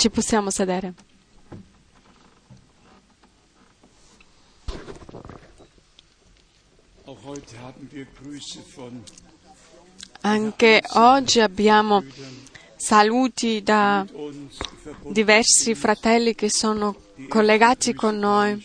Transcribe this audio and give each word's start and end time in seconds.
Ci 0.00 0.08
possiamo 0.08 0.48
sedere. 0.48 0.94
Anche 10.22 10.82
oggi 10.94 11.40
abbiamo 11.40 12.02
saluti 12.76 13.62
da 13.62 14.06
diversi 15.06 15.74
fratelli 15.74 16.34
che 16.34 16.48
sono 16.48 16.96
collegati 17.28 17.92
con 17.92 18.16
noi 18.16 18.64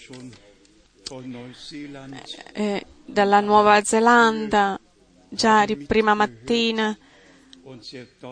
eh, 2.53 2.85
dalla 3.05 3.41
Nuova 3.41 3.83
Zelanda, 3.83 4.79
già 5.27 5.65
prima 5.85 6.13
mattina. 6.13 6.97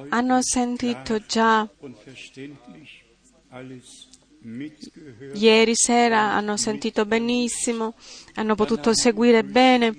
Hanno 0.09 0.41
sentito 0.41 1.19
già 1.19 1.67
ieri 5.33 5.71
sera, 5.73 6.33
hanno 6.33 6.57
sentito 6.57 7.05
benissimo, 7.05 7.95
hanno 8.35 8.55
potuto 8.55 8.93
seguire 8.93 9.43
bene. 9.43 9.95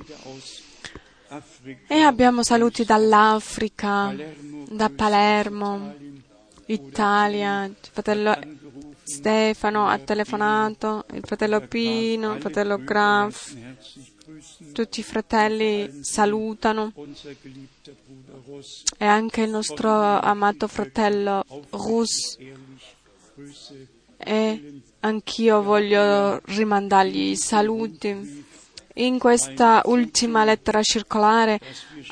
E 1.88 2.00
abbiamo 2.00 2.44
saluti 2.44 2.84
dall'Africa, 2.84 4.14
da 4.68 4.88
Palermo, 4.90 5.94
Italia, 6.66 7.64
il 7.64 7.76
fratello 7.80 8.38
Stefano 9.02 9.88
ha 9.88 9.98
telefonato, 9.98 11.04
il 11.12 11.22
fratello 11.24 11.60
Pino, 11.60 12.34
il 12.34 12.40
fratello 12.40 12.78
Graf. 12.78 13.54
Tutti 14.72 15.00
i 15.00 15.02
fratelli 15.02 16.00
salutano 16.02 16.92
e 18.98 19.04
anche 19.04 19.42
il 19.42 19.50
nostro 19.50 19.90
amato 19.90 20.66
fratello 20.66 21.44
Rus 21.70 22.38
e 24.16 24.80
anch'io 25.00 25.62
voglio 25.62 26.40
rimandargli 26.44 27.30
i 27.30 27.36
saluti. 27.36 28.52
In 28.98 29.18
questa 29.18 29.82
ultima 29.86 30.44
lettera 30.44 30.80
circolare 30.82 31.58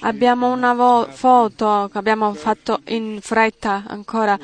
abbiamo 0.01 0.51
una 0.51 0.75
vo- 0.75 1.07
foto 1.09 1.89
che 1.93 1.99
abbiamo 1.99 2.35
fatto 2.35 2.81
in 2.89 3.21
fretta 3.23 3.85
ancora 3.87 4.37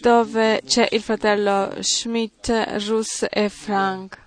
dove 0.00 0.62
c'è 0.64 0.88
il 0.92 1.02
fratello 1.02 1.74
Schmidt, 1.80 2.48
Rus 2.86 3.26
e 3.28 3.48
Frank. 3.48 4.26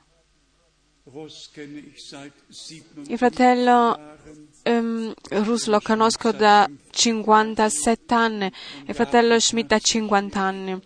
Il 3.07 3.17
fratello 3.17 3.95
Jahren. 3.95 4.47
ehm, 4.63 5.13
Rus 5.43 5.65
lo 5.67 5.79
conosco 5.81 6.31
da 6.31 6.69
57 6.89 8.13
anni 8.13 8.45
e 8.45 8.53
il 8.87 8.95
fratello 8.95 9.39
Schmidt 9.39 9.71
ha 9.73 9.79
50 9.79 10.39
anni 10.39 10.81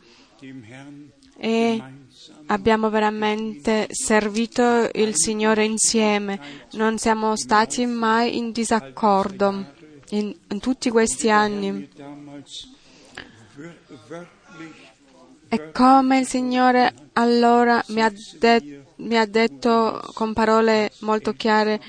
e 1.38 1.84
abbiamo 2.48 2.90
veramente 2.90 3.88
servito 3.92 4.90
il 4.94 5.16
Signore 5.16 5.66
insieme, 5.66 6.40
non 6.74 6.98
siamo 6.98 7.36
stati 7.36 7.86
mai 7.86 8.38
in 8.38 8.52
disaccordo 8.52 9.74
in, 10.10 10.36
in 10.50 10.60
tutti 10.60 10.90
questi 10.90 11.30
anni. 11.30 11.90
E 15.48 15.72
come 15.72 16.20
il 16.20 16.28
Signore 16.28 16.94
allora 17.14 17.84
mi 17.90 18.02
ha, 18.02 18.12
de- 18.40 18.85
mi 18.98 19.18
ha 19.18 19.26
detto 19.26 20.02
con 20.14 20.34
parole 20.34 20.92
molto 21.00 21.34
chiare, 21.34 21.82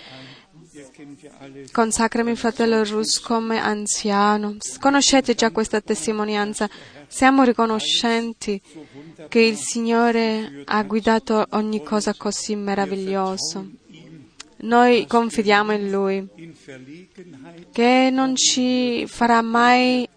consacrami 1.73 2.35
fratello 2.37 2.85
Rus 2.85 3.21
come 3.21 3.59
anziano. 3.59 4.57
Conoscete 4.81 5.34
già 5.34 5.51
questa 5.51 5.81
testimonianza. 5.81 6.69
Siamo 7.07 7.45
riconoscenti 7.45 8.61
che 9.29 9.41
il 9.41 9.57
Signore 9.57 10.62
ha 10.65 10.83
guidato 10.83 11.47
ogni 11.51 11.83
cosa 11.83 12.15
così 12.15 12.57
meraviglioso. 12.57 13.71
Noi 14.59 15.07
confidiamo 15.07 15.72
in 15.72 15.91
Lui, 15.91 16.28
che 17.72 18.09
non 18.11 18.34
ci 18.34 19.06
farà 19.06 19.43
mai 19.43 20.09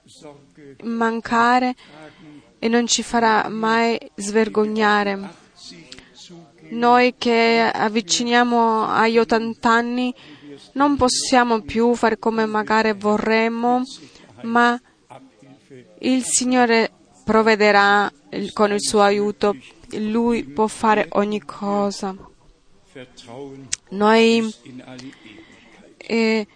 mancare 0.83 1.75
e 2.57 2.67
non 2.67 2.87
ci 2.87 3.03
farà 3.03 3.47
mai 3.49 3.99
svergognare. 4.15 5.38
Noi 6.71 7.15
che 7.17 7.71
avviciniamo 7.73 8.87
agli 8.87 9.17
80 9.17 9.69
anni 9.69 10.13
non 10.73 10.97
possiamo 10.97 11.61
più 11.61 11.93
fare 11.95 12.17
come 12.19 12.45
magari 12.45 12.93
vorremmo, 12.93 13.81
ma 14.43 14.79
il 15.99 16.23
Signore 16.23 16.91
provvederà 17.23 18.11
con 18.53 18.71
il 18.71 18.81
suo 18.81 19.01
aiuto. 19.01 19.55
Lui 19.93 20.43
può 20.43 20.67
fare 20.67 21.07
ogni 21.13 21.41
cosa. 21.41 22.15
Noi 23.89 24.53
eh, 25.97 26.47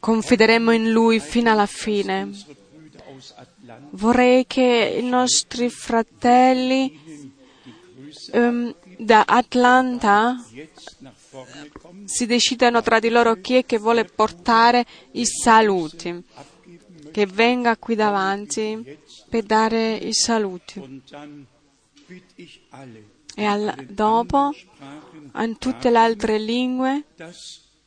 confideremo 0.00 0.70
in 0.72 0.90
Lui 0.90 1.20
fino 1.20 1.50
alla 1.50 1.66
fine. 1.66 2.30
Vorrei 3.90 4.46
che 4.46 4.98
i 5.00 5.04
nostri 5.04 5.70
fratelli 5.70 7.00
ehm, 8.32 8.74
da 8.98 9.24
Atlanta 9.26 10.36
si 12.04 12.26
decidano 12.26 12.82
tra 12.82 12.98
di 12.98 13.08
loro 13.08 13.34
chi 13.40 13.54
è 13.56 13.64
che 13.64 13.78
vuole 13.78 14.04
portare 14.04 14.84
i 15.12 15.24
saluti, 15.26 16.22
che 17.10 17.26
venga 17.26 17.76
qui 17.76 17.94
davanti 17.94 18.98
per 19.28 19.42
dare 19.44 19.94
i 19.94 20.12
saluti. 20.12 21.02
E 23.36 23.44
al- 23.44 23.86
dopo, 23.88 24.52
in 25.36 25.58
tutte 25.58 25.90
le 25.90 25.98
altre 25.98 26.38
lingue, 26.38 27.04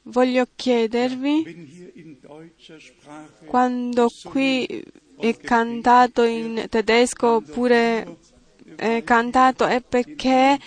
voglio 0.04 0.48
chiedervi, 0.56 2.20
quando 3.46 4.10
qui 4.24 4.84
è 5.20 5.38
cantato 5.38 6.24
in 6.24 6.68
tedesco 6.70 7.36
oppure 7.36 8.18
è 8.78 9.04
cantato, 9.04 9.66
è 9.66 9.82
perché 9.82 10.58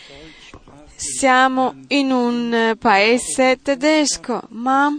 siamo 0.95 1.81
in 1.89 2.11
un 2.11 2.77
paese 2.79 3.59
tedesco, 3.63 4.43
ma 4.51 4.95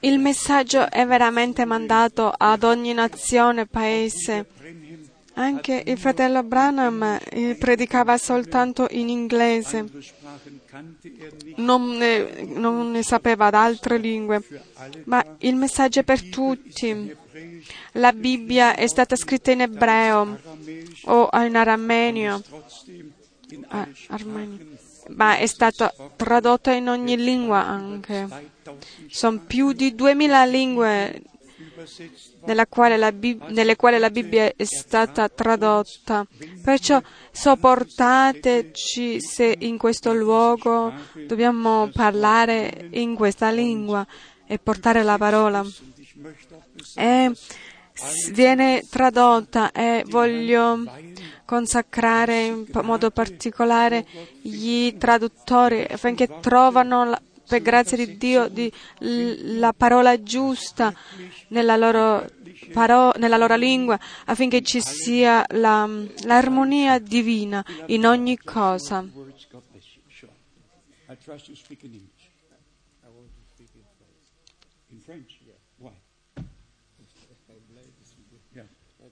il 0.00 0.18
messaggio 0.18 0.90
è 0.90 1.06
veramente 1.06 1.64
mandato 1.64 2.32
ad 2.36 2.62
ogni 2.62 2.92
nazione, 2.92 3.66
paese. 3.66 4.46
Anche 5.34 5.84
il 5.86 5.96
fratello 5.96 6.42
Branham 6.42 7.20
eh, 7.30 7.56
predicava 7.56 8.18
soltanto 8.18 8.88
in 8.90 9.08
inglese, 9.08 9.88
non 11.56 11.96
ne, 11.96 12.42
non 12.42 12.90
ne 12.90 13.02
sapeva 13.04 13.48
d'altre 13.48 13.98
lingue, 13.98 14.40
für 14.40 14.60
alle 14.74 15.02
ma 15.04 15.24
il 15.38 15.54
messaggio 15.54 16.00
è 16.00 16.02
per 16.02 16.28
tutti. 16.28 17.16
La 17.92 18.12
Bibbia 18.12 18.74
è 18.74 18.86
stata 18.86 19.16
scritta 19.16 19.50
in 19.50 19.62
ebreo 19.62 20.38
o 21.04 21.28
in 21.44 21.56
ah, 21.56 21.60
armenio, 21.60 22.42
Sprachen 23.92 24.76
ma 25.08 25.36
è 25.36 25.46
stata 25.46 25.92
tradotta 26.16 26.72
in 26.72 26.88
ogni 26.88 27.16
lingua 27.16 27.64
anche. 27.64 28.26
2000 28.26 28.78
Sono 29.08 29.40
più 29.46 29.72
di 29.72 29.94
duemila 29.94 30.44
lingue 30.44 31.22
quale 32.66 32.96
Bib- 33.12 33.48
nelle 33.48 33.76
quali 33.76 33.98
la 33.98 34.10
Bibbia 34.10 34.52
è 34.54 34.64
stata 34.64 35.28
tradotta. 35.28 36.26
Perciò 36.62 37.00
sopportateci 37.30 39.20
se 39.20 39.56
in 39.60 39.78
questo 39.78 40.12
luogo 40.12 40.92
dobbiamo 41.26 41.90
parlare 41.92 42.88
in 42.92 43.14
questa 43.14 43.50
lingua 43.50 44.06
e 44.46 44.58
portare 44.58 45.02
la 45.02 45.16
parola. 45.18 45.64
S- 47.92 48.30
viene 48.30 48.84
tradotta 48.88 49.72
e 49.72 50.04
voglio 50.08 50.84
consacrare 51.44 52.44
in 52.44 52.66
modo 52.82 53.10
particolare 53.10 54.06
gli 54.42 54.96
traduttori 54.96 55.84
affinché 55.88 56.28
trovano 56.40 57.16
per 57.48 57.62
grazia 57.62 57.96
di 57.96 58.16
Dio 58.18 58.48
di- 58.48 58.70
la 59.58 59.72
parola 59.72 60.22
giusta 60.22 60.92
nella 61.48 61.76
loro, 61.76 62.26
paro- 62.72 63.12
nella 63.16 63.38
loro 63.38 63.56
lingua 63.56 63.98
affinché 64.26 64.60
ci 64.62 64.80
sia 64.82 65.44
la- 65.52 65.88
l'armonia 66.24 66.98
divina 66.98 67.64
in 67.86 68.06
ogni 68.06 68.36
cosa. 68.36 69.02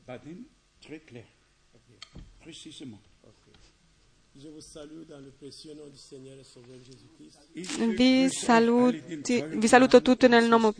Then, 0.06 0.44
très 0.81 1.00
clair. 1.00 1.25
Précisément. 2.41 3.00
Je 4.38 4.49
vous 4.49 4.61
salue 4.61 5.05
dans 5.08 5.19
le 5.19 5.31
précieux 5.31 5.73
nom 5.75 5.87
du 5.87 5.97
Seigneur 5.97 6.38
et 6.38 6.44
Sauveur 6.44 6.76
Jésus-Christ. 6.85 7.97
Vi, 7.97 8.29
saluti, 8.29 9.43
vi 9.43 9.67
saluto 9.67 10.03
tutti 10.03 10.29
nel 10.29 10.47
nome 10.47 10.75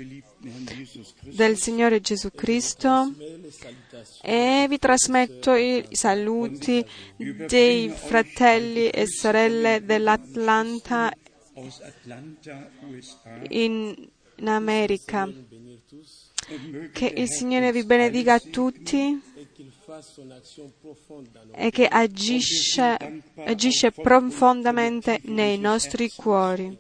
del 1.23 1.57
Signore 1.57 2.01
Gesù 2.01 2.31
Cristo 2.33 3.15
e 4.23 4.67
vi 4.69 4.79
trasmetto 4.79 5.55
i 5.55 5.87
saluti 5.91 6.85
dei 7.17 7.89
fratelli 7.89 8.91
e 8.91 9.07
sorelle 9.07 9.83
dell'Atlanta 9.83 11.11
in 13.49 14.09
America. 14.45 15.33
Che 16.93 17.13
il 17.17 17.29
Signore 17.29 17.73
vi 17.73 17.83
benedica 17.83 18.35
alle 18.35 18.51
tutti 18.51 19.21
e 21.53 21.71
che 21.71 21.87
agisce, 21.89 22.97
agisce 23.45 23.91
profondamente 23.91 25.21
nei 25.25 25.59
nostri 25.59 26.09
cuori 26.15 26.79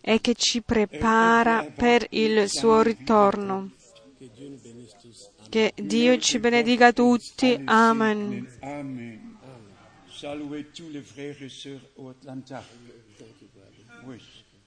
e 0.00 0.20
che 0.20 0.34
ci 0.34 0.62
prepara 0.62 1.64
per 1.74 2.06
il 2.10 2.48
suo 2.48 2.82
ritorno. 2.82 3.72
Che 5.48 5.72
Dio 5.74 6.18
ci 6.18 6.38
benedica 6.38 6.92
tutti. 6.92 7.60
Amen. 7.64 8.46
Saluez 10.08 10.66
tous 10.72 10.88
les 10.90 11.02
frères 11.02 11.42
et 11.42 11.50
sœurs 11.50 11.82
au 11.96 12.08
Atlanta. 12.08 12.62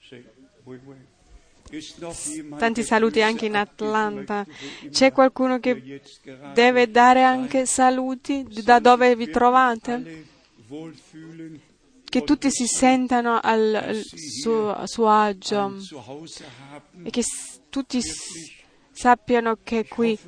C'est, 0.08 0.22
oui, 0.66 0.78
oui. 0.86 0.96
Tanti 2.58 2.82
saluti 2.82 3.20
anche 3.20 3.46
in 3.46 3.56
Atlanta. 3.56 4.46
C'è 4.90 5.12
qualcuno 5.12 5.58
che 5.58 6.00
deve 6.54 6.90
dare 6.90 7.22
anche 7.22 7.66
saluti 7.66 8.46
da 8.62 8.78
dove 8.78 9.14
vi 9.16 9.28
trovate? 9.28 10.26
Che 12.04 12.24
tutti 12.24 12.50
si 12.50 12.66
sentano 12.66 13.38
al, 13.42 14.00
suo, 14.02 14.82
suo 14.86 15.08
agio 15.08 15.76
e 17.02 17.10
che 17.10 17.22
tutti 17.68 18.00
sappiano 18.90 19.58
che 19.62 19.86
qui 19.86 20.18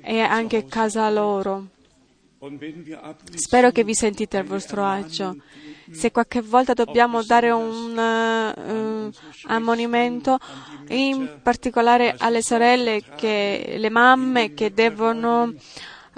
è 0.00 0.18
anche 0.18 0.64
casa 0.66 1.08
loro. 1.10 1.68
Spero 3.34 3.70
che 3.70 3.84
vi 3.84 3.94
sentite 3.94 4.38
al 4.38 4.44
vostro 4.44 4.84
agio. 4.84 5.36
Se 5.90 6.10
qualche 6.10 6.40
volta 6.40 6.72
dobbiamo 6.72 7.22
dare 7.22 7.50
un 7.50 7.98
eh, 7.98 9.10
ammonimento, 9.46 10.38
in 10.88 11.40
particolare 11.42 12.14
alle 12.18 12.42
sorelle, 12.42 13.02
che, 13.16 13.76
le 13.76 13.90
mamme 13.90 14.54
che 14.54 14.72
devono 14.72 15.52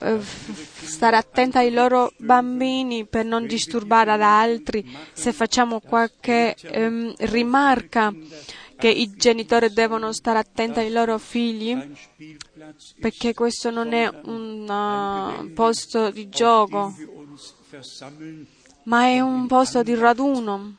eh, 0.00 0.20
stare 0.20 1.16
attente 1.16 1.58
ai 1.58 1.72
loro 1.72 2.12
bambini 2.18 3.06
per 3.06 3.24
non 3.24 3.46
disturbare 3.46 4.12
ad 4.12 4.22
altri, 4.22 4.84
se 5.12 5.32
facciamo 5.32 5.80
qualche 5.80 6.54
ehm, 6.54 7.14
rimarca 7.18 8.12
che 8.76 8.88
i 8.88 9.10
genitori 9.16 9.72
devono 9.72 10.12
stare 10.12 10.38
attenti 10.38 10.80
ai 10.80 10.90
loro 10.90 11.16
figli, 11.18 11.76
perché 13.00 13.32
questo 13.32 13.70
non 13.70 13.92
è 13.94 14.06
un 14.24 14.68
uh, 14.68 15.52
posto 15.54 16.10
di 16.10 16.28
gioco, 16.28 16.94
ma 18.86 19.06
è 19.06 19.20
un 19.20 19.46
posto 19.46 19.82
di 19.82 19.94
raduno 19.94 20.76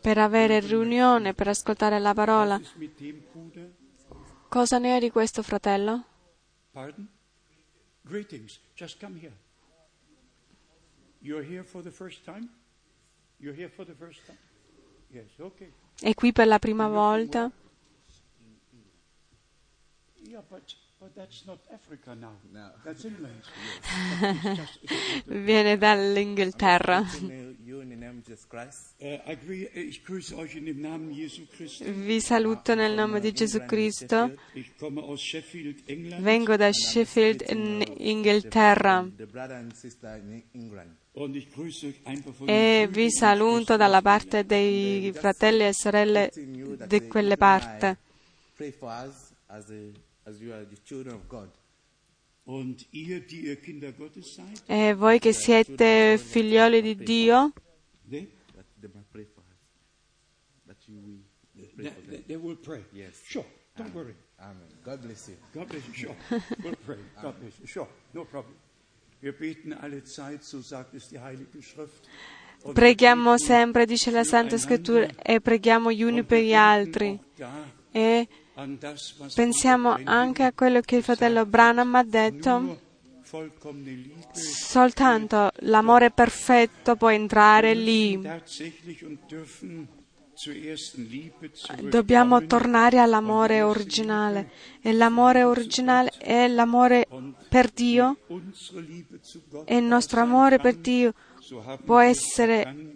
per 0.00 0.18
avere 0.18 0.60
riunione, 0.60 1.34
per 1.34 1.48
ascoltare 1.48 1.98
la 1.98 2.14
parola. 2.14 2.60
Cosa 4.48 4.78
ne 4.78 4.96
è 4.96 5.00
di 5.00 5.10
questo 5.10 5.42
fratello? 5.42 6.04
È 16.00 16.14
qui 16.14 16.32
per 16.32 16.46
la 16.46 16.58
prima 16.58 16.88
volta? 16.88 17.50
Yeah, 20.20 20.42
but, 20.48 20.76
Viene 25.26 25.78
dall'Inghilterra. 25.78 27.04
Jesu 31.12 31.46
Christi. 31.46 31.90
Vi 31.90 32.20
saluto 32.20 32.74
nel 32.74 32.94
nome 32.94 33.20
di 33.20 33.32
Gesù 33.32 33.64
Cristo. 33.64 34.34
England. 35.84 36.20
Vengo 36.20 36.56
da 36.56 36.72
Sheffield, 36.72 37.44
in 37.48 37.84
Inghilterra. 37.98 39.08
E 42.44 42.88
vi 42.90 43.10
saluto 43.10 43.76
dalla 43.76 44.02
parte 44.02 44.44
dei 44.44 45.12
fratelli 45.12 45.64
e 45.64 45.72
sorelle 45.72 46.32
di 46.34 47.06
quelle 47.06 47.36
parti. 47.36 47.96
E 54.66 54.94
voi 54.94 55.18
che 55.18 55.32
siete 55.32 56.16
figlioli 56.18 56.80
di 56.80 56.96
Dio, 56.96 57.52
preghiamo 72.72 73.36
sempre, 73.38 73.86
dice 73.86 74.10
la 74.10 74.24
Santa 74.24 74.56
Scrittura, 74.58 75.08
e 75.22 75.40
preghiamo 75.40 75.92
gli 75.92 76.02
uni 76.02 76.24
per 76.24 76.42
gli 76.42 76.54
altri. 76.54 77.18
E 77.90 78.28
pensiamo 79.34 79.96
anche 80.04 80.42
a 80.42 80.52
quello 80.52 80.80
che 80.80 80.96
il 80.96 81.02
fratello 81.02 81.46
Branham 81.46 81.94
ha 81.94 82.04
detto. 82.04 82.86
Soltanto 84.32 85.50
l'amore 85.60 86.10
perfetto 86.10 86.96
può 86.96 87.10
entrare 87.10 87.74
lì. 87.74 88.18
Dobbiamo 91.82 92.46
tornare 92.46 92.98
all'amore 92.98 93.62
originale. 93.62 94.50
E 94.80 94.92
l'amore 94.92 95.42
originale 95.42 96.10
è 96.18 96.48
l'amore 96.48 97.06
per 97.48 97.70
Dio 97.70 98.18
e 99.64 99.76
il 99.76 99.84
nostro 99.84 100.20
amore 100.20 100.58
per 100.58 100.76
Dio 100.76 101.12
può 101.84 101.98
essere 101.98 102.94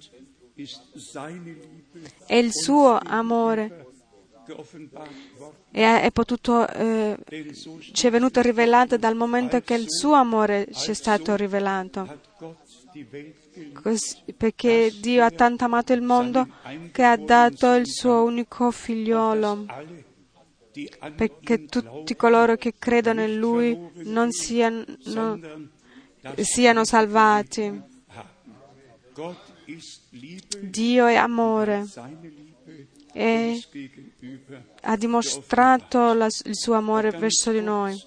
è 2.27 2.35
il 2.35 2.53
suo 2.53 2.99
amore. 2.99 3.82
E 5.71 6.11
potuto 6.13 6.69
eh, 6.69 7.17
ci 7.93 8.07
è 8.07 8.11
venuto 8.11 8.41
rivelato 8.41 8.97
dal 8.97 9.15
momento 9.15 9.61
che 9.61 9.75
il 9.75 9.87
suo 9.89 10.15
amore 10.15 10.69
ci 10.73 10.91
è 10.91 10.95
stato 10.95 11.35
rivelato. 11.37 12.01
hat 12.01 12.19
Gott 12.39 12.59
die 12.93 13.07
Welt 13.11 13.43
geliebt. 13.53 13.83
Cos- 13.83 14.23
perché 14.37 14.93
Dio 15.01 15.25
ha 15.25 15.31
tanto 15.31 15.65
amato 15.65 15.93
il 15.93 16.03
mondo 16.03 16.47
che 16.91 17.03
ha 17.05 17.17
dato 17.17 17.75
il 17.75 17.87
suo 17.87 18.23
unico 18.25 18.71
figliolo 18.71 19.67
perché 21.17 21.67
tutti 21.67 22.17
coloro 22.17 22.57
che 22.57 22.75
credono 22.79 23.23
in 23.23 23.37
Lui 23.39 23.79
non 24.05 24.31
siano, 24.31 24.85
siano 26.37 26.85
salvati. 26.85 27.91
Dio 30.61 31.07
è 31.07 31.15
amore 31.17 31.85
e 33.13 33.61
ha 34.83 34.97
dimostrato 34.97 36.13
la- 36.15 36.29
il 36.45 36.57
suo 36.57 36.75
amore 36.75 37.11
verso 37.11 37.51
di 37.53 37.61
noi. 37.61 38.01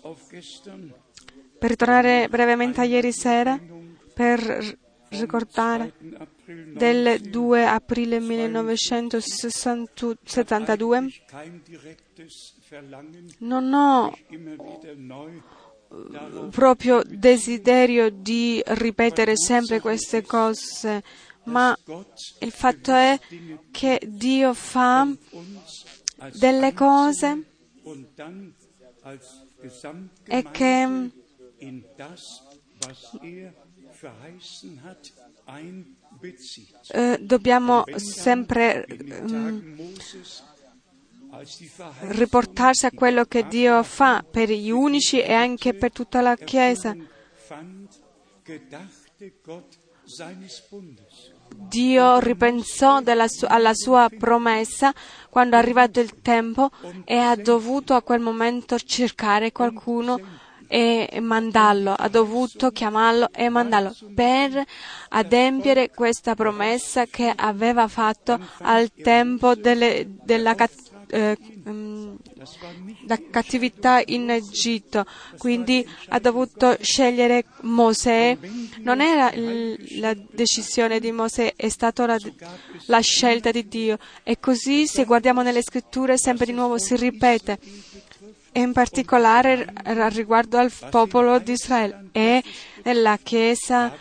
Per 1.57 1.69
ritornare 1.69 2.27
brevemente 2.29 2.81
a 2.81 2.83
ieri 2.83 3.11
sera, 3.11 3.59
per 4.13 4.77
ricordare 5.09 5.93
2. 5.99 6.17
April 6.17 6.73
del 6.75 7.21
2 7.21 7.65
aprile 7.65 8.19
1972, 8.19 11.07
kein 11.27 11.61
direktes 11.63 12.53
Verlangen, 12.69 13.25
non 13.39 13.73
ho 13.73 14.11
darauf 16.11 16.51
proprio 16.51 17.01
desiderio 17.05 18.09
di 18.09 18.61
ripetere 18.65 19.37
sempre 19.37 19.79
queste 19.79 20.23
cose, 20.23 21.01
ma 21.45 21.77
il 22.39 22.51
fatto 22.51 22.93
è 22.93 23.19
che 23.71 24.01
Dio 24.05 24.53
fa 24.53 25.07
delle 26.33 26.73
cose 26.73 27.43
e 30.23 30.51
che 30.51 31.11
eh, 36.87 37.17
dobbiamo 37.21 37.83
sempre 37.95 38.85
mm, 38.89 39.79
riportarsi 42.09 42.85
a 42.85 42.91
quello 42.91 43.25
che 43.25 43.47
Dio 43.47 43.83
fa 43.83 44.23
per 44.29 44.49
gli 44.49 44.69
unici 44.69 45.19
e 45.21 45.33
anche 45.33 45.73
per 45.73 45.91
tutta 45.91 46.21
la 46.21 46.35
Chiesa. 46.35 46.95
Dio 51.53 52.19
ripensò 52.19 53.01
su- 53.27 53.45
alla 53.47 53.73
sua 53.73 54.09
promessa 54.17 54.93
quando 55.29 55.55
è 55.55 55.59
arrivato 55.59 55.99
il 55.99 56.21
tempo 56.21 56.69
e 57.03 57.17
ha 57.17 57.35
dovuto 57.35 57.93
a 57.93 58.01
quel 58.01 58.19
momento 58.19 58.77
cercare 58.79 59.51
qualcuno 59.51 60.19
e 60.67 61.19
mandarlo, 61.21 61.93
ha 61.93 62.07
dovuto 62.07 62.71
chiamarlo 62.71 63.29
e 63.31 63.49
mandarlo 63.49 63.93
per 64.15 64.63
adempiere 65.09 65.91
questa 65.91 66.33
promessa 66.35 67.05
che 67.05 67.31
aveva 67.35 67.87
fatto 67.87 68.39
al 68.61 68.91
tempo 68.91 69.53
delle- 69.55 70.07
della 70.23 70.55
cat- 70.55 70.91
eh, 71.09 71.37
nicht 71.65 73.05
da 73.05 73.17
cattività 73.31 74.01
in 74.05 74.29
Egitto, 74.29 75.05
quindi 75.37 75.87
ha 76.09 76.19
dovuto 76.19 76.77
scegliere 76.81 77.45
Mosè. 77.61 78.37
Non 78.79 79.01
era 79.01 79.31
la 79.99 80.13
decisione 80.31 80.99
di 80.99 81.11
Mosè, 81.11 81.53
è 81.55 81.69
stata 81.69 82.05
la, 82.05 82.17
la 82.85 82.99
scelta 82.99 83.51
di 83.51 83.67
Dio. 83.67 83.97
E 84.23 84.39
così, 84.39 84.87
se 84.87 85.05
guardiamo 85.05 85.41
nelle 85.41 85.61
scritture, 85.61 86.17
sempre 86.17 86.45
di 86.45 86.53
nuovo 86.53 86.77
si 86.77 86.95
ripete. 86.95 87.59
E 88.51 88.61
in 88.61 88.71
particolare 88.71 89.73
riguardo 90.11 90.57
al 90.57 90.71
popolo 90.89 91.39
di 91.39 91.51
Israele 91.51 92.07
e 92.13 92.41
nella 92.83 93.17
Chiesa 93.21 93.93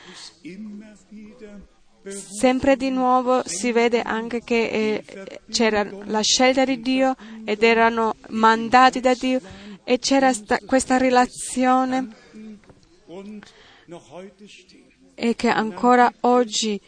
Sempre 2.07 2.77
di 2.77 2.91
nuovo 2.91 3.43
si 3.47 3.73
vede 3.73 4.03
anche 4.03 4.43
che 4.43 4.69
eh, 4.69 5.41
c'era 5.51 5.89
la 6.05 6.21
scelta 6.21 6.65
di 6.65 6.81
Dio 6.81 7.17
ed 7.45 7.63
erano 7.63 8.17
mandati 8.29 9.01
da 9.01 9.15
Dio 9.15 9.41
e 9.85 9.99
c'era 9.99 10.33
sta- 10.33 10.59
questa 10.67 10.99
relazione 10.99 12.09
e 15.15 15.35
che 15.35 15.49
ancora 15.49 16.13
oggi 16.21 16.81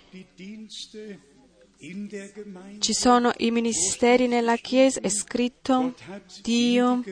ci 2.78 2.92
sono 2.92 3.32
i 3.38 3.50
ministeri 3.50 4.26
nella 4.26 4.56
Chiesa, 4.56 5.00
è 5.00 5.08
scritto 5.08 5.94
Dio 6.42 7.02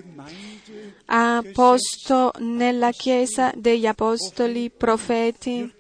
ha 1.07 1.43
posto 1.53 2.33
nella 2.39 2.91
Chiesa 2.91 3.53
degli 3.55 3.87
apostoli, 3.87 4.71
profeti, 4.71 5.71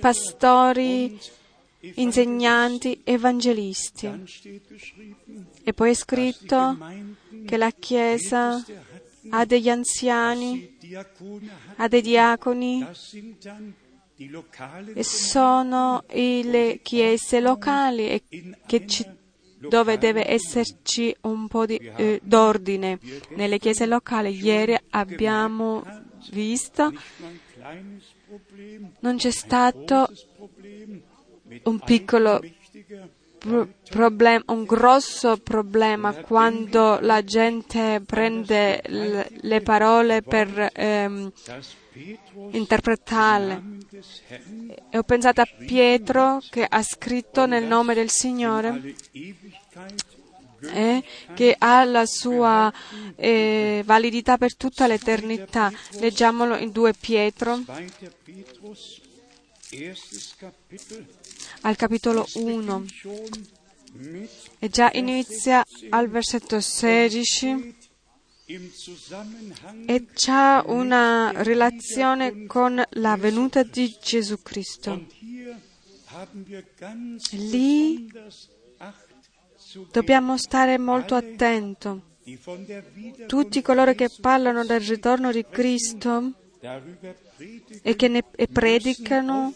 pastori, 0.00 1.18
insegnanti, 1.94 3.00
evangelisti. 3.04 4.10
E 5.62 5.72
poi 5.72 5.90
è 5.90 5.94
scritto 5.94 6.78
che 7.46 7.56
la 7.56 7.70
Chiesa 7.70 8.64
ha 9.30 9.44
degli 9.44 9.68
anziani, 9.68 10.76
ha 11.76 11.88
dei 11.88 12.02
diaconi 12.02 12.86
e 14.94 15.02
sono 15.02 16.04
le 16.08 16.80
chiese 16.82 17.40
locali 17.40 18.22
ci- 18.86 19.06
dove 19.58 19.98
deve 19.98 20.30
esserci 20.30 21.14
un 21.22 21.48
po' 21.48 21.64
di, 21.66 21.76
eh, 21.76 22.20
d'ordine 22.22 22.98
nelle 23.30 23.58
chiese 23.58 23.86
locali. 23.86 24.38
Ieri 24.40 24.76
abbiamo 24.90 25.82
visto 26.30 26.92
non 29.00 29.16
c'è 29.16 29.30
stato 29.30 30.08
un 31.62 31.78
piccolo 31.80 32.40
wichtiger 32.40 33.08
pro- 33.44 33.68
problem- 33.90 34.42
un 34.46 34.64
grosso 34.64 35.36
problema 35.36 36.14
quando 36.14 36.98
la 37.00 37.22
gente 37.22 38.02
prende 38.04 38.82
le 38.86 39.60
parole 39.60 40.22
per 40.22 40.70
ehm, 40.72 41.30
interpretarle. 42.50 43.62
E 44.90 44.98
ho 44.98 45.02
pensato 45.02 45.40
a 45.42 45.48
Pietro 45.66 46.40
che 46.50 46.66
ha 46.68 46.82
scritto 46.82 47.46
nel 47.46 47.64
nome 47.64 47.94
del 47.94 48.10
Signore 48.10 48.94
eh, 50.72 51.04
che 51.34 51.54
ha 51.58 51.84
la 51.84 52.06
sua 52.06 52.72
eh, 53.16 53.82
validità 53.84 54.38
per 54.38 54.56
tutta 54.56 54.86
l'eternità. 54.86 55.70
Leggiamolo 56.00 56.56
in 56.56 56.70
2 56.72 56.94
Pietro 56.94 57.56
2. 57.56 57.64
Petrus, 58.24 59.00
erstes 59.00 59.02
Kapitel, 59.04 59.63
al 61.62 61.76
capitolo 61.76 62.26
1 62.34 62.84
schon 62.86 63.46
mit 63.94 64.30
e 64.58 64.68
già 64.68 64.90
inizia 64.92 65.64
al 65.90 66.08
versetto 66.08 66.60
16 66.60 67.74
im 68.46 68.70
Zusammenhang 68.70 69.88
e 69.88 70.06
c'ha 70.12 70.62
una 70.66 71.32
relazione 71.42 72.46
con 72.46 72.82
la 72.90 73.16
venuta 73.16 73.62
di 73.62 73.96
Gesù 74.02 74.42
Cristo. 74.42 75.06
Lì 77.30 78.10
dobbiamo 79.90 80.36
stare 80.36 80.78
molto 80.78 81.16
Wiederkunft 82.24 83.26
Tutti 83.26 83.62
coloro 83.62 83.94
che 83.94 84.08
parlano 84.20 84.64
del 84.64 84.80
ritorno 84.80 85.32
di 85.32 85.44
Cristo 85.48 86.32
e 87.82 87.96
che 87.96 88.08
ne 88.08 88.24
e 88.34 88.46
predicano 88.48 89.52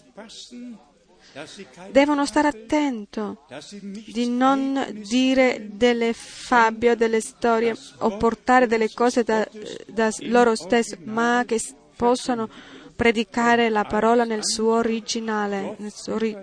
devono 1.91 2.27
stare 2.27 2.51
nicht 2.53 4.13
di 4.13 4.29
non 4.29 5.03
dire 5.09 5.69
delle 5.73 6.13
fabbie 6.13 6.93
o 6.93 6.95
delle 6.95 7.21
storie 7.21 7.75
o 7.99 8.17
portare 8.17 8.67
delle 8.67 8.93
cose 8.93 9.23
da, 9.23 9.47
da 9.87 10.11
loro 10.21 10.55
stessi, 10.55 10.97
ma 11.05 11.45
che 11.47 11.61
possano 11.97 12.49
predicare 12.95 13.69
la 13.69 13.85
parola 13.85 14.25
nel 14.25 14.45
suo 14.45 14.75
originale 14.75 15.77
nel 15.79 15.93
suo 15.93 16.15
ori- 16.15 16.37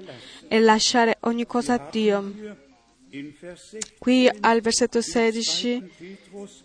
e 0.48 0.60
lasciare 0.60 1.18
ogni 1.22 1.46
cosa 1.46 1.74
a 1.74 1.90
Dio. 1.92 2.34
in 3.10 3.34
Vers 3.40 3.70
16 3.70 3.96
Qui 3.98 4.30
al 4.42 4.62
versetto 4.62 5.02
16 5.02 5.92
Petrus, 5.98 6.64
dem 6.64 6.65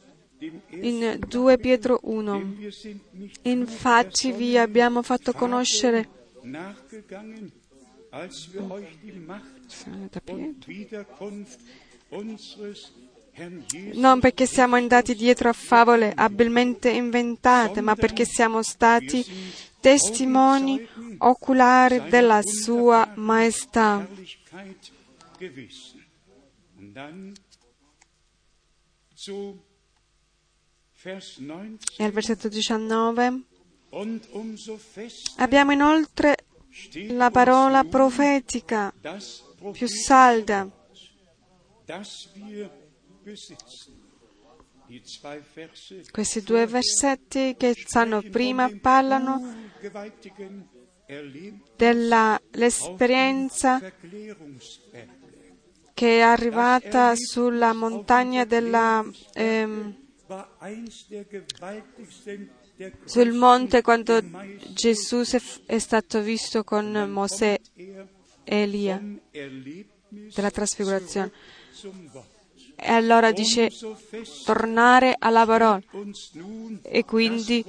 in 0.68 1.18
2 1.28 1.59
Pietro 1.59 2.00
1. 2.02 2.56
wir 2.59 2.73
sind 2.73 3.00
nicht 3.12 3.38
Infatti 3.42 4.32
vi 4.32 4.56
abbiamo 4.56 5.02
fatto 5.02 5.32
conoscere 5.32 6.09
non 13.92 14.20
perché 14.20 14.47
siamo 14.47 14.76
andati 14.76 15.14
dietro 15.14 15.49
a 15.49 15.52
favole 15.52 16.12
abilmente 16.14 16.90
inventate, 16.90 17.80
ma 17.80 17.94
perché 17.94 18.25
siamo 18.25 18.62
stati 18.62 19.25
testimoni 19.80 20.87
oculari 21.18 22.09
della 22.09 22.42
sua 22.42 23.12
maestà. 23.14 24.06
Herrlichkeit 24.09 24.92
gewesen. 31.00 31.00
Und 31.00 31.00
dann 31.00 31.00
zu 31.00 31.02
Vers 31.02 31.38
19. 31.38 31.78
E 31.99 32.04
al 32.04 32.12
versetto 32.12 32.49
19 32.49 33.45
Und 33.90 34.28
umso 34.33 34.76
fester 34.76 35.42
abbiamo 35.42 35.73
inoltre 35.73 36.37
la 37.09 37.30
parola 37.30 37.83
profetica 37.83 38.95
più 39.73 39.88
salda, 39.88 40.71
questi 46.12 46.42
due 46.42 46.66
versetti 46.66 47.57
che 47.59 47.75
stanno 47.76 48.23
prima 48.23 48.71
parlano 48.80 49.73
dell'esperienza 51.76 53.80
che 55.92 56.19
è 56.19 56.21
arrivata 56.21 57.16
sulla 57.16 57.73
montagna 57.75 58.45
della, 58.45 59.04
ehm, 59.35 60.00
sul 63.05 63.33
monte 63.33 63.83
quando 63.83 64.21
Gesù 64.73 65.23
è- 65.67 65.79
stato 65.79 66.21
visto 66.23 66.65
con 66.65 66.91
Mosè 67.11 67.59
er 67.75 68.07
e 68.45 68.63
Elia 68.63 69.01
della 70.09 70.51
trasfigurazione. 70.51 71.31
E 72.77 72.93
allora 72.93 73.31
dice 73.33 73.71
tornare 74.45 75.15
alla 75.19 75.45
parola 75.45 75.81
e 76.83 77.05
quindi 77.05 77.65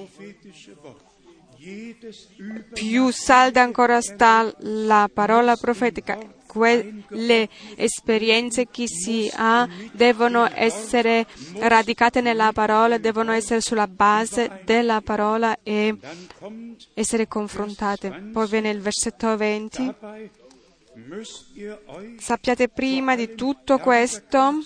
più 2.73 3.11
salda 3.11 3.61
ancora 3.61 4.01
sta 4.01 4.51
la 4.59 5.09
parola 5.13 5.55
profetica. 5.57 6.17
Que- 6.51 7.03
le 7.07 7.47
esperienze 7.77 8.67
che 8.69 8.85
si 8.87 9.31
ha 9.33 9.65
devono 9.93 10.49
essere 10.53 11.25
radicate 11.59 12.19
nella 12.19 12.51
parola, 12.51 12.97
devono 12.97 13.31
essere 13.31 13.61
sulla 13.61 13.87
base 13.87 14.61
della 14.65 14.99
parola 14.99 15.57
e 15.63 15.95
essere 16.93 17.27
confrontate. 17.29 18.09
Poi 18.33 18.47
viene 18.47 18.69
il 18.69 18.81
versetto 18.81 19.37
20. 19.37 19.93
dabei, 20.01 20.29
müsst 20.95 21.55
ihr 21.55 21.79
euch 21.87 22.21
Sappiate 22.21 22.67
prima 22.67 23.15
di 23.15 23.35
tutto 23.35 23.77
questo, 23.79 24.63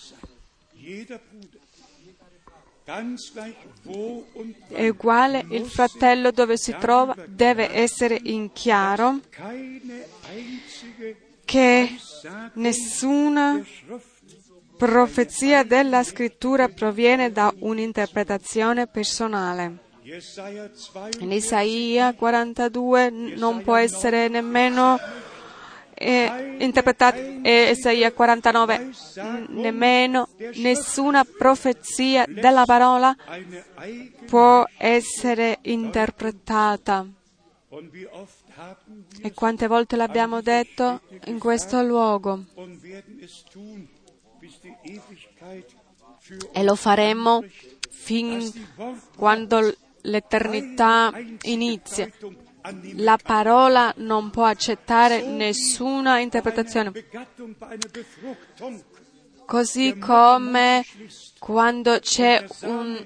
è 4.68 4.88
uguale 4.88 5.46
il 5.50 5.66
fratello 5.66 6.32
dove 6.32 6.58
si 6.58 6.76
trova, 6.80 7.16
deve 7.28 7.72
essere 7.72 8.20
in 8.24 8.52
chiaro 8.54 9.20
che 11.46 11.96
nessuna 12.54 13.64
profezia 14.78 15.64
della 15.64 16.04
scrittura 16.04 16.68
proviene 16.68 17.32
da 17.32 17.54
un'interpretazione 17.60 18.88
personale. 18.88 19.78
Jesaja 20.02 20.68
2 20.68 21.10
In 21.20 21.32
Isaia 21.32 22.14
42 22.14 23.10
non 23.10 23.64
può 23.64 23.76
essere 23.76 24.28
nemmeno 24.28 25.00
eh, 25.96 26.56
interpretato, 26.60 27.18
e 27.42 27.72
Isaia 27.72 28.12
49 28.12 28.78
n- 28.78 29.46
nemmeno 29.50 30.28
nessuna 30.56 31.24
profezia 31.26 32.26
della 32.28 32.66
parola 32.66 33.16
può 34.28 34.64
essere 34.78 35.60
interpretata. 35.64 37.08
E 39.22 39.34
quante 39.34 39.68
volte 39.68 39.96
l'abbiamo 39.96 40.42
detto 40.42 41.02
in 41.26 41.40
questo 41.40 41.84
luogo. 41.84 42.46
E 46.52 46.64
lo 46.64 46.76
faremo 46.76 47.44
fin 47.90 48.52
quando 49.18 49.76
l'eternità 50.02 51.12
inizia. 51.44 52.10
La 52.96 53.18
parola 53.22 53.94
non 53.98 54.32
può 54.32 54.46
accettare 54.46 55.22
nessuna 55.22 56.20
interpretazione, 56.20 56.92
così 59.46 59.98
come 60.00 60.84
quando 61.38 62.00
c'è 62.00 62.44
un 62.62 63.06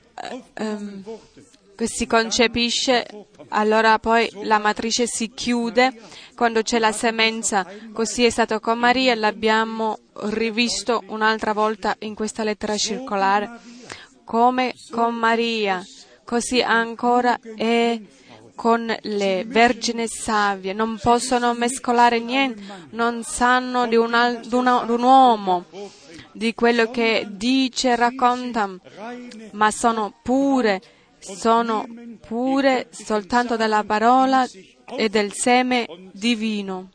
che 0.56 1.49
si 1.88 2.06
concepisce, 2.08 3.06
allora 3.50 4.00
poi 4.00 4.30
la 4.44 4.58
matrice 4.58 5.06
si 5.08 5.32
chiude 5.32 5.94
quando 6.36 6.62
c'è 6.62 6.80
la 6.80 6.92
semenza. 6.92 7.66
Così 7.94 8.26
è 8.26 8.30
stato 8.30 8.60
con 8.60 8.78
Maria, 8.78 9.16
l'abbiamo 9.16 10.00
rivisto 10.24 11.04
un'altra 11.08 11.54
volta 11.54 11.96
in 12.00 12.16
questa 12.16 12.44
lettera 12.44 12.78
circolare. 12.78 13.50
Come 14.24 14.76
con 14.92 15.16
Maria, 15.16 15.84
così 16.24 16.62
ancora 16.62 17.40
è 17.56 18.00
con 18.56 18.94
le 19.04 19.46
vergini 19.48 20.06
savie. 20.08 20.74
Non 20.74 21.00
possono 21.02 21.54
mescolare 21.54 22.20
niente, 22.20 22.62
non 22.92 23.24
sanno 23.24 23.88
di 23.88 23.96
un, 23.96 24.40
di 24.46 24.54
una- 24.54 24.84
di 24.84 24.92
un 24.92 25.02
uomo, 25.02 25.66
di 26.34 26.54
quello 26.54 26.92
che 26.92 27.26
dice 27.30 27.92
e 27.92 27.96
racconta, 27.96 28.70
ma 29.52 29.72
sono 29.72 30.14
pure, 30.22 30.82
sono 31.20 31.86
pure 32.26 32.88
soltanto 32.92 33.56
della 33.56 33.84
parola 33.84 34.48
e 34.98 35.10
del 35.10 35.34
seme 35.34 35.86
divino. 36.12 36.90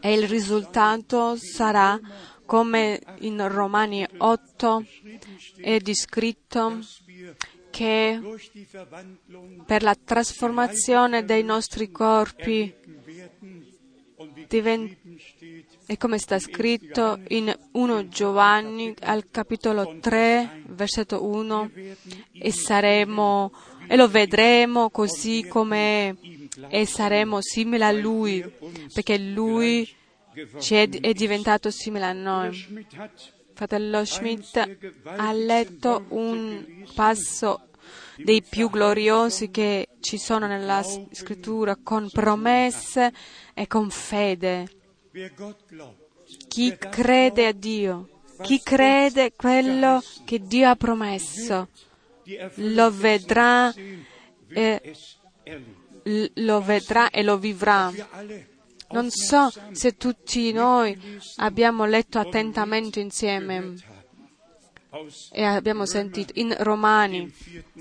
E 0.00 0.12
il 0.12 0.28
risultato 0.28 1.36
sarà, 1.36 1.98
come 2.44 3.00
in 3.20 3.46
Romani 3.48 4.06
8 4.16 4.84
è 5.56 5.78
descritto, 5.78 6.78
che 7.70 8.20
per 9.66 9.82
la 9.82 9.94
trasformazione 9.94 11.24
dei 11.24 11.42
nostri 11.42 11.90
corpi 11.90 12.74
werden 14.48 14.96
E 15.88 15.96
come 15.96 16.18
sta 16.18 16.38
scritto 16.38 17.20
in 17.28 17.54
1 17.72 18.08
Giovanni 18.08 18.94
al 19.02 19.30
capitolo 19.30 19.98
3, 20.00 20.64
versetto 20.66 21.24
1, 21.24 21.70
e 22.32 22.52
saremo 22.52 23.52
e 23.88 23.94
lo 23.96 24.08
vedremo 24.08 24.90
così 24.90 25.46
come 25.46 26.16
e 26.68 26.86
saremo 26.86 27.38
simili 27.40 27.82
a 27.84 27.92
lui, 27.92 28.44
perché 28.92 29.16
lui 29.18 29.88
è, 30.68 30.88
è 30.88 31.12
diventato 31.12 31.70
simile 31.70 32.04
a 32.04 32.12
noi. 32.12 32.86
Fratello 33.54 34.04
Schmidt 34.04 34.56
ha 35.04 35.32
letto 35.32 36.04
un 36.08 36.84
passo 36.94 37.68
dei 38.16 38.42
più 38.42 38.68
gloriosi 38.68 39.50
che 39.50 39.88
ci 40.00 40.18
sono 40.18 40.46
nella 40.46 40.82
scrittura 40.82 41.76
con 41.82 42.10
promesse 42.10 43.12
e 43.54 43.66
con 43.66 43.88
fede. 43.90 44.68
Chi 46.48 46.76
crede 46.76 47.46
a 47.46 47.52
Dio, 47.52 48.08
chi 48.42 48.60
crede 48.60 49.32
quello 49.34 50.02
che 50.24 50.40
Dio 50.40 50.68
ha 50.68 50.76
promesso, 50.76 51.68
lo 52.56 52.90
vedrà, 52.90 53.72
e, 54.48 54.94
l- 56.02 56.24
lo 56.34 56.60
vedrà 56.60 57.08
e 57.10 57.22
lo 57.22 57.38
vivrà. 57.38 57.90
Non 58.90 59.10
so 59.10 59.50
se 59.72 59.96
tutti 59.96 60.52
noi 60.52 60.96
abbiamo 61.36 61.86
letto 61.86 62.18
attentamente 62.18 63.00
insieme 63.00 63.74
e 65.32 65.42
abbiamo 65.44 65.84
sentito 65.84 66.32
in 66.36 66.54
Romani 66.58 67.32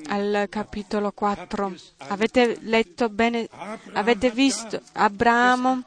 al 0.08 0.48
capitolo 0.50 1.12
4. 1.12 1.74
Avete 2.10 2.58
letto 2.62 3.10
bene, 3.10 3.48
avete 3.94 4.32
visto 4.32 4.82
Abramo 4.94 5.84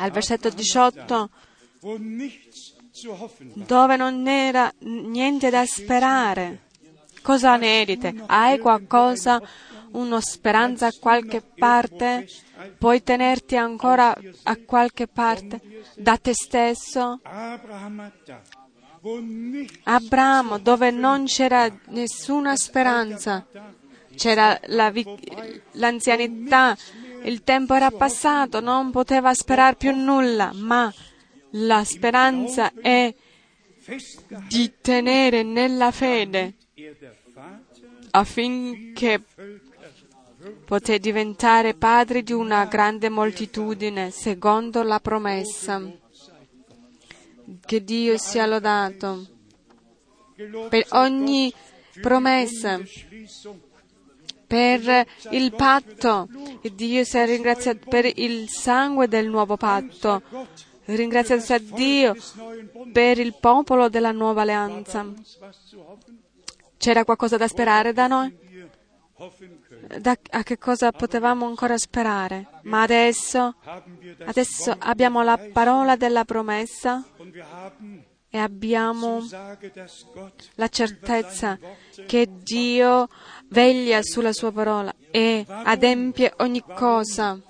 al 0.00 0.10
versetto 0.10 0.48
18 0.48 1.30
wo 1.80 1.96
nichts 1.98 2.74
zu 2.92 3.10
hoffen 3.12 3.52
war. 3.54 3.66
dove 3.66 3.96
non 3.96 4.26
era 4.26 4.72
niente 4.80 5.50
da 5.50 5.64
sperare. 5.64 6.68
Cosa 7.22 7.56
ne 7.56 7.84
dite? 7.84 8.14
Hai 8.26 8.58
qualcosa, 8.58 9.40
una 9.92 10.20
speranza 10.20 10.86
a 10.86 10.94
qualche 10.98 11.42
parte? 11.42 12.26
Puoi 12.78 13.02
tenerti 13.02 13.56
ancora 13.56 14.16
a 14.44 14.56
qualche 14.64 15.06
parte 15.06 15.60
da 15.96 16.16
te 16.16 16.32
stesso? 16.32 17.20
Abramo, 19.84 20.58
dove 20.58 20.90
non 20.90 21.24
c'era 21.24 21.70
nessuna 21.88 22.56
speranza, 22.56 23.46
c'era 24.14 24.58
la 24.66 24.90
vi- 24.90 25.06
l'anzianità, 25.72 26.76
il 27.22 27.42
tempo 27.42 27.74
era 27.74 27.90
passato, 27.90 28.60
non 28.60 28.90
poteva 28.90 29.32
sperare 29.34 29.76
più 29.76 29.94
nulla, 29.94 30.52
ma 30.54 30.92
la 31.50 31.84
speranza 31.84 32.72
è 32.80 33.14
di 34.48 34.72
tenere 34.80 35.42
nella 35.42 35.90
fede 35.90 36.54
affinché 38.10 39.22
poté 40.64 40.98
diventare 40.98 41.74
padre 41.74 42.22
di 42.22 42.32
una 42.32 42.64
grande 42.66 43.08
moltitudine, 43.08 44.10
secondo 44.10 44.82
la 44.82 45.00
promessa. 45.00 45.82
Che 47.66 47.84
Dio 47.84 48.16
sia 48.16 48.46
lodato 48.46 49.26
per 50.68 50.86
ogni 50.90 51.52
promessa, 52.00 52.80
per 54.50 55.06
il 55.30 55.54
patto. 55.54 56.26
Dio 56.74 57.04
sia 57.04 57.24
ringraziato 57.24 57.88
per 57.88 58.04
il 58.04 58.48
sangue 58.48 59.06
del 59.06 59.28
nuovo 59.28 59.56
patto. 59.56 60.22
Ringraziato 60.86 61.40
sia 61.40 61.60
Dio 61.60 62.16
per 62.92 63.20
il 63.20 63.36
popolo 63.38 63.88
della 63.88 64.10
nuova 64.10 64.42
alleanza. 64.42 65.06
C'era 66.76 67.04
qualcosa 67.04 67.36
da 67.36 67.46
sperare 67.46 67.92
da 67.92 68.08
noi? 68.08 68.36
Da- 70.00 70.18
a 70.30 70.42
che 70.42 70.58
cosa 70.58 70.90
potevamo 70.90 71.46
ancora 71.46 71.78
sperare? 71.78 72.48
Ma 72.62 72.82
adesso, 72.82 73.54
adesso 74.24 74.74
abbiamo 74.76 75.22
la 75.22 75.38
parola 75.52 75.94
della 75.94 76.24
promessa 76.24 77.04
e 78.30 78.38
abbiamo 78.38 79.26
la 80.54 80.68
certezza 80.68 81.58
che 82.06 82.28
Dio 82.42 83.08
veglia 83.48 84.00
sulla 84.02 84.32
sua 84.32 84.52
parola 84.52 84.94
e 85.10 85.44
adempie 85.46 86.32
ogni 86.38 86.62
cosa. 86.62 87.40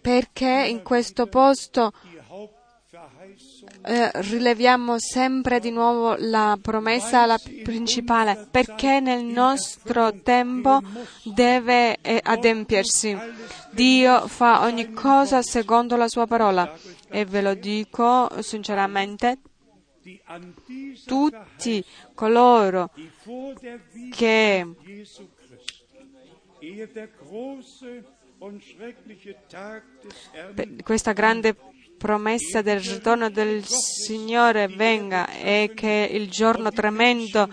Perché 0.00 0.66
in 0.68 0.82
questo 0.82 1.26
posto 1.26 1.92
eh, 3.82 4.10
rileviamo 4.12 4.98
sempre 4.98 5.60
di 5.60 5.70
nuovo 5.70 6.16
la 6.18 6.58
promessa 6.60 7.26
la 7.26 7.38
principale? 7.62 8.46
Perché 8.50 9.00
nel 9.00 9.24
nostro 9.24 10.12
tempo 10.22 10.80
deve 11.22 11.98
eh, 12.00 12.20
adempiersi. 12.22 13.16
Dio 13.70 14.26
fa 14.28 14.62
ogni 14.62 14.92
cosa 14.92 15.42
secondo 15.42 15.96
la 15.96 16.08
sua 16.08 16.26
parola. 16.26 16.72
E 17.08 17.24
ve 17.24 17.42
lo 17.42 17.54
dico 17.54 18.30
sinceramente, 18.40 19.38
tutti 21.06 21.84
coloro 22.14 22.90
che 24.10 24.66
questa 30.82 31.12
grande 31.12 31.56
promessa 32.04 32.60
del 32.60 32.80
ritorno 32.80 33.30
del 33.30 33.64
Signore 33.64 34.68
venga 34.68 35.26
e 35.30 35.72
che 35.74 36.06
il 36.12 36.28
giorno 36.28 36.70
tremendo 36.70 37.48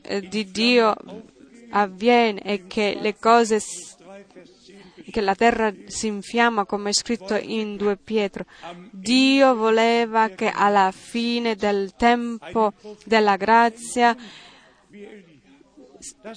eh, 0.00 0.20
di 0.20 0.48
Dio 0.52 0.94
avviene 1.70 2.40
e 2.42 2.68
che 2.68 2.96
le 3.00 3.16
cose 3.18 3.58
che 5.10 5.20
la 5.20 5.34
terra 5.34 5.74
si 5.86 6.06
infiamma, 6.06 6.66
come 6.66 6.90
è 6.90 6.92
scritto 6.92 7.34
in 7.34 7.76
2 7.76 7.96
Pietro. 7.96 8.44
Dio 8.92 9.56
voleva 9.56 10.28
che 10.28 10.52
alla 10.54 10.92
fine 10.92 11.56
del 11.56 11.94
tempo 11.96 12.74
della 13.06 13.36
grazia 13.36 14.16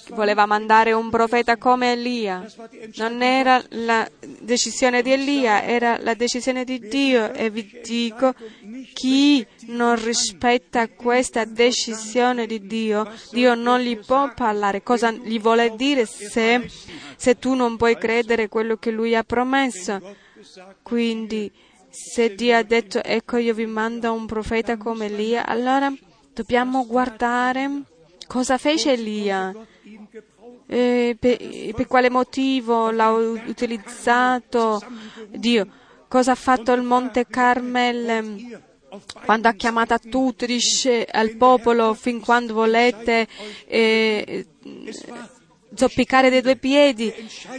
voleva 0.08 0.46
mandare 0.46 0.92
un 0.92 1.10
profeta 1.10 1.56
come 1.56 1.92
Elia. 1.92 2.44
Non 2.96 3.22
era 3.22 3.62
la 3.70 4.08
decisione 4.40 5.02
di 5.02 5.12
Elia, 5.12 5.62
era 5.62 5.98
la 5.98 6.14
decisione 6.14 6.64
di 6.64 6.78
Dio. 6.78 7.32
E 7.32 7.50
vi 7.50 7.80
dico, 7.82 8.34
chi 8.92 9.46
non 9.66 10.02
rispetta 10.02 10.88
questa 10.88 11.44
decisione 11.44 12.46
di 12.46 12.66
Dio, 12.66 13.10
Dio 13.30 13.54
non 13.54 13.80
gli 13.80 13.98
può 13.98 14.32
parlare. 14.34 14.82
Cosa 14.82 15.10
gli 15.10 15.40
vuole 15.40 15.74
dire 15.76 16.06
se, 16.06 16.68
se 17.16 17.38
tu 17.38 17.54
non 17.54 17.76
puoi 17.76 17.96
credere 17.96 18.48
quello 18.48 18.76
che 18.76 18.90
lui 18.90 19.14
ha 19.14 19.22
promesso? 19.22 20.00
Quindi, 20.82 21.50
se 21.88 22.34
Dio 22.34 22.56
ha 22.56 22.62
detto, 22.62 23.02
ecco 23.02 23.36
io 23.36 23.54
vi 23.54 23.66
mando 23.66 24.12
un 24.12 24.26
profeta 24.26 24.76
come 24.76 25.06
Elia, 25.06 25.46
allora 25.46 25.92
dobbiamo 26.32 26.86
guardare 26.86 27.82
cosa 28.32 28.56
fece 28.56 28.92
Elia, 28.92 29.54
eh, 30.66 31.14
per, 31.20 31.36
per, 31.74 31.86
quale 31.86 32.08
motivo 32.08 32.90
l'ha 32.90 33.10
utilizzato? 33.10 34.82
Dio, 35.28 35.66
cosa 36.08 36.32
ha 36.32 36.34
fatto 36.34 36.72
il 36.72 36.80
Monte 36.80 37.26
Carmel 37.26 38.58
quando 39.26 39.48
ha 39.48 39.52
chiamato 39.52 39.92
a 39.92 39.98
tutti, 39.98 40.46
dice 40.46 41.04
al 41.04 41.36
popolo 41.36 41.92
fin 41.92 42.20
quando 42.20 42.54
volete 42.54 43.28
eh, 43.66 44.46
zoppicare 45.74 46.30
dei 46.30 46.40
due 46.40 46.56
piedi? 46.56 47.12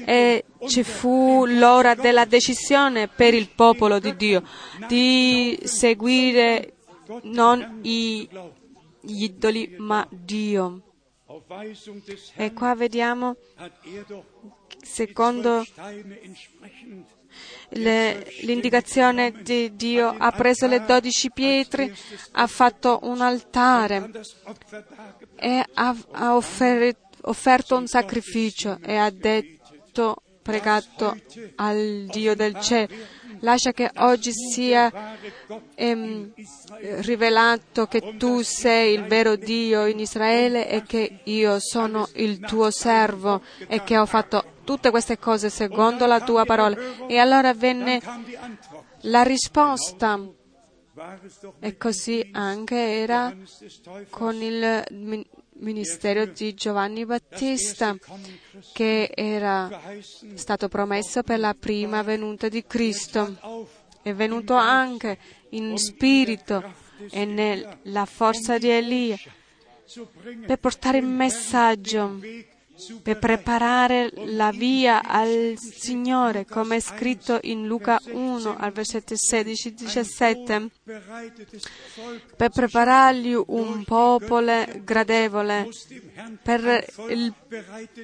E 0.05 0.45
ci 0.65 0.83
fu 0.83 1.45
l'ora 1.45 1.93
della 1.93 2.25
decisione 2.25 3.07
per 3.09 3.35
il 3.35 3.49
popolo 3.53 3.99
di 3.99 4.15
Dio 4.15 4.41
di 4.87 5.59
seguire 5.65 6.73
non 7.21 7.77
i 7.83 8.27
gli 9.03 9.23
idoli, 9.23 9.75
ma 9.77 10.07
Dio. 10.09 10.81
E 12.35 12.53
qua 12.53 12.75
vediamo, 12.75 13.35
secondo 14.81 15.65
le, 17.69 18.27
l'indicazione 18.41 19.31
di 19.41 19.75
Dio, 19.75 20.07
ha 20.07 20.31
preso 20.31 20.67
le 20.67 20.85
dodici 20.85 21.31
pietre, 21.31 21.93
ha 22.31 22.47
fatto 22.47 22.99
un 23.03 23.21
altare 23.21 24.09
e 25.35 25.65
ha, 25.73 25.95
ha 26.11 26.35
offer, 26.35 26.95
offerto 27.21 27.75
un 27.75 27.87
sacrificio 27.87 28.77
e 28.81 28.95
ha 28.95 29.09
detto, 29.09 30.21
pregato 30.41 31.17
al 31.55 32.05
Dio 32.11 32.35
del 32.35 32.59
cielo 32.59 32.93
lascia 33.43 33.71
che 33.71 33.91
oggi 33.97 34.31
sia 34.33 34.91
ehm, 35.75 36.33
rivelato 37.01 37.85
che 37.85 38.15
tu 38.17 38.41
sei 38.41 38.95
il 38.95 39.03
vero 39.03 39.35
Dio 39.35 39.85
in 39.85 39.99
Israele 39.99 40.67
e 40.67 40.83
che 40.83 41.19
io 41.23 41.59
sono 41.59 42.09
il 42.15 42.39
tuo 42.39 42.71
servo 42.71 43.41
e 43.67 43.83
che 43.83 43.97
ho 43.97 44.05
fatto 44.05 44.43
tutte 44.63 44.89
queste 44.89 45.19
cose 45.19 45.49
secondo 45.49 46.05
la 46.05 46.21
tua 46.21 46.45
parola. 46.45 46.75
E 47.07 47.17
allora 47.17 47.53
venne 47.53 48.01
la 49.01 49.23
risposta. 49.23 50.19
E 51.59 51.77
così 51.77 52.29
anche 52.31 52.75
era 52.75 53.35
con 54.09 54.35
il 54.35 55.25
ministero 55.63 56.25
di 56.25 56.53
Giovanni 56.53 57.05
Battista 57.05 57.95
che 58.73 59.09
era 59.15 59.81
stato 60.35 60.67
promesso 60.67 61.23
per 61.23 61.39
la 61.39 61.55
prima 61.57 62.03
venuta 62.03 62.49
di 62.49 62.63
Cristo. 62.65 63.67
È 64.01 64.13
venuto 64.13 64.53
anche 64.53 65.17
in 65.49 65.77
spirito 65.77 66.61
e 67.09 67.25
nella 67.25 68.05
forza 68.05 68.57
di 68.57 68.69
Elia 68.69 69.17
per 70.45 70.59
portare 70.59 70.97
il 70.97 71.05
messaggio 71.05 72.19
per 73.01 73.19
preparare 73.19 74.11
la 74.25 74.51
via 74.51 75.03
al 75.03 75.53
Signore, 75.57 76.45
come 76.45 76.77
è 76.77 76.79
scritto 76.79 77.37
in 77.43 77.67
Luca 77.67 78.01
1 78.03 78.57
al 78.57 78.71
versetto 78.71 79.13
16-17, 79.13 80.67
per 82.35 82.49
preparargli 82.49 83.33
un 83.33 83.85
popolo 83.85 84.65
gradevole, 84.83 85.69
per 86.41 86.85
il 87.07 87.33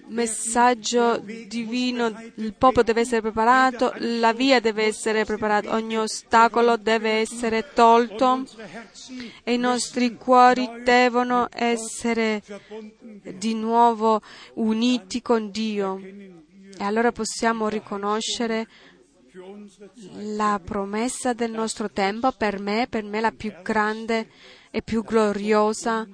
messaggio 0.08 1.18
divino, 1.18 2.08
il 2.36 2.54
popolo 2.54 2.84
deve 2.84 3.02
essere 3.02 3.20
preparato, 3.20 3.94
la 3.98 4.32
via 4.32 4.62
deve 4.62 4.86
essere 4.86 5.26
preparata, 5.26 5.74
ogni 5.74 5.98
ostacolo 5.98 6.78
deve 6.78 7.20
essere 7.20 7.74
tolto 7.74 8.46
e 9.44 9.54
i 9.54 9.58
nostri 9.58 10.16
cuori 10.16 10.82
devono 10.82 11.50
essere 11.52 12.42
di 13.24 13.56
nuovo 13.56 14.22
uniti 14.54 15.22
con 15.22 15.52
Dio. 15.52 16.00
E 16.02 16.86
allora 16.86 17.12
possiamo 17.12 17.68
riconoscere 17.68 18.66
la 20.36 20.60
promessa 20.64 21.34
del 21.34 21.52
nostro 21.52 21.90
tempo, 21.90 22.32
per 22.32 22.60
me, 22.60 22.88
per 22.90 23.04
me 23.04 23.22
la 23.22 23.32
più 23.32 23.54
grande 23.62 24.30
e 24.72 24.82
più 24.82 25.04
gloriosa 25.04 26.08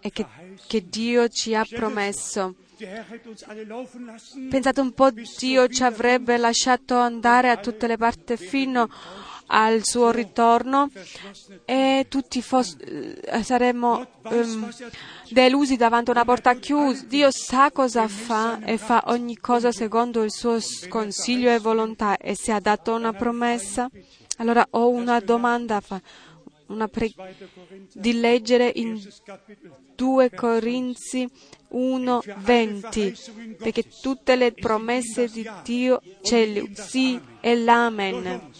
e 0.00 0.10
che, 0.10 0.26
che 0.66 0.88
Dio 0.88 1.28
ci 1.28 1.54
ha 1.54 1.64
promesso. 1.64 2.54
Pensate 4.50 4.80
un 4.80 4.92
po', 4.92 5.10
Dio 5.10 5.66
ci 5.68 5.82
avrebbe 5.82 6.36
lasciato 6.36 6.96
andare 6.96 7.50
a 7.50 7.56
tutte 7.56 7.88
le 7.88 7.96
parti 7.96 8.36
fino 8.36 8.88
al 9.48 9.84
suo 9.84 10.10
ritorno 10.10 10.90
e 11.64 12.06
tutti 12.08 12.42
fos- 12.42 12.76
eh, 12.80 13.42
saremmo 13.42 14.06
um, 14.24 14.70
delusi 15.30 15.76
davanti 15.76 16.10
a 16.10 16.14
una 16.14 16.24
porta 16.24 16.54
chiusa. 16.54 17.04
Dio 17.06 17.30
sa 17.30 17.70
cosa 17.70 18.08
fa 18.08 18.60
e 18.64 18.78
fa 18.78 19.04
ogni 19.06 19.36
cosa 19.38 19.72
secondo 19.72 20.22
il 20.22 20.32
suo 20.32 20.58
consiglio 20.88 21.50
e 21.50 21.58
volontà 21.58 22.16
e 22.16 22.34
se 22.34 22.52
ha 22.52 22.60
dato 22.60 22.94
una 22.94 23.12
promessa, 23.12 23.88
allora 24.38 24.66
ho 24.70 24.88
una 24.88 25.20
domanda 25.20 25.80
pre- 25.80 27.14
di 27.94 28.20
leggere 28.20 28.70
in 28.74 29.00
2 29.94 30.30
Corinzi 30.30 31.28
1:20 31.70 33.56
perché 33.58 33.84
tutte 34.00 34.36
le 34.36 34.52
promesse 34.52 35.28
di 35.28 35.48
Dio 35.62 36.00
c'è 36.22 36.38
il 36.38 36.70
sì 36.74 37.20
e 37.40 37.56
l'amen 37.56 38.50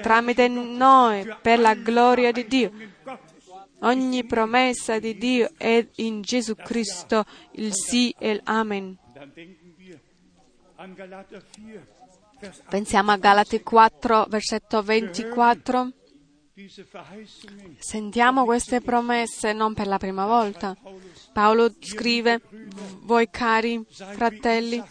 tramite 0.00 0.48
noi 0.48 1.26
per 1.40 1.58
la 1.58 1.74
gloria 1.74 2.32
di 2.32 2.46
Dio. 2.46 2.72
Ogni 3.80 4.24
promessa 4.24 4.98
di 4.98 5.16
Dio 5.16 5.50
è 5.56 5.86
in 5.96 6.20
Gesù 6.22 6.56
Cristo 6.56 7.24
il 7.52 7.72
sì 7.72 8.14
e 8.18 8.40
l'amen. 8.44 8.96
Pensiamo 12.68 13.12
a 13.12 13.16
Galati 13.16 13.62
4, 13.62 14.26
versetto 14.28 14.82
24. 14.82 15.92
Sentiamo 17.78 18.44
queste 18.44 18.80
promesse 18.80 19.52
non 19.52 19.74
per 19.74 19.86
la 19.86 19.98
prima 19.98 20.26
volta. 20.26 20.76
Paolo 21.32 21.72
scrive, 21.78 22.40
voi 23.02 23.28
cari 23.30 23.84
fratelli, 23.88 24.82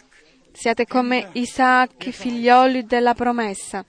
siate 0.50 0.86
come 0.86 1.28
Isaac, 1.34 2.08
figlioli 2.08 2.86
della 2.86 3.12
promessa 3.12 3.84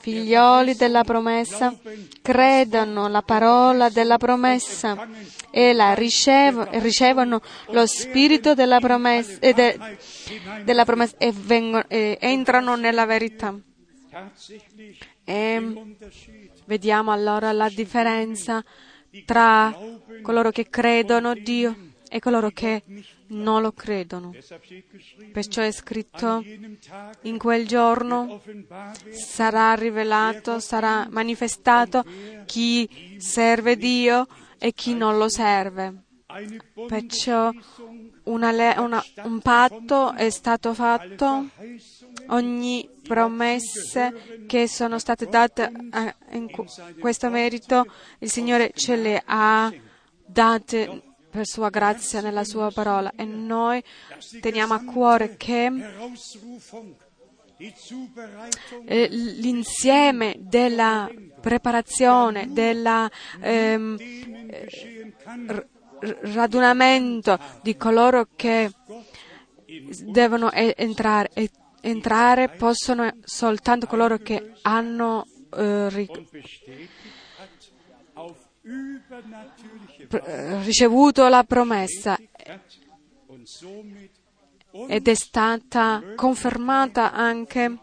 figlioli 0.00 0.74
della 0.76 1.04
promessa, 1.04 1.76
credano 2.22 3.06
la 3.08 3.20
parola 3.20 3.90
della 3.90 4.16
promessa 4.16 5.06
e 5.50 5.74
la 5.74 5.92
ricevo, 5.92 6.66
ricevono 6.80 7.40
lo 7.68 7.86
spirito 7.86 8.54
della 8.54 8.80
promessa, 8.80 9.38
eh, 9.40 9.52
de, 9.52 9.78
della 10.64 10.86
promessa 10.86 11.16
e, 11.18 11.32
vengono, 11.32 11.84
eh, 11.88 12.16
entrano 12.18 12.76
nella 12.76 13.04
verità. 13.04 13.54
E 15.24 15.96
vediamo 16.64 17.12
allora 17.12 17.52
la 17.52 17.68
differenza 17.68 18.64
tra 19.26 19.76
coloro 20.22 20.50
che 20.50 20.68
credono 20.70 21.34
Dio 21.34 21.76
e 22.08 22.18
coloro 22.20 22.48
che 22.50 22.82
non 23.30 23.62
lo 23.62 23.72
credono. 23.72 24.34
Perciò 25.32 25.62
è 25.62 25.72
scritto, 25.72 26.42
in 27.22 27.38
quel 27.38 27.66
giorno 27.66 28.40
sarà 29.10 29.74
rivelato, 29.74 30.60
sarà 30.60 31.06
manifestato 31.10 32.04
chi 32.46 33.16
serve 33.18 33.76
Dio 33.76 34.26
e 34.58 34.72
chi 34.72 34.94
non 34.94 35.18
lo 35.18 35.28
serve. 35.28 36.04
Perciò 36.86 37.50
una, 38.24 38.50
una, 38.80 39.04
un 39.24 39.40
patto 39.40 40.12
è 40.12 40.30
stato 40.30 40.74
fatto, 40.74 41.48
ogni 42.28 42.88
promessa 43.02 44.12
che 44.46 44.68
sono 44.68 45.00
state 45.00 45.26
date 45.26 45.72
in 46.30 46.46
questo 47.00 47.30
merito, 47.30 47.84
il 48.18 48.30
Signore 48.30 48.70
ce 48.74 48.94
le 48.94 49.22
ha 49.24 49.72
date 50.24 51.02
per 51.30 51.46
sua 51.46 51.70
grazia 51.70 52.20
nella 52.20 52.44
sua 52.44 52.70
parola 52.70 53.12
e 53.16 53.24
noi 53.24 53.82
teniamo 54.40 54.74
a 54.74 54.84
cuore 54.84 55.36
che 55.36 55.70
eh, 58.86 59.08
l'insieme 59.10 60.36
della 60.38 61.08
preparazione, 61.40 62.52
del 62.52 62.82
kann, 65.22 65.66
radunamento 66.22 67.38
di 67.62 67.76
coloro 67.76 68.28
che 68.34 68.70
devono 70.04 70.50
entrare. 70.52 71.30
E 71.34 71.50
entrare 71.82 72.48
possono 72.48 73.10
soltanto 73.24 73.86
coloro 73.86 74.18
che 74.18 74.52
hanno 74.62 75.26
eh, 75.56 76.08
ricevuto 80.64 81.28
la 81.28 81.44
promessa 81.44 82.18
somit 83.44 84.10
ed 84.88 85.08
è 85.08 85.14
stata 85.14 86.02
confermata 86.14 87.12
anche 87.12 87.76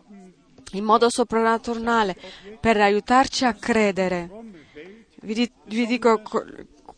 in 0.73 0.83
modo 0.83 1.09
soprannaturale 1.09 2.15
per 2.59 2.77
aiutarci 2.79 3.45
a 3.45 3.53
credere. 3.53 4.29
Vi, 5.21 5.33
di- 5.33 5.51
vi 5.65 5.85
dico, 5.85 6.21
co- 6.21 6.45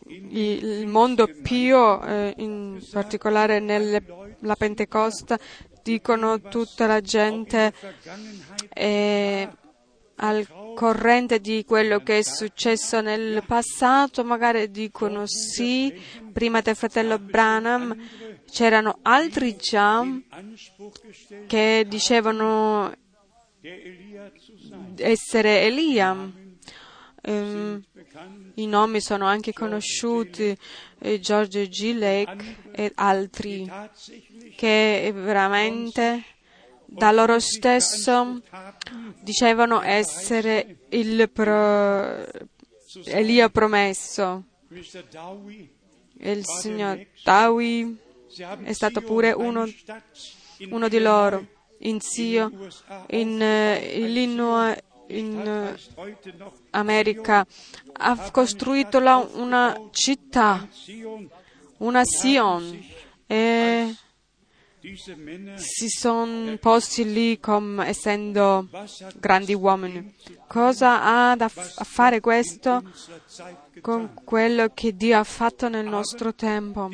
il 0.08 0.86
mondo 0.88 1.28
pio, 1.42 2.04
eh, 2.04 2.34
in 2.38 2.80
particolare 2.92 3.60
nella 3.60 4.56
Pentecoste, 4.58 5.40
dicono 5.82 6.40
tutta 6.42 6.86
la 6.86 7.02
gente 7.02 7.74
è 8.70 9.48
al 10.22 10.48
corrente 10.76 11.40
di 11.40 11.66
quello 11.66 12.00
che 12.00 12.20
è 12.20 12.22
successo 12.22 13.02
nel 13.02 13.44
passato, 13.46 14.24
magari 14.24 14.72
dicono 14.72 15.24
sì, 15.26 15.94
prima 16.32 16.62
del 16.62 16.76
fratello 16.76 17.20
Branham 17.20 17.96
c'erano 18.50 19.00
altri 19.02 19.56
già 19.58 20.06
che 21.48 21.86
dicevano 21.88 22.94
essere 24.96 25.62
Elia. 25.62 26.32
Bekannt 27.22 28.52
I 28.56 28.66
nomi 28.66 29.02
sono 29.02 29.26
anche 29.26 29.54
conosciuti, 29.54 30.58
eh, 31.00 31.20
Giorgio 31.20 31.62
G. 31.64 32.26
E 32.72 32.92
altri, 32.96 33.70
che 34.56 35.12
veramente 35.14 36.24
da 36.92 37.12
loro 37.12 37.40
stesso 37.40 38.42
dicevano 39.22 39.82
essere 39.82 40.78
il 40.90 41.30
pro- 41.30 42.26
Elia 43.06 43.50
promesso. 43.50 44.44
Il 46.22 46.46
signor 46.46 47.06
haben 47.16 48.00
è 48.64 48.74
stato 48.74 49.02
pure 49.02 49.32
uno, 49.32 49.66
uno 50.70 50.88
di 50.88 50.96
Illinois, 50.96 51.04
loro, 51.04 51.48
in 51.80 52.00
Sio, 52.00 52.52
in 53.08 53.10
in 53.10 53.42
eh, 53.42 54.00
Illinois, 54.00 54.78
in 55.08 55.40
eh, 55.40 55.78
America. 56.72 57.46
Ha 57.94 58.32
costruito 58.32 59.00
là 59.00 59.18
una 59.34 59.90
città, 59.92 60.68
una 61.78 62.04
Sion, 62.04 62.84
e 63.28 63.96
si 65.56 65.90
sono 65.90 66.58
posti 66.58 67.12
lì 67.12 67.40
come 67.40 67.88
essendo 67.88 68.68
grandi 69.16 69.54
uomini. 69.54 70.14
Cosa 70.48 71.04
ha 71.04 71.36
da 71.36 71.50
f- 71.50 71.80
a 71.80 71.84
fare 71.84 72.20
questo 72.22 72.84
con 73.82 74.14
quello 74.24 74.72
che 74.74 74.96
Dio 74.96 75.20
ha 75.20 75.24
fatto 75.24 75.68
nel 75.70 75.86
nostro 75.86 76.34
tempo? 76.34 76.90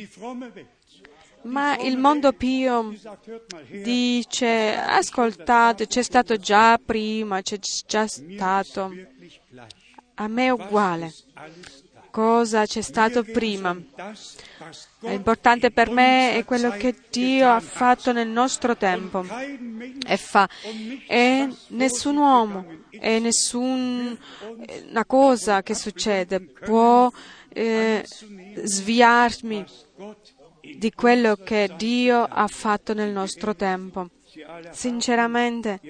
Ma 1.43 1.77
il 1.77 1.97
mondo 1.97 2.33
pio 2.33 2.91
dice, 3.69 4.75
ascoltate, 4.75 5.85
c'è 5.85 6.01
stato 6.01 6.37
già 6.37 6.79
prima, 6.83 7.41
c'è 7.41 7.59
già 7.85 8.07
stato. 8.07 8.91
A 10.15 10.27
me 10.27 10.45
è 10.45 10.49
uguale. 10.49 11.13
Cosa 12.15 12.65
c'è 12.65 12.79
stato 12.79 13.23
prima? 13.23 13.77
L'importante 14.99 15.69
per 15.69 15.89
me 15.89 16.37
è 16.37 16.45
quello 16.45 16.69
che 16.69 16.95
Dio 17.11 17.51
ha 17.51 17.59
fatto 17.59 18.13
nel 18.13 18.29
nostro 18.29 18.77
tempo 18.77 19.25
e 20.07 20.15
fa. 20.15 20.47
E 21.09 21.49
nessun 21.71 22.15
uomo 22.15 22.65
e 22.89 23.19
nessuna 23.19 24.15
cosa 25.05 25.61
che 25.61 25.75
succede 25.75 26.39
può 26.39 27.11
eh, 27.49 28.05
sviarmi 28.63 29.65
di 30.77 30.93
quello 30.93 31.35
che 31.35 31.69
Dio 31.75 32.23
ha 32.23 32.47
fatto 32.47 32.93
nel 32.93 33.11
nostro 33.11 33.57
tempo. 33.57 34.07
Sinceramente 34.71 35.81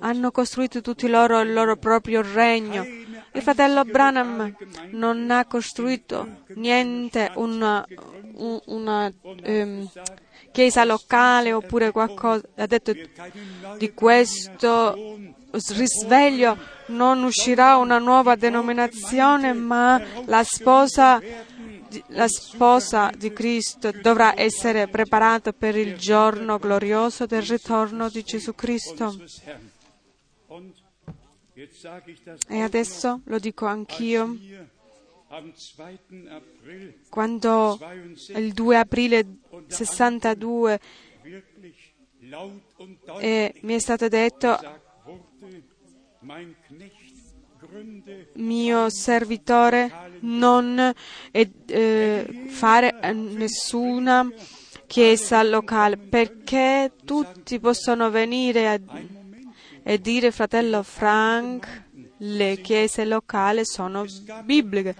hanno 0.00 0.30
costruito 0.32 0.80
tutti 0.80 1.08
loro 1.08 1.40
il 1.42 1.52
loro 1.52 1.76
proprio 1.76 2.22
regno. 2.22 2.84
Il 3.32 3.42
fratello 3.42 3.84
Branham 3.84 4.54
non 4.90 5.30
ha 5.30 5.44
costruito 5.44 6.42
niente, 6.54 7.30
una, 7.36 7.84
un- 8.34 8.60
una 8.66 9.12
ehm, 9.42 9.88
chiesa 10.50 10.84
locale 10.84 11.52
oppure 11.52 11.92
qualcosa. 11.92 12.42
Ha 12.56 12.66
detto 12.66 12.92
di 13.78 13.92
questo 13.94 15.18
risveglio 15.74 16.56
non 16.86 17.22
uscirà 17.22 17.76
una 17.76 17.98
nuova 17.98 18.34
denominazione, 18.34 19.52
ma 19.52 20.00
la 20.26 20.42
sposa, 20.42 21.20
la 22.08 22.28
sposa 22.28 23.10
di 23.16 23.32
Cristo 23.32 23.92
dovrà 23.92 24.38
essere 24.38 24.88
preparata 24.88 25.52
per 25.52 25.76
il 25.76 25.96
giorno 25.96 26.58
glorioso 26.58 27.26
del 27.26 27.42
ritorno 27.42 28.08
di 28.08 28.22
Gesù 28.24 28.54
Cristo. 28.54 29.14
E 32.48 32.60
adesso 32.60 33.20
lo 33.24 33.38
dico 33.38 33.66
anch'io, 33.66 34.36
hier 34.38 34.68
am 35.30 35.52
2. 35.52 36.28
April 36.28 36.94
quando 37.08 37.78
62 37.78 38.38
il 38.40 38.52
2 38.52 38.76
aprile 38.76 39.26
62 39.68 40.80
wirklich 41.22 41.94
laut 42.22 42.60
und 42.78 42.98
deutlich 43.06 43.22
eh, 43.22 43.54
mi 43.62 43.74
è 43.74 43.78
stato 43.78 44.08
detto 44.08 44.58
mio 48.34 48.88
servitore 48.90 49.90
non 50.20 50.92
eh, 51.30 52.46
fare 52.48 53.12
nessuna 53.12 54.28
chiesa 54.88 55.42
locale 55.44 55.96
perché 55.96 56.90
tutti 57.04 57.60
possono 57.60 58.10
venire 58.10 58.68
a- 58.68 58.80
e 59.90 60.00
dire 60.00 60.30
fratello 60.30 60.84
Frank 60.84 61.82
le 62.18 62.60
chiese 62.60 63.04
locali 63.04 63.64
sono 63.64 64.04
bibliche. 64.44 64.94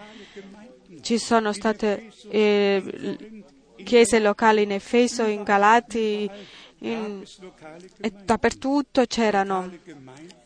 Ci 1.00 1.16
sono 1.16 1.52
state 1.52 2.10
eh, 2.28 3.44
chiese 3.84 4.18
locali 4.18 4.62
in 4.62 4.72
Efeso, 4.72 5.22
in 5.26 5.44
Galati 5.44 6.28
in- 6.78 7.22
dappertutto 8.24 9.04
c'erano 9.06 9.70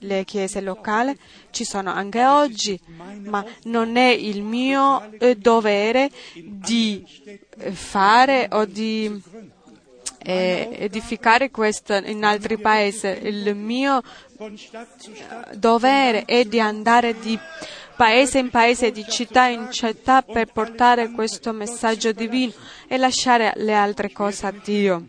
le 0.01 0.25
chiese 0.25 0.61
locali, 0.61 1.17
ci 1.51 1.65
sono 1.65 1.91
anche 1.91 2.27
oggi, 2.27 2.79
ma 3.23 3.43
non 3.65 3.97
è 3.97 4.11
il 4.11 4.43
mio 4.43 5.11
eh, 5.21 5.37
dovere 5.37 6.11
di 6.35 7.03
eh, 7.57 7.73
fare 7.73 8.49
o 8.51 8.67
di 8.67 9.23
edificare 10.25 11.51
questo 11.51 11.95
in 11.95 12.25
altri 12.25 12.59
paesi. 12.59 13.07
Il 13.07 13.55
mio 13.55 14.03
dovere 15.55 16.25
è 16.25 16.45
di 16.45 16.61
andare 16.61 17.19
di 17.19 17.39
paese 17.97 18.39
in 18.39 18.51
paese, 18.51 18.91
di 18.91 19.05
città 19.09 19.47
in 19.47 19.71
città 19.71 20.23
per 20.23 20.53
portare 20.53 21.11
questo 21.11 21.53
messaggio 21.53 22.13
divino 22.13 22.53
e 22.89 22.97
lasciare 22.97 23.53
le 23.57 23.75
altre 23.75 24.11
cose 24.13 24.47
a 24.47 24.53
Dio. 24.53 25.07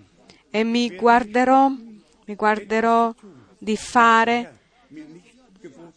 E 0.50 0.64
mi 0.64 0.96
guarderò, 0.96 1.70
mi 1.70 2.36
guarderò 2.36 3.14
di 3.58 3.76
fare 3.76 4.56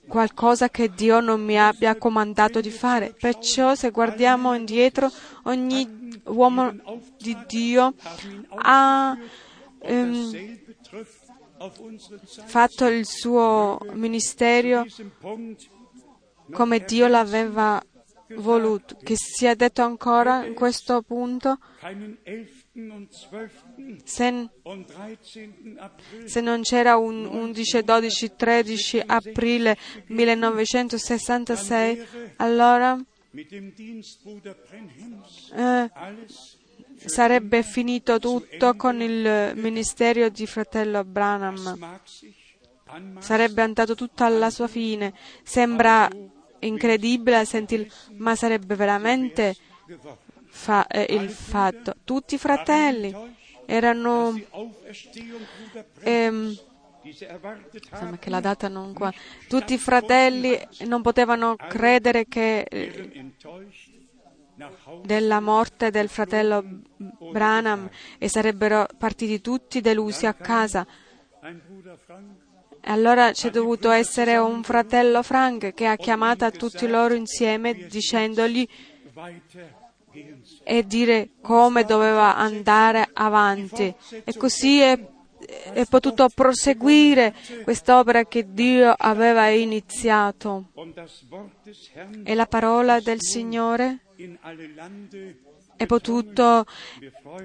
qualcosa 0.08 0.68
che 0.68 0.90
Dio 0.90 1.20
non 1.20 1.44
mi 1.44 1.58
abbia 1.58 1.96
comandato 1.96 2.60
di 2.60 2.70
fare. 2.70 3.14
Perciò 3.18 3.74
se 3.74 3.90
guardiamo 3.90 4.54
indietro, 4.54 5.10
ogni 5.44 6.20
uomo 6.24 6.74
di 7.18 7.36
Dio 7.46 7.94
ha 8.56 9.16
ehm, 9.80 10.58
fatto 12.46 12.86
il 12.86 13.06
suo 13.06 13.78
ministero 13.92 14.86
come 16.52 16.78
Dio 16.80 17.06
l'aveva 17.06 17.82
voluto. 18.36 18.96
Che 19.02 19.14
sia 19.16 19.54
detto 19.54 19.82
ancora 19.82 20.44
in 20.44 20.54
questo 20.54 21.02
punto, 21.02 21.58
keinen 22.78 22.90
11. 22.90 22.90
und 22.90 23.10
12. 23.76 24.02
se, 24.04 24.48
und 24.62 24.86
13. 24.86 25.78
April 25.78 26.28
se 26.28 26.40
non 26.40 26.62
c'era 26.62 26.96
un 26.96 27.26
11, 27.26 27.82
12, 27.82 28.36
13 28.36 29.02
aprile 29.06 29.76
1966, 30.06 32.06
allora 32.36 32.98
eh, 35.54 35.90
sarebbe 37.04 37.62
finito 37.62 38.18
tutto 38.18 38.74
con 38.76 39.00
il 39.00 39.52
ministero 39.56 40.28
di 40.28 40.46
fratello 40.46 41.04
Branham. 41.04 42.00
Sarebbe 43.18 43.60
andato 43.60 43.94
tutto 43.94 44.24
alla 44.24 44.48
sua 44.48 44.66
fine. 44.66 45.12
Sembra 45.42 46.08
incredibile 46.60 47.36
a 47.36 47.44
sentirlo, 47.44 47.92
ma 48.16 48.34
sarebbe 48.34 48.74
veramente. 48.76 49.54
Fa- 50.58 50.86
eh, 50.88 51.06
il 51.14 51.30
fatto. 51.30 51.94
Tutti 52.04 52.34
i 52.34 52.38
fratelli 52.38 53.14
erano 53.64 54.38
ehm, 56.00 56.58
haben, 57.90 58.18
che 58.18 58.28
la 58.28 58.40
data 58.40 58.68
non 58.68 58.92
qua. 58.92 59.12
Tutti 59.46 59.74
i 59.74 59.78
fratelli 59.78 60.58
non 60.86 61.00
potevano 61.00 61.54
credere 61.56 62.26
che 62.26 62.62
eh, 62.62 63.32
della 65.02 65.40
morte 65.40 65.90
del 65.90 66.08
fratello 66.08 66.64
Branham 67.30 67.88
e 68.18 68.28
sarebbero 68.28 68.88
partiti 68.98 69.40
tutti 69.40 69.80
delusi 69.80 70.26
a 70.26 70.34
casa. 70.34 70.84
allora 72.82 73.30
c'è 73.30 73.50
dovuto 73.50 73.90
essere 73.90 74.36
un 74.36 74.64
fratello 74.64 75.22
Frank 75.22 75.72
che 75.74 75.86
ha 75.86 75.96
chiamato 75.96 76.50
tutti 76.50 76.88
loro 76.88 77.14
insieme 77.14 77.86
dicendogli. 77.86 78.66
E 80.70 80.86
dire 80.86 81.30
come 81.40 81.84
doveva 81.84 82.36
andare 82.36 83.08
avanti. 83.14 83.94
E 84.22 84.36
così 84.36 84.80
è, 84.80 85.00
è 85.72 85.86
potuto 85.86 86.28
proseguire 86.28 87.34
quest'opera 87.64 88.26
che 88.26 88.52
Dio 88.52 88.94
aveva 88.94 89.48
iniziato. 89.48 90.66
E 92.22 92.34
la 92.34 92.44
parola 92.44 93.00
del 93.00 93.22
Signore 93.22 94.00
è 95.74 95.86
potuto 95.86 96.66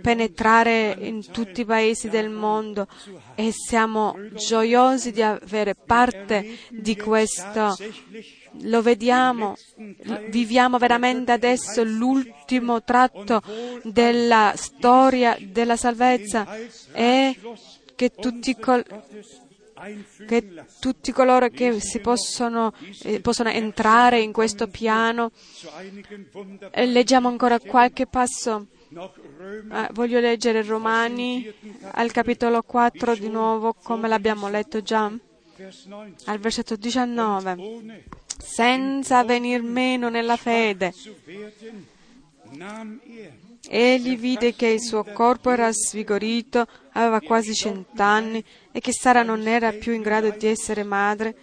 penetrare 0.02 0.98
in 1.00 1.26
tutti 1.32 1.62
i 1.62 1.66
paesi 1.66 2.10
del 2.10 2.30
mondo 2.30 2.88
e 3.36 3.52
siamo 3.54 4.18
gioiosi 4.34 5.14
di 5.14 5.22
avere 5.22 5.76
parte 5.76 6.58
di 6.72 6.98
questo. 6.98 7.74
Lo 8.62 8.82
vediamo, 8.82 9.56
viviamo 10.30 10.78
veramente 10.78 11.32
adesso 11.32 11.84
l'ultimo 11.84 12.84
tratto 12.84 13.42
della 13.84 14.54
storia 14.56 15.38
della 15.40 15.76
salvezza 15.76 16.48
e 16.94 17.36
che 17.96 18.12
tutti, 18.12 18.56
col- 18.56 18.86
che 20.28 20.66
tutti 20.80 21.12
coloro 21.12 21.50
che 21.50 21.80
possono, 22.02 22.74
eh, 23.04 23.20
possono 23.22 23.50
entrare 23.50 24.20
in 24.20 24.32
questo 24.32 24.68
piano. 24.68 25.32
Zu 25.34 25.70
einigen 25.80 26.30
wunderbaren 26.32 26.72
E 26.72 26.86
leggiamo 26.86 27.28
ancora 27.28 27.60
qualche 27.60 28.06
passo. 28.06 28.68
Ah, 29.70 29.90
voglio 29.92 30.20
leggere 30.20 30.62
Romani 30.62 31.52
al 31.94 32.12
capitolo 32.12 32.62
4 32.62 33.16
di 33.16 33.28
nuovo, 33.28 33.74
come 33.74 34.08
l'abbiamo 34.08 34.48
letto 34.50 34.84
già, 34.84 35.12
Vers 35.56 35.86
19. 35.88 36.14
al 36.26 36.40
versetto 36.40 36.76
19. 36.76 37.56
Senza 38.38 39.24
venir 39.24 39.62
meno 39.62 40.10
nella 40.10 40.38
fede, 40.38 40.94
egli 43.68 44.18
vide 44.18 44.54
che 44.54 44.68
il 44.68 44.82
suo 44.82 45.04
corpo 45.04 45.50
era 45.50 45.72
svigorito, 45.72 46.68
aveva 46.92 47.22
quasi 47.22 47.54
cent'anni 47.54 48.44
e 48.72 48.80
che 48.80 48.92
Sara 48.92 49.24
non 49.24 49.48
era 49.48 49.72
più 49.72 49.94
in 49.94 50.02
grado 50.02 50.30
di 50.32 50.48
essere 50.48 50.84
madre. 50.84 51.36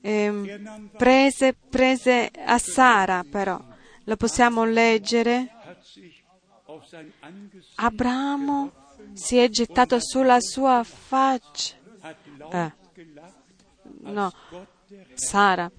Ehm, 0.00 0.90
prese, 0.96 1.54
prese 1.54 2.30
a 2.44 2.58
Sara, 2.58 3.24
però. 3.28 3.62
Lo 4.04 4.16
possiamo 4.16 4.64
leggere. 4.64 5.50
Abramo 7.76 8.72
si 9.12 9.36
è 9.36 9.48
gettato 9.48 9.98
sulla 10.00 10.40
sua 10.40 10.82
faccia. 10.84 11.82
Eh. 12.54 12.72
No, 14.02 14.32
Sara. 15.14 15.70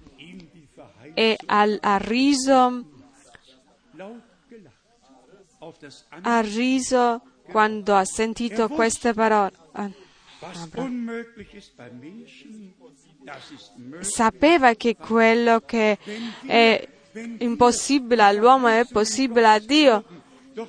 E 1.14 1.38
al- 1.46 1.78
ha 1.80 1.96
riso, 1.96 2.84
ha 6.22 6.40
riso 6.40 7.22
quando 7.48 7.94
ha 7.94 8.04
sentito 8.04 8.68
queste 8.68 9.14
parole. 9.14 9.52
Ah. 9.72 9.90
Sapeva 14.00 14.74
che 14.74 14.96
quello 14.96 15.60
che 15.60 15.98
è 16.46 16.88
impossibile 17.38 18.22
all'uomo 18.22 18.68
è 18.68 18.86
possibile 18.90 19.46
a 19.48 19.58
Dio. 19.58 20.04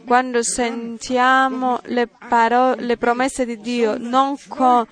Quando 0.06 0.44
sentiamo 0.44 1.80
le, 1.86 2.08
paro- 2.08 2.76
le 2.76 2.98
promesse 2.98 3.46
di 3.46 3.58
Dio, 3.60 3.98
non 3.98 4.36
con, 4.48 4.86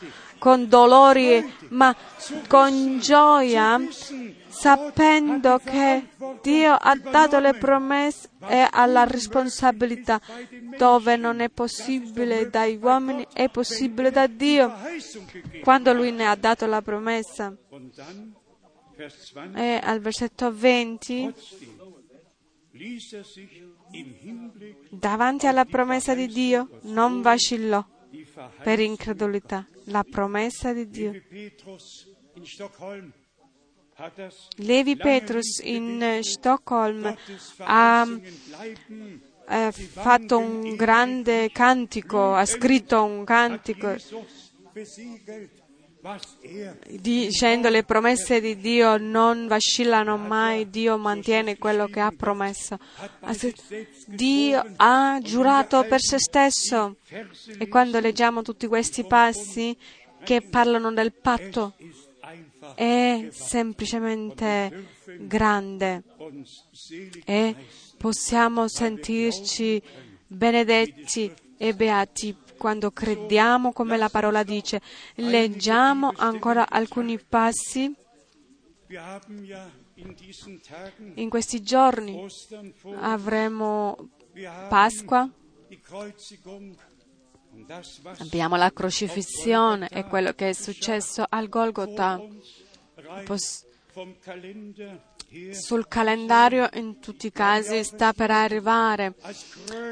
con 0.46 0.70
dolori, 0.70 1.44
ma 1.70 1.96
con 2.48 3.00
gioia, 3.00 3.82
sapendo 4.48 5.58
che 5.58 6.10
Dio 6.44 6.72
ha 6.72 6.96
dato 6.96 7.40
le 7.40 7.56
promesse 7.56 8.30
e 8.48 8.68
ha 8.70 8.86
la 8.86 9.06
responsabilità. 9.06 10.22
Dove 10.78 11.16
non 11.16 11.40
è 11.40 11.50
possibile 11.50 12.48
dagli 12.52 12.78
uomini, 12.80 13.26
è 13.34 13.50
possibile 13.50 14.12
da 14.12 14.28
Dio. 14.28 14.72
Quando 15.64 15.94
Lui 15.94 16.12
ne 16.12 16.28
ha 16.28 16.36
dato 16.36 16.68
la 16.68 16.84
promessa. 16.84 17.52
Und 17.72 17.96
dann, 17.96 18.36
Vers 18.96 19.32
20, 19.34 19.60
E 19.60 19.80
al 19.84 20.00
versetto 20.00 20.52
20, 20.52 21.34
trotzdem 21.34 21.76
ließ 22.72 23.14
er 23.14 23.24
sich 23.26 23.64
im 23.94 24.14
Hinblick 24.14 24.90
davanti 24.92 25.48
alla 25.48 25.66
promessa 25.66 26.14
di 26.14 26.28
Dio, 26.28 26.70
non 26.84 27.22
vacillò 27.22 27.84
per 28.64 28.80
incredulità. 28.80 29.66
La 29.86 30.04
promessa 30.04 30.74
di 30.74 30.88
Dio. 30.88 31.12
Levi 34.58 34.98
Petrus 34.98 35.60
in 35.64 36.20
Stoccolm 36.22 37.02
Gottes 37.02 37.54
ha 37.60 38.06
bleiben, 38.06 39.22
eh, 39.48 39.72
fatto 39.72 40.38
un 40.38 40.76
grande 40.76 41.50
cantico, 41.52 42.34
ha 42.34 42.46
scritto 42.46 43.04
un 43.04 43.24
cantico 43.24 43.96
Dicendo 47.00 47.70
le 47.70 47.84
promesse 47.84 48.40
di 48.40 48.58
Dio 48.58 48.98
non 48.98 49.48
vacillano 49.48 50.18
mai, 50.18 50.70
Dio 50.70 50.98
mantiene 50.98 51.58
quello 51.58 51.88
che 51.88 52.00
ha 52.00 52.14
promesso. 52.16 52.78
Dio 54.06 54.64
ha 54.76 55.20
giurato 55.24 55.84
per 55.86 56.02
se 56.02 56.20
stesso. 56.20 56.98
E 57.58 57.68
quando 57.68 58.00
leggiamo 58.00 58.44
tutti 58.44 58.68
questi 58.68 59.04
passi 59.04 59.76
che 60.24 60.42
parlano 60.42 60.92
del 60.94 61.12
patto, 61.12 61.74
è 62.76 63.28
semplicemente 63.32 64.88
grande 65.22 66.04
e 67.26 67.56
possiamo 67.98 68.68
sentirci 68.68 69.82
benedetti 70.28 71.34
e 71.58 71.74
beati 71.74 72.36
quando 72.66 72.90
crediamo 72.90 73.74
come 73.74 73.96
la 73.96 74.10
parola 74.10 74.42
dice. 74.42 74.82
Leggiamo 75.18 76.12
ancora 76.16 76.68
alcuni 76.68 77.20
passi 77.20 77.94
in 81.14 81.30
questi 81.30 81.62
giorni. 81.62 82.26
Avremo 83.02 84.10
Pasqua, 84.68 85.30
abbiamo 88.18 88.56
la 88.56 88.74
crocifissione 88.74 89.88
e 89.90 90.04
quello 90.06 90.34
che 90.34 90.50
è 90.50 90.54
successo 90.54 91.24
al 91.30 91.48
Golgotha. 91.48 92.20
Pos- 93.26 93.64
sul 95.52 95.88
calendario 95.88 96.70
in 96.74 97.00
tutti 97.00 97.28
i 97.28 97.32
casi 97.32 97.84
sta 97.84 98.14
per 98.14 98.32
arrivare 98.32 99.16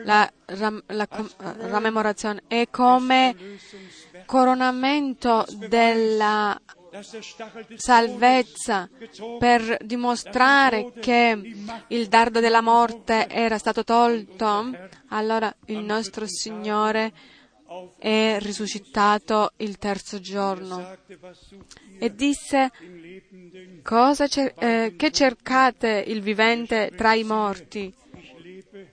la, 0.03 0.29
ram- 0.45 0.83
la 0.87 1.07
eh, 1.09 1.67
rammemorazione. 1.67 2.43
È 2.47 2.67
come 2.69 3.35
coronamento 4.25 5.45
della 5.67 6.59
salvezza 7.75 8.87
per 9.39 9.77
dimostrare 9.83 10.91
che 10.99 11.55
il 11.87 12.07
dardo 12.07 12.39
della 12.39 12.61
morte 12.61 13.27
era 13.27 13.57
stato 13.57 13.83
tolto, 13.83 14.71
allora 15.07 15.53
il 15.65 15.79
nostro 15.79 16.25
Signore 16.27 17.11
è 17.97 18.37
risuscitato 18.39 19.51
il 19.57 19.77
terzo 19.77 20.19
giorno 20.19 20.97
e 21.99 22.13
disse 22.13 22.71
cer- 24.27 24.61
eh, 24.61 24.93
che 24.97 25.11
cercate 25.11 26.03
il 26.07 26.21
vivente 26.21 26.91
tra 26.95 27.13
i 27.13 27.23
morti? 27.23 27.93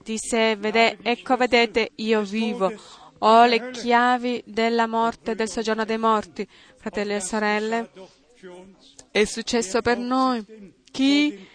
Disse, 0.03 0.57
vede- 0.57 0.99
ecco 1.03 1.37
vedete, 1.37 1.91
io 1.97 2.23
vivo, 2.23 2.73
ho 3.19 3.45
le 3.47 3.71
chiavi 3.71 4.43
della 4.47 4.87
morte 4.87 5.35
del 5.35 5.49
soggiorno 5.49 5.85
dei 5.85 5.99
morti. 5.99 6.47
Fratelli 6.77 7.15
e 7.15 7.21
sorelle, 7.21 7.91
è 9.11 9.25
successo 9.25 9.81
per 9.81 9.99
noi. 9.99 10.45
Chi 10.91 11.47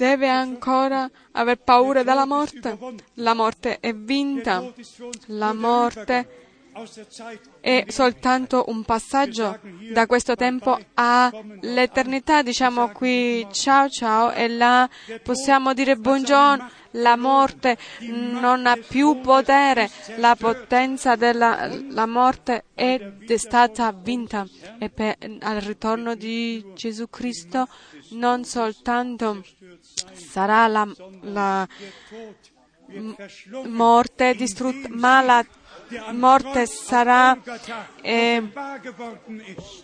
deve 0.00 0.28
ancora 0.30 1.10
aver 1.32 1.58
paura 1.58 2.02
della 2.02 2.24
morte. 2.24 2.78
La 3.16 3.34
morte 3.34 3.80
è 3.80 3.92
vinta. 3.92 4.72
La 5.26 5.52
morte 5.52 6.48
è 7.60 7.84
soltanto 7.88 8.64
un 8.68 8.82
passaggio 8.84 9.58
da 9.92 10.06
questo 10.06 10.36
tempo 10.36 10.78
all'eternità. 10.94 12.40
Diciamo 12.40 12.92
qui 12.92 13.46
ciao 13.50 13.90
ciao 13.90 14.32
e 14.32 14.48
là 14.48 14.88
possiamo 15.22 15.74
dire 15.74 15.96
buongiorno. 15.96 16.78
La 16.94 17.16
morte 17.16 17.76
non 18.00 18.66
ha 18.66 18.76
più 18.76 19.20
potere, 19.20 19.88
la 20.16 20.34
potenza 20.34 21.14
della 21.14 21.70
la 21.90 22.06
morte 22.06 22.64
è 22.74 23.12
stata 23.36 23.92
vinta 23.92 24.44
e 24.78 24.88
per, 24.90 25.16
al 25.40 25.60
ritorno 25.60 26.16
di 26.16 26.64
Gesù 26.74 27.08
Cristo 27.08 27.68
non 28.10 28.44
soltanto 28.44 29.44
sarà 30.12 30.66
la, 30.66 30.88
la 31.22 31.68
morte 33.66 34.34
distrutta, 34.34 34.88
ma 34.90 35.22
la 35.22 35.46
morte 36.12 36.66
sarà 36.66 37.38
eh, 38.00 38.50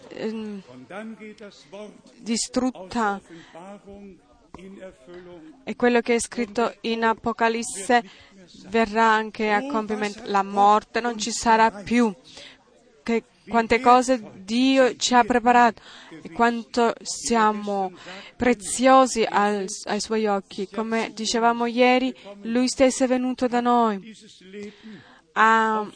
eh, 0.09 0.63
distrutta. 2.19 3.21
E 5.65 5.77
quello 5.77 6.01
che 6.01 6.15
è 6.15 6.21
scritto 6.21 6.77
in 6.83 7.05
Apocalisse 7.05 8.03
verrà 8.69 9.05
anche 9.05 9.51
a 9.51 9.67
compimento. 9.67 10.23
La 10.25 10.43
morte 10.43 11.01
non 11.01 11.19
ci 11.19 11.31
sarà 11.31 11.71
più. 11.71 12.15
Che, 13.03 13.25
quante 13.49 13.81
cose 13.81 14.23
Dio 14.37 14.97
ci 14.97 15.15
ha 15.15 15.25
preparato 15.25 15.83
e 16.23 16.31
quanto 16.31 16.95
siamo 17.03 17.93
preziosi 18.37 19.25
al, 19.29 19.67
ai 19.85 20.01
suoi 20.01 20.27
occhi. 20.27 20.69
Come 20.69 21.13
dicevamo 21.15 21.67
ieri, 21.67 22.15
Lui 22.43 22.69
stesso 22.69 23.05
è 23.05 23.07
venuto 23.07 23.47
da 23.47 23.61
noi. 23.61 24.15
Ha, 25.33 25.87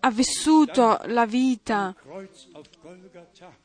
ha 0.00 0.10
vissuto 0.10 1.00
la 1.06 1.26
vita, 1.26 1.94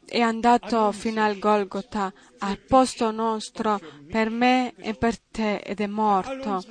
è 0.06 0.20
andato 0.20 0.92
fino 0.92 1.24
al 1.24 1.38
Golgotha, 1.40 2.12
al 2.40 2.60
posto 2.60 3.12
nostro, 3.12 3.80
per 4.10 4.30
me 4.30 4.74
e 4.78 4.94
per 4.96 5.18
te, 5.20 5.60
ed 5.60 5.80
è 5.80 5.88
morto. 5.88 6.64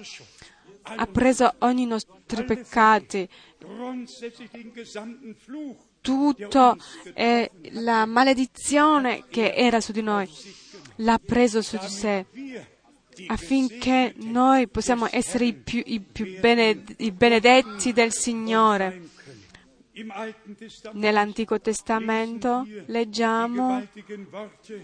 Ha 0.83 1.07
preso 1.07 1.55
ogni 1.61 1.83
i 1.83 1.87
nostri 1.87 2.45
peccati, 2.45 3.27
tutto 6.01 6.77
è 7.15 7.51
la 7.71 8.05
maledizione 8.07 9.25
che 9.29 9.55
era 9.55 9.81
su 9.81 9.93
di 9.93 10.03
noi, 10.03 10.29
l'ha 10.97 11.19
preso 11.19 11.63
su 11.63 11.79
di 11.79 11.89
sé 11.89 12.27
affinché 13.27 14.15
noi 14.17 14.69
possiamo 14.69 15.07
essere 15.11 15.47
i 15.47 15.55
più, 15.55 15.83
i 15.85 16.01
più 16.01 16.39
bened- 16.41 16.95
i 16.99 17.13
benedetti 17.13 17.93
del 17.93 18.13
Signore. 18.13 19.09
Nell'Antico 20.93 21.61
Testamento 21.61 22.67
leggiamo 22.87 23.87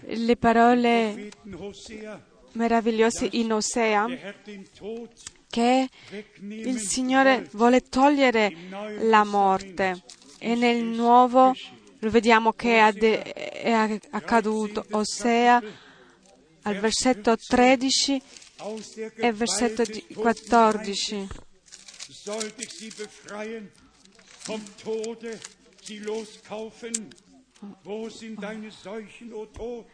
le 0.05 0.37
parole 0.37 1.31
meravigliose 2.53 3.27
in 3.31 3.51
Osea 3.51 4.07
che 5.51 5.87
il 6.39 6.79
Signore 6.79 7.47
vuole 7.51 7.81
togliere 7.81 8.55
la 9.01 9.23
morte 9.23 10.01
e 10.39 10.55
nel 10.55 10.83
Nuovo 10.83 11.53
lo 11.99 12.09
vediamo 12.09 12.53
che 12.53 12.79
è 12.79 13.71
accaduto. 14.09 14.85
Osea 14.91 15.61
al 16.63 16.79
versetto 16.79 17.35
13 17.37 18.21
e 19.17 19.31
versetto 19.33 19.83
14. 20.13 21.27
vom 24.45 24.61
Tode 24.83 25.39
sie 25.83 25.99
loskaufen. 25.99 27.09
Wo 27.83 28.09
sind 28.09 28.41
deine 28.41 28.71
Seuchen, 28.71 29.33
o 29.33 29.45
Tod? 29.45 29.85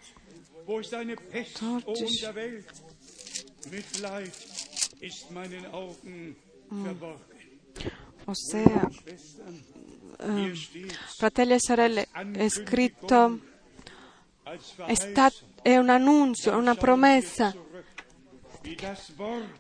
Wo 0.66 0.80
ist 0.80 0.94
deine 0.94 1.16
Pest, 1.16 1.62
o 1.62 1.92
um 1.92 2.18
der 2.22 2.36
Welt? 2.36 2.66
Mitleid 3.70 4.32
verborgen. 6.70 7.36
Osea, 8.26 8.90
eh, 10.20 10.54
fratelli 11.18 11.54
e 11.54 11.60
sorelle, 11.60 12.08
è 12.34 12.50
scritto, 12.50 13.40
è, 14.86 14.94
stat- 14.94 15.44
è 15.62 15.78
un 15.78 15.90
annunzio, 15.90 16.58
una 16.58 16.76
promessa. 16.76 17.56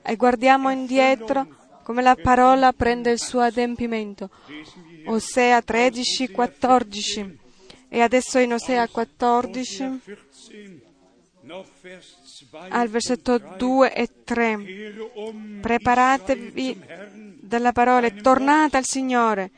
E 0.02 0.16
guardiamo 0.18 0.70
indietro 0.70 1.48
come 1.84 2.02
la 2.02 2.16
parola 2.16 2.74
prende 2.74 3.12
il 3.12 3.20
suo 3.20 3.40
adempimento. 3.40 4.30
Osea 5.06 5.62
13, 5.62 6.30
14. 6.32 7.40
E 7.88 8.02
adesso 8.02 8.40
in 8.40 8.52
Osea 8.52 8.86
14, 8.90 10.02
al 12.70 12.88
versetto 12.90 13.38
2 13.38 13.94
e 13.94 14.10
3, 14.24 14.60
preparatevi 15.62 16.82
della 17.40 17.72
parola, 17.72 18.10
tornate 18.10 18.78
al 18.78 18.86
Signore, 18.86 19.52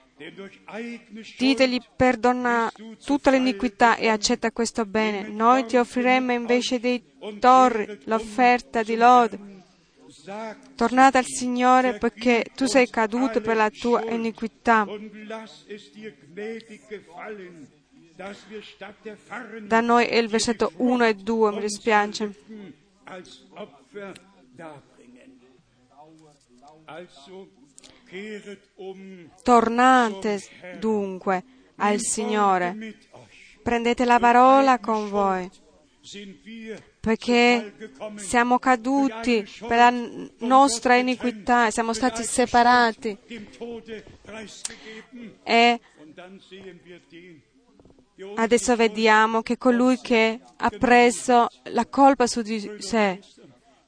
ditegli 1.37 1.79
perdona 1.95 2.71
tutta 3.03 3.31
l'iniquità 3.31 3.95
e 3.95 4.09
accetta 4.09 4.51
questo 4.51 4.85
bene. 4.85 5.27
Noi 5.27 5.65
ti 5.65 5.77
offriremo 5.77 6.31
invece 6.31 6.79
dei 6.79 7.01
torri 7.39 7.99
l'offerta 8.03 8.83
di 8.83 8.95
lode. 8.95 9.57
Tornate 10.75 11.17
al 11.17 11.25
Signore 11.25 11.97
perché 11.97 12.45
tu 12.55 12.65
sei 12.65 12.89
caduto 12.89 13.41
per 13.41 13.55
la 13.55 13.69
tua 13.69 14.03
iniquità. 14.11 14.85
Da 19.67 19.79
noi 19.79 20.05
è 20.05 20.17
il 20.17 20.27
versetto 20.27 20.73
1 20.75 21.05
e 21.05 21.13
2, 21.13 21.51
mi 21.53 21.61
dispiace. 21.61 22.35
Tornate 29.41 30.41
dunque 30.79 31.43
al 31.77 31.99
Signore, 31.99 32.97
prendete 33.63 34.03
la 34.03 34.19
parola 34.19 34.79
con 34.79 35.09
voi. 35.09 35.49
perché 36.99 37.91
siamo 38.15 38.59
caduti 38.59 39.47
per 39.59 39.77
la 39.77 39.93
nostra 40.39 40.95
iniquità, 40.95 41.71
siamo 41.71 41.93
stati 41.93 42.23
separati. 42.23 43.17
e 45.43 45.79
adesso 48.35 48.75
vediamo 48.75 49.41
che 49.41 49.57
colui 49.57 49.99
che 49.99 50.39
ha 50.57 50.69
preso 50.69 51.47
la 51.63 51.85
colpa 51.85 52.27
su 52.27 52.41
di 52.41 52.77
sé, 52.79 53.19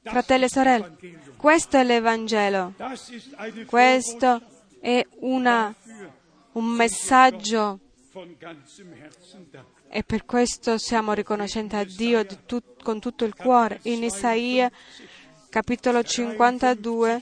fratelli 0.03 0.45
e 0.45 0.49
sorelle, 0.49 0.95
questo 1.37 1.77
è 1.77 1.83
l'Evangelo, 1.83 2.73
questo 3.65 4.41
è 4.79 5.05
una, 5.19 5.73
un 6.53 6.65
messaggio. 6.65 7.79
E 9.93 10.03
per 10.03 10.25
questo 10.25 10.77
siamo 10.77 11.13
riconoscenti 11.13 11.75
a 11.75 11.83
Dio 11.83 12.25
tut- 12.25 12.81
con 12.81 12.99
tutto 12.99 13.25
il 13.25 13.35
cuore. 13.35 13.79
In 13.83 14.03
Isaia 14.03 14.71
capitolo 15.49 16.01
52, 16.01 17.21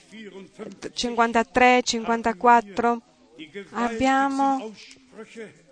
53, 0.93 1.81
54 1.83 3.01
abbiamo 3.71 4.71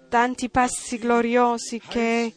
tanti 0.08 0.50
passi 0.50 0.98
gloriosi 0.98 1.80
che 1.80 2.34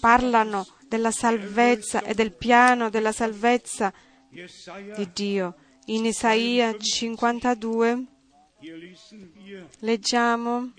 parlano 0.00 0.66
della 0.88 1.10
salvezza 1.10 2.02
e 2.02 2.14
del 2.14 2.32
piano 2.32 2.90
della 2.90 3.12
salvezza 3.12 3.92
di 4.28 5.10
Dio. 5.12 5.54
In 5.86 6.04
Isaia 6.04 6.76
52 6.76 8.06
Leggiamo 9.80 10.72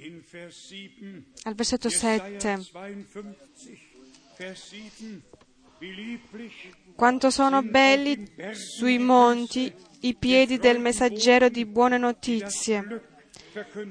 al 1.43 1.53
versetto 1.53 1.89
7. 1.89 2.59
Quanto 6.95 7.29
sono 7.29 7.61
belli 7.61 8.25
sui 8.53 8.97
monti 8.99 9.73
i 10.01 10.15
piedi 10.15 10.57
del 10.57 10.79
messaggero 10.79 11.49
di 11.49 11.65
buone 11.65 11.97
notizie 11.97 13.11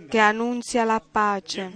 che 0.08 0.18
annunzia 0.18 0.84
la 0.84 1.00
pace, 1.00 1.70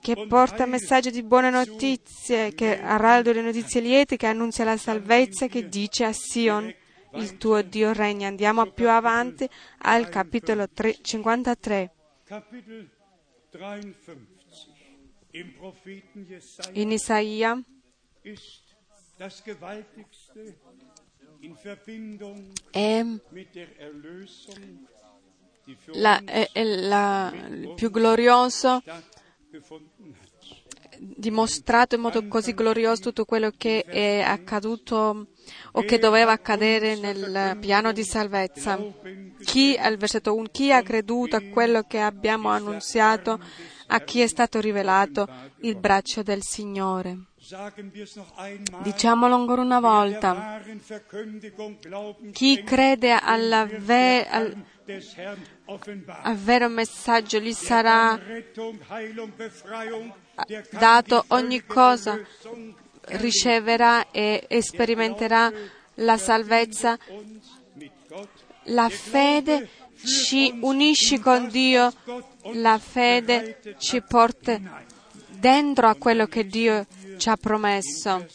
che 0.00 0.26
porta 0.26 0.66
messaggio 0.66 1.10
di 1.10 1.22
buone 1.22 1.50
notizie, 1.50 2.52
che 2.54 2.80
araldo 2.80 3.32
le 3.32 3.40
notizie 3.40 3.80
liete, 3.80 4.16
che 4.16 4.26
annunzia 4.26 4.64
la 4.64 4.76
salvezza, 4.76 5.46
che 5.46 5.68
dice 5.68 6.04
a 6.04 6.12
Sion, 6.12 6.72
il 7.14 7.36
tuo 7.38 7.62
Dio 7.62 7.92
regna. 7.92 8.28
Andiamo 8.28 8.70
più 8.70 8.88
avanti 8.88 9.48
al 9.78 10.08
capitolo 10.08 10.68
3, 10.68 10.98
53. 11.00 11.92
In 16.72 16.90
Isaia 16.92 17.62
è 22.70 23.04
la- 25.94 26.22
è- 26.24 26.50
è 26.52 26.62
la- 26.64 27.32
il 27.48 27.72
più 27.74 27.90
glorioso 27.90 28.82
dimostrato 30.98 31.96
in 31.96 32.00
modo 32.00 32.26
così 32.28 32.52
glorioso 32.54 33.02
tutto 33.02 33.24
quello 33.24 33.52
che 33.56 33.82
è 33.82 34.20
accaduto 34.20 35.26
o 35.72 35.80
che 35.82 35.98
doveva 35.98 36.32
accadere 36.32 36.96
nel 36.96 37.56
piano 37.60 37.92
di 37.92 38.04
salvezza. 38.04 38.78
Chi, 39.42 39.76
al 39.76 39.96
versetto 39.96 40.34
1, 40.34 40.46
chi 40.50 40.70
ha 40.72 40.82
creduto 40.82 41.36
a 41.36 41.42
quello 41.50 41.82
che 41.82 41.98
abbiamo 41.98 42.50
annunziato, 42.50 43.40
a 43.88 44.00
chi 44.00 44.20
è 44.20 44.26
stato 44.28 44.60
rivelato 44.60 45.28
il 45.62 45.76
braccio 45.76 46.22
del 46.22 46.42
Signore. 46.42 47.26
Diciamolo 48.82 49.34
ancora 49.34 49.60
una 49.60 49.80
volta. 49.80 50.60
Chi 52.32 52.62
crede 52.62 53.20
ve- 53.78 54.26
al, 54.26 54.56
al 56.22 56.36
vero 56.36 56.68
messaggio 56.68 57.38
gli 57.38 57.52
sarà 57.52 58.18
dato 60.70 61.24
ogni 61.28 61.64
cosa, 61.66 62.18
riceverà 63.08 64.10
e 64.10 64.46
sperimenterà 64.62 65.52
la 65.96 66.16
salvezza. 66.16 66.98
La 68.66 68.88
fede 68.88 69.68
ci 70.04 70.58
unisce 70.60 71.20
con 71.20 71.48
Dio, 71.48 71.92
la 72.54 72.78
fede 72.78 73.58
ci 73.78 74.00
porta 74.00 74.58
dentro 75.28 75.88
a 75.88 75.96
quello 75.96 76.26
che 76.26 76.46
Dio 76.46 76.86
ci 77.22 77.28
ha 77.28 77.36
promesso. 77.36 78.26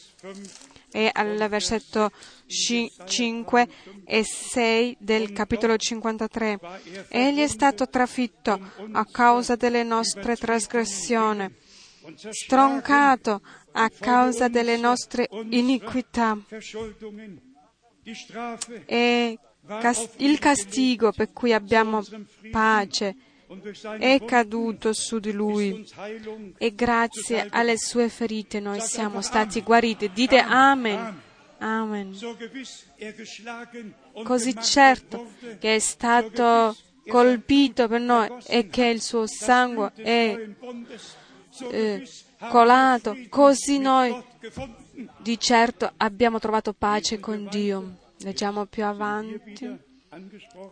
E 0.89 1.09
al 1.11 1.45
versetto 1.49 2.09
5 2.47 3.67
e 4.05 4.23
6 4.23 4.97
del 4.97 5.33
capitolo 5.33 5.75
53. 5.75 6.59
Egli 7.09 7.41
è 7.41 7.47
stato 7.47 7.89
trafitto 7.89 8.57
a 8.93 9.05
causa 9.05 9.57
delle 9.57 9.83
nostre 9.83 10.37
trasgressioni, 10.37 11.53
stroncato 12.29 13.41
a 13.73 13.89
causa 13.89 14.47
delle 14.47 14.77
nostre 14.77 15.27
iniquità 15.49 16.37
e 18.85 19.37
il 20.17 20.39
castigo 20.39 21.11
per 21.11 21.33
cui 21.33 21.51
abbiamo 21.51 22.01
pace 22.49 23.15
è 23.97 24.23
caduto 24.25 24.93
su 24.93 25.19
di 25.19 25.31
lui 25.31 25.87
e 26.57 26.75
grazie 26.75 27.47
alle 27.49 27.77
sue 27.77 28.09
ferite 28.09 28.59
noi 28.59 28.81
siamo 28.81 29.21
stati 29.21 29.61
guariti. 29.61 30.11
Dite 30.11 30.39
Amen. 30.39 31.21
Amen. 31.59 32.15
Così 34.23 34.55
certo 34.61 35.27
che 35.59 35.75
è 35.75 35.79
stato 35.79 36.75
colpito 37.07 37.87
per 37.87 38.01
noi 38.01 38.29
e 38.45 38.67
che 38.67 38.85
il 38.85 39.01
suo 39.01 39.25
sangue 39.25 39.91
è 39.95 40.47
eh, 41.71 42.07
colato, 42.49 43.17
così 43.29 43.79
noi 43.79 44.23
di 45.17 45.39
certo 45.39 45.91
abbiamo 45.97 46.39
trovato 46.39 46.73
pace 46.73 47.19
con 47.19 47.47
Dio. 47.49 47.97
Leggiamo 48.19 48.65
più 48.65 48.83
avanti. 48.83 49.85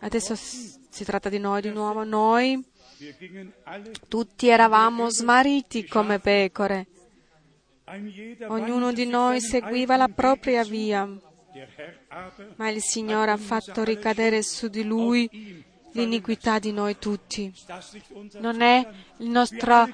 Adesso 0.00 0.34
si 0.34 1.04
tratta 1.04 1.28
di 1.28 1.38
noi 1.38 1.60
di 1.60 1.70
nuovo. 1.70 2.04
Noi 2.04 2.64
tutti 4.08 4.48
eravamo 4.48 5.10
smarriti 5.10 5.86
come 5.86 6.18
pecore. 6.18 6.86
Ognuno 8.48 8.92
di 8.92 9.06
noi 9.06 9.40
seguiva 9.40 9.96
la 9.96 10.08
propria 10.08 10.64
via, 10.64 11.06
ma 12.56 12.68
il 12.68 12.82
Signore 12.82 13.30
ha 13.30 13.36
fatto 13.36 13.84
ricadere 13.84 14.42
su 14.42 14.68
di 14.68 14.82
lui 14.82 15.64
l'iniquità 15.96 16.58
di 16.58 16.72
noi 16.72 16.98
tutti. 16.98 17.52
Non 18.38 18.60
è 18.60 18.86
nostro- 19.18 19.88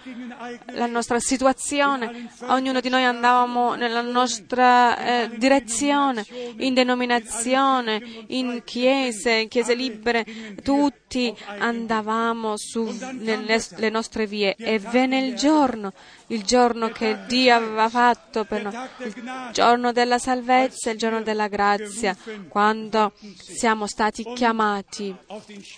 la 0.73 0.87
nostra 0.87 1.19
situazione, 1.21 2.29
ognuno 2.47 2.81
di 2.81 2.89
noi 2.89 3.05
andavamo 3.05 3.75
nella 3.75 4.03
nostra 4.03 4.99
eh, 4.99 5.31
direzione, 5.37 6.25
in 6.59 6.75
denominazione, 6.75 8.03
in 8.29 8.63
chiese, 8.65 9.33
in 9.33 9.49
chiese 9.49 9.75
libere, 9.75 10.27
tutti 10.63 11.35
andavamo 11.59 12.55
su 12.57 12.85
nelle 13.19 13.61
le 13.77 13.91
nostre 13.91 14.27
vie. 14.27 14.55
E 14.57 14.79
venne 14.79 15.21
il 15.25 15.35
giorno, 15.35 15.93
il 16.33 16.43
giorno 16.45 16.89
che 16.89 17.25
Dio 17.27 17.55
aveva 17.55 17.89
fatto 17.89 18.45
per 18.45 18.63
noi, 18.63 18.75
il 19.05 19.51
giorno 19.53 19.93
della 19.93 20.19
salvezza, 20.19 20.91
il 20.91 20.99
giorno 20.99 21.23
della 21.23 21.49
grazia, 21.49 22.17
quando 22.49 23.13
siamo 23.37 23.87
stati 23.87 24.25
chiamati 24.35 25.15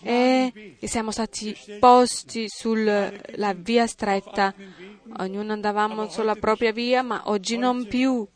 e 0.03 0.77
siamo 0.83 1.11
stati 1.11 1.57
posti 1.81 2.47
sulla 2.49 3.13
via 3.57 3.87
stretta. 3.87 4.55
Ognuno 5.19 5.53
andavamo 5.53 6.09
sulla 6.09 6.37
propria 6.37 6.73
via, 6.73 7.03
ma 7.03 7.23
oggi 7.27 7.57
non 7.57 7.87
più. 7.87 8.27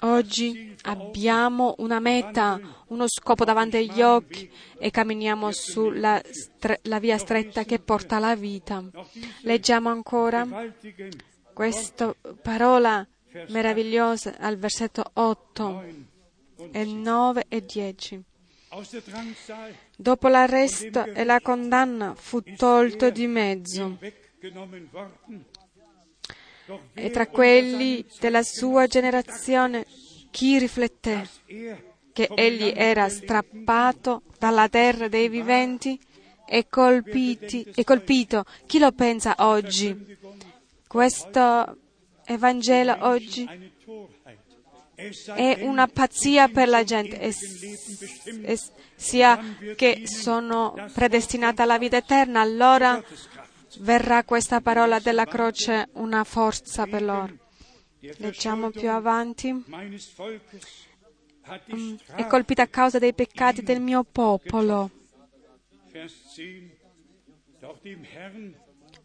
Oggi 0.00 0.76
abbiamo 0.82 1.74
una 1.78 1.98
meta, 1.98 2.60
uno 2.88 3.08
scopo 3.08 3.44
davanti 3.44 3.76
agli 3.78 4.00
occhi 4.00 4.50
e 4.78 4.90
camminiamo 4.90 5.50
sulla 5.50 6.20
stre- 6.30 6.80
via 7.00 7.18
stretta 7.18 7.64
che 7.64 7.78
porta 7.78 8.16
alla 8.16 8.36
vita. 8.36 8.82
Leggiamo 9.42 9.88
ancora 9.88 10.46
questa 11.52 12.14
parola 12.40 13.06
meravigliosa 13.48 14.36
al 14.38 14.56
versetto 14.56 15.02
8 15.14 15.84
e 16.70 16.84
9 16.84 17.44
e 17.48 17.64
10. 17.64 18.24
aus 18.70 18.90
der 18.90 19.02
Drangsal 19.02 19.74
Dopo 19.96 20.28
l'arresto 20.28 21.04
e 21.04 21.24
la 21.24 21.40
condanna 21.40 22.14
fu 22.14 22.42
tolto 22.42 23.10
di 23.10 23.26
mezzo 23.26 23.98
e 26.94 27.10
tra 27.10 27.26
quelli 27.26 28.04
della 28.20 28.42
sua 28.42 28.86
generazione 28.86 29.86
chi 30.30 30.58
rifletté 30.58 31.28
er 31.46 31.86
che 32.18 32.28
egli 32.34 32.72
era 32.74 33.08
strappato 33.08 34.22
dalla 34.40 34.68
terra 34.68 35.06
dei 35.06 35.28
viventi 35.28 35.96
e, 36.48 36.66
colpiti, 36.68 37.64
e 37.72 37.84
colpito. 37.84 38.44
Chi 38.66 38.80
lo 38.80 38.90
pensa 38.90 39.36
oggi? 39.38 40.16
Questo 40.88 41.76
Evangelo 42.24 42.96
oggi 43.02 43.46
è 45.36 45.58
una 45.60 45.86
pazzia 45.86 46.48
per 46.48 46.66
la 46.66 46.82
gente, 46.82 47.20
e 47.20 47.30
s- 47.30 48.72
sia 48.96 49.38
che 49.76 50.02
sono 50.08 50.74
predestinata 50.92 51.62
alla 51.62 51.78
vita 51.78 51.98
eterna, 51.98 52.40
allora 52.40 53.00
verrà 53.80 54.24
questa 54.24 54.60
parola 54.60 54.98
della 54.98 55.24
croce 55.24 55.88
una 55.94 56.24
forza 56.24 56.86
per 56.86 57.02
loro. 57.02 57.36
Leggiamo 58.18 58.70
più 58.70 58.90
avanti. 58.90 59.64
die 61.66 61.98
È 62.14 62.26
colpita 62.26 62.62
a 62.62 62.66
causa 62.66 62.98
dei 62.98 63.14
peccati 63.14 63.62
del 63.62 63.80
mio 63.80 64.04
popolo. 64.04 64.90
Vers 65.90 66.34
10, 66.36 66.76
doch 67.58 67.80
dem 67.82 68.04
Herrn 68.04 68.54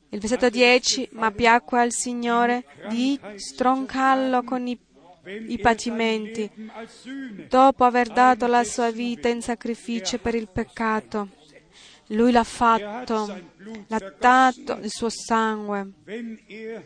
Il 0.09 0.19
versetto 0.19 0.49
10, 0.49 1.09
ma 1.13 1.31
piacque 1.31 1.79
al 1.79 1.91
Signore 1.91 2.65
di 2.89 3.19
stroncarlo 3.35 4.43
con 4.43 4.67
i, 4.67 4.77
i 5.47 5.57
patimenti, 5.57 6.47
dopo 7.47 7.83
aver 7.83 8.09
dato 8.09 8.45
la 8.45 8.63
sua 8.63 8.91
vita 8.91 9.29
in 9.29 9.41
sacrificio 9.41 10.19
per 10.19 10.35
il 10.35 10.49
peccato. 10.49 11.29
Lui 12.07 12.31
l'ha 12.31 12.43
fatto, 12.43 13.41
l'ha 13.87 14.13
dato 14.19 14.77
il 14.81 14.91
suo 14.91 15.09
sangue. 15.09 15.91
er 16.47 16.83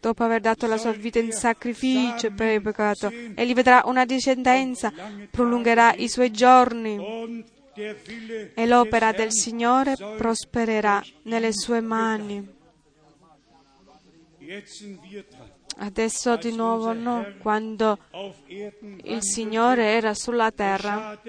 Dopo 0.00 0.22
aver 0.22 0.40
dato 0.40 0.66
la 0.66 0.76
sua 0.76 0.92
vita 0.92 1.18
in 1.18 1.32
sacrificio 1.32 2.30
per 2.32 2.52
il 2.52 2.62
peccato, 2.62 3.10
egli 3.34 3.54
vedrà 3.54 3.82
una 3.86 4.04
discendenza, 4.04 4.92
prolungherà 5.30 5.94
i 5.94 6.08
suoi 6.08 6.30
giorni 6.30 7.44
e 7.74 8.66
l'opera 8.66 9.12
del 9.12 9.32
Signore 9.32 9.94
prospererà 10.16 11.02
nelle 11.22 11.52
sue 11.52 11.80
mani. 11.80 12.54
Adesso 15.78 16.36
di 16.36 16.54
nuovo 16.54 16.94
no, 16.94 17.34
quando 17.38 17.98
il 19.02 19.18
Signore 19.22 19.84
era 19.84 20.14
sulla 20.14 20.50
terra, 20.50 21.20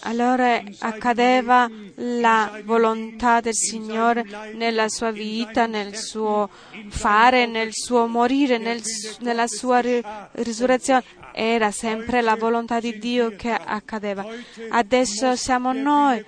allora 0.00 0.60
accadeva 0.80 1.70
la 1.94 2.60
volontà 2.64 3.38
del 3.38 3.54
Signore 3.54 4.24
nella 4.54 4.88
sua 4.88 5.12
vita, 5.12 5.66
nel 5.66 5.94
suo 5.94 6.50
fare, 6.88 7.46
nel 7.46 7.70
suo 7.70 8.08
morire, 8.08 8.58
nel- 8.58 8.82
nella 9.20 9.46
sua 9.46 9.82
risurrezione. 10.32 11.04
Era 11.32 11.70
sempre 11.70 12.20
la 12.20 12.36
volontà 12.36 12.80
di 12.80 12.98
Dio 12.98 13.30
che 13.36 13.50
accadeva. 13.50 14.24
Adesso 14.70 15.36
siamo 15.36 15.72
noi 15.72 16.24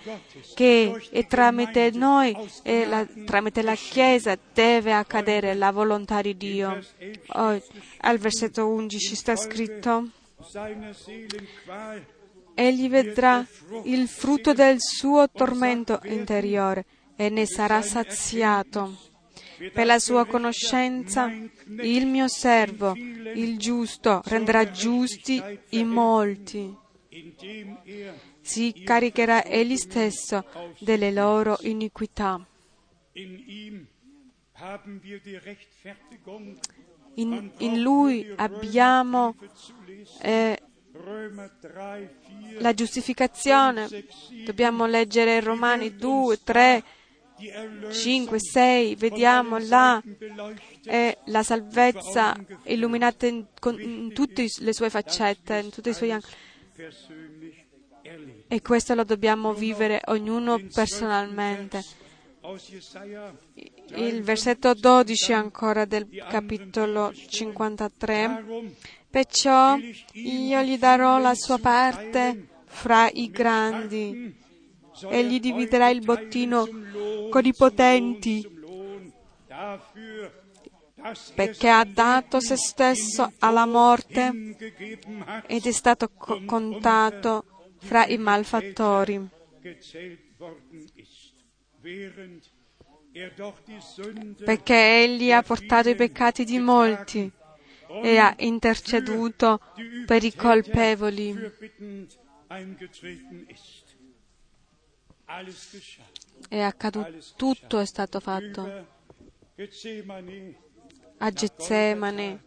che 0.55 1.09
e 1.11 1.27
tramite 1.27 1.91
noi 1.93 2.37
e 2.63 2.87
la, 2.87 3.07
tramite 3.25 3.63
la 3.63 3.75
Chiesa 3.75 4.39
deve 4.53 4.93
accadere 4.93 5.55
la 5.55 5.71
volontà 5.71 6.21
di 6.21 6.37
Dio. 6.37 6.79
Oh, 7.29 7.61
al 7.99 8.19
versetto 8.19 8.69
11 8.69 9.15
sta 9.15 9.37
scritto 9.37 10.09
Egli 12.55 12.89
vedrà 12.89 13.47
il 13.85 14.09
frutto 14.09 14.53
del 14.53 14.77
suo 14.81 15.29
tormento 15.31 16.01
interiore 16.05 16.85
e 17.17 17.29
ne 17.29 17.47
sarà 17.47 17.83
saziato. 17.83 19.10
Per 19.69 19.85
la 19.85 19.99
sua 19.99 20.25
conoscenza 20.25 21.31
il 21.31 22.07
mio 22.07 22.29
servo, 22.29 22.95
il 22.95 23.59
giusto, 23.59 24.23
renderà 24.25 24.71
giusti 24.71 25.43
i 25.71 25.85
molti. 25.85 26.75
Si 28.41 28.73
caricherà 28.83 29.45
egli 29.45 29.77
stesso 29.77 30.47
delle 30.79 31.13
loro 31.13 31.59
iniquità. 31.61 32.43
in 33.13 33.87
In, 37.15 37.83
lui 37.83 38.33
abbiamo 38.37 39.35
eh, 40.23 40.59
Römer 40.93 41.51
3, 41.61 42.17
4, 42.25 42.61
la 42.61 42.73
giustificazione. 42.73 43.89
Dobbiamo 44.45 44.87
leggere 44.87 45.41
Romani 45.41 45.97
2, 45.97 46.43
3, 46.43 46.49
die 46.53 46.83
Erlösung 46.83 47.00
5, 47.91 48.39
6. 48.39 48.95
Vediamo 48.97 49.59
là 49.59 50.03
è 50.85 51.17
la 51.27 51.43
salvezza 51.43 52.37
illuminata 52.65 53.27
in, 53.27 53.45
in 53.79 54.13
tutte 54.13 54.47
le 54.59 54.73
sue 54.73 54.91
faccette, 54.91 55.59
in 55.59 55.71
tutti 55.71 55.89
i 55.89 55.95
suoi 55.95 56.13
angoli. 56.13 56.33
E 58.49 58.63
questo 58.63 58.95
lo 58.95 59.05
dobbiamo 59.05 59.53
vivere 59.55 60.01
ognuno 60.07 60.61
personalmente. 60.73 61.83
Il 63.97 64.23
versetto 64.23 64.75
12 64.75 65.33
ancora 65.33 65.85
del 65.85 66.09
capitolo 66.29 67.13
53. 67.13 68.23
Darum 68.23 68.75
Perciò 69.11 69.77
io 70.13 70.63
gli 70.63 70.79
darò 70.79 71.19
la 71.19 71.35
sua 71.35 71.59
parte 71.59 72.47
fra 72.67 73.11
i 73.13 73.29
grandi 73.29 74.39
soll 75.01 75.13
e 75.13 75.25
gli 75.25 75.41
dividerà 75.41 75.89
il 75.89 76.05
bottino 76.05 76.69
con 77.31 77.45
i 77.45 77.55
potenti, 77.55 78.47
er 79.49 79.81
perché 81.35 81.69
ha 81.69 81.85
dato 81.85 82.41
se 82.41 82.57
stesso 82.57 83.33
alla 83.39 83.67
morte 83.67 84.57
ed 85.47 85.67
è 85.67 85.73
stato 85.73 86.11
co- 86.15 86.45
contato 86.45 87.45
fra 87.79 88.07
i 88.07 88.19
malfattori. 88.19 89.29
er 93.13 93.33
perché 94.45 95.03
egli 95.03 95.33
ha 95.33 95.43
portato 95.43 95.89
i 95.89 95.95
peccati 95.97 96.45
di 96.45 96.59
molti 96.59 97.31
e 98.03 98.19
ha 98.19 98.35
interceduto 98.39 99.61
per 100.07 100.23
i 100.23 100.35
colpevoli. 100.35 101.35
È 106.49 106.59
accaduto, 106.59 107.19
tutto 107.37 107.79
è 107.79 107.87
stato 107.87 108.19
fatto 108.19 108.87
a 111.19 111.31
Getsemane 111.31 112.43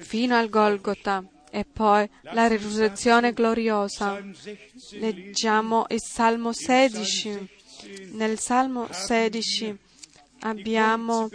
fino 0.00 0.36
al 0.36 0.48
Golgota 0.48 1.22
e 1.50 1.64
poi 1.64 2.08
la 2.22 2.46
risurrezione 2.46 3.32
gloriosa. 3.32 4.14
Psalm 4.14 4.32
16 4.32 4.98
Leggiamo 4.98 5.84
il 5.88 6.00
Salmo 6.00 6.52
16. 6.52 7.48
Nel 8.12 8.38
Salmo 8.38 8.88
16 8.90 9.78
abbiamo 10.40 11.28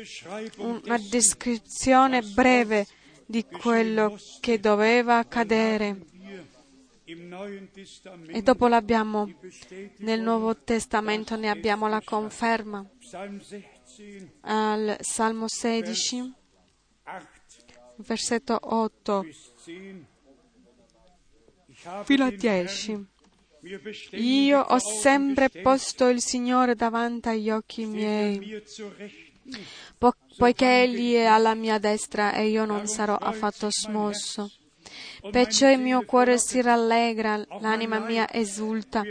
una 0.58 0.98
descrizione 0.98 2.22
breve 2.22 2.88
di 3.26 3.46
quello 3.46 4.18
che 4.40 4.60
doveva 4.60 5.20
accadere 5.20 6.10
e 8.28 8.42
dopo 8.42 8.68
l'abbiamo 8.68 9.30
nel 9.98 10.22
Nuovo 10.22 10.56
Testamento 10.58 11.36
ne 11.36 11.50
abbiamo 11.50 11.88
la 11.88 12.02
conferma. 12.04 12.86
Psalm 13.00 13.40
16, 13.40 14.32
Al 14.42 14.98
Salmo 15.00 15.48
16, 15.48 16.34
8 17.06 17.28
versetto 17.98 18.58
8 18.62 19.22
bis 19.22 19.52
10. 19.66 20.06
Ich 21.68 21.86
habe 21.86 22.06
fino 22.06 22.26
a 22.26 22.30
den 22.30 22.40
10. 22.40 22.92
Herrn 22.92 23.08
mir 23.62 23.80
beständig 23.80 24.26
Io 24.26 24.60
ho 24.60 24.80
sempre 24.80 25.50
posto 25.50 26.08
il 26.08 26.22
Signore 26.22 26.76
davanti 26.76 27.30
agli 27.30 27.50
occhi 27.50 27.86
miei, 27.86 28.62
po- 29.98 30.16
poiché 30.38 30.84
Egli 30.84 31.14
è 31.14 31.26
alla 31.26 31.54
mia 31.54 31.78
destra 31.78 32.34
e 32.34 32.48
io 32.48 32.66
non 32.66 32.88
sarò 32.88 33.16
affatto 33.16 33.70
smosso. 33.70 34.52
Perciò 35.30 35.70
il 35.70 35.80
mio 35.80 36.04
cuore 36.04 36.38
si 36.38 36.62
rallegra, 36.62 37.46
l'anima 37.60 38.00
mia 38.00 38.32
esulta, 38.32 39.04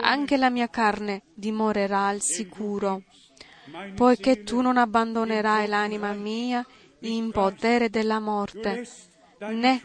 anche 0.00 0.36
la 0.36 0.50
mia 0.50 0.68
carne 0.68 1.22
dimorerà 1.34 2.06
al 2.06 2.22
sicuro, 2.22 3.02
poiché 3.94 4.42
tu 4.42 4.60
non 4.60 4.76
abbandonerai 4.76 5.66
l'anima 5.66 6.12
mia 6.12 6.64
in 7.00 7.30
potere 7.30 7.90
della 7.90 8.18
morte, 8.18 8.86
né 9.50 9.82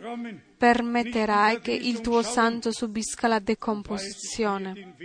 permetterai 0.57 1.59
che 1.61 1.72
il 1.72 2.01
tuo 2.01 2.22
santo 2.22 2.72
subisca 2.72 3.28
la 3.28 3.39
decomposizione. 3.39 4.95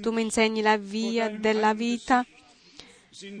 Tu 0.00 0.12
mi 0.12 0.22
insegni 0.22 0.62
la 0.62 0.76
via 0.76 1.28
della 1.28 1.74
vita, 1.74 2.24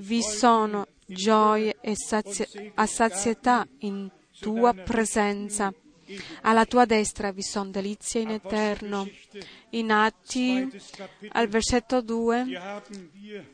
vi 0.00 0.22
sono 0.22 0.86
gioie 1.06 1.76
e 1.80 1.94
sazia- 1.96 2.46
a 2.74 2.86
sazietà 2.86 3.66
in 3.80 4.10
tua 4.40 4.72
presenza. 4.74 5.72
Alla 6.42 6.64
tua 6.64 6.84
destra 6.84 7.32
vi 7.32 7.42
sono 7.42 7.70
delizie 7.70 8.22
in 8.22 8.30
eterno. 8.30 9.08
In 9.70 9.90
Atti, 9.90 10.68
al 11.30 11.48
versetto 11.48 12.02
2, 12.02 12.44
Hier 12.44 12.60
haben 12.60 13.10
wir 13.14 13.44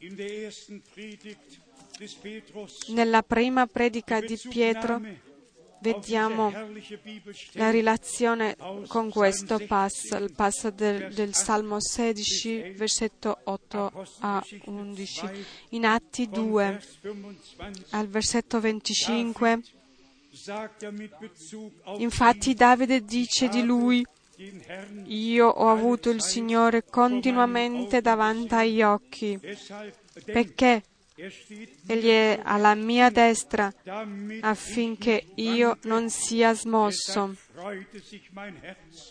in 0.00 0.16
der 0.16 0.30
ersten 0.30 0.82
Predigt 0.94 1.60
des 1.98 2.14
Petrus 2.14 2.88
nella 2.88 3.22
prima 3.22 3.66
predica 3.66 4.20
di 4.20 4.38
Pietro, 4.48 5.00
vediamo 5.80 6.52
la 7.52 7.70
relazione 7.70 8.56
con 8.86 9.10
questo 9.10 9.58
passo, 9.66 10.16
il 10.16 10.32
passo 10.32 10.70
del, 10.70 11.12
del 11.12 11.34
Salmo 11.34 11.80
16, 11.80 12.74
versetto 12.76 13.38
8 13.44 14.06
a 14.20 14.44
11. 14.64 15.30
In 15.70 15.86
Atti 15.86 16.26
von 16.26 16.48
2, 16.50 16.64
Vers 16.64 16.98
25 17.02 17.84
al 17.90 18.08
versetto 18.08 18.60
25, 18.60 19.62
infatti 21.98 22.54
Davide 22.54 23.04
dice 23.04 23.48
di 23.48 23.62
lui, 23.62 24.04
io 25.04 25.48
ho 25.48 25.70
avuto 25.70 26.10
il 26.10 26.22
Signore 26.22 26.84
continuamente 26.84 28.00
davanti 28.00 28.54
agli 28.54 28.82
occhi, 28.82 29.38
perché 30.24 30.82
er 31.16 31.32
Egli 31.86 32.08
è 32.08 32.40
alla 32.42 32.74
mia 32.74 33.08
destra 33.08 33.72
affinché 34.40 35.28
io 35.36 35.78
non 35.84 36.10
sia 36.10 36.52
smosso. 36.52 37.34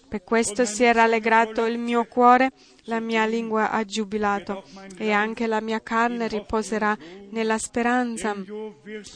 Per 0.08 0.24
questo 0.24 0.66
si 0.66 0.84
è 0.84 0.94
rallegrato 0.94 1.66
il 1.66 1.80
mio 1.80 2.06
cuore, 2.06 2.52
la 2.84 3.00
mia 3.00 3.26
lingua 3.26 3.72
ha 3.72 3.84
giubilato 3.84 4.64
e 4.98 5.12
anche 5.12 5.48
la 5.48 5.62
mia 5.62 5.82
carne 5.82 6.28
riposerà 6.28 6.96
nella 7.32 7.58
speranza, 7.58 8.36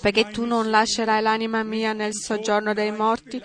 perché 0.01 0.29
tu 0.29 0.45
non 0.45 0.71
lascerai 0.71 1.21
l'anima 1.21 1.61
mia 1.61 1.93
nel 1.93 2.15
soggiorno 2.15 2.73
dei 2.73 2.91
morti 2.91 3.39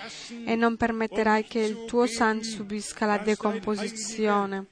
e 0.47 0.57
non 0.57 0.77
permetterai 0.77 1.45
che 1.45 1.61
il 1.61 1.85
tuo 1.85 2.07
santo 2.07 2.45
subisca 2.45 3.05
la 3.05 3.19
decomposizione. 3.19 4.67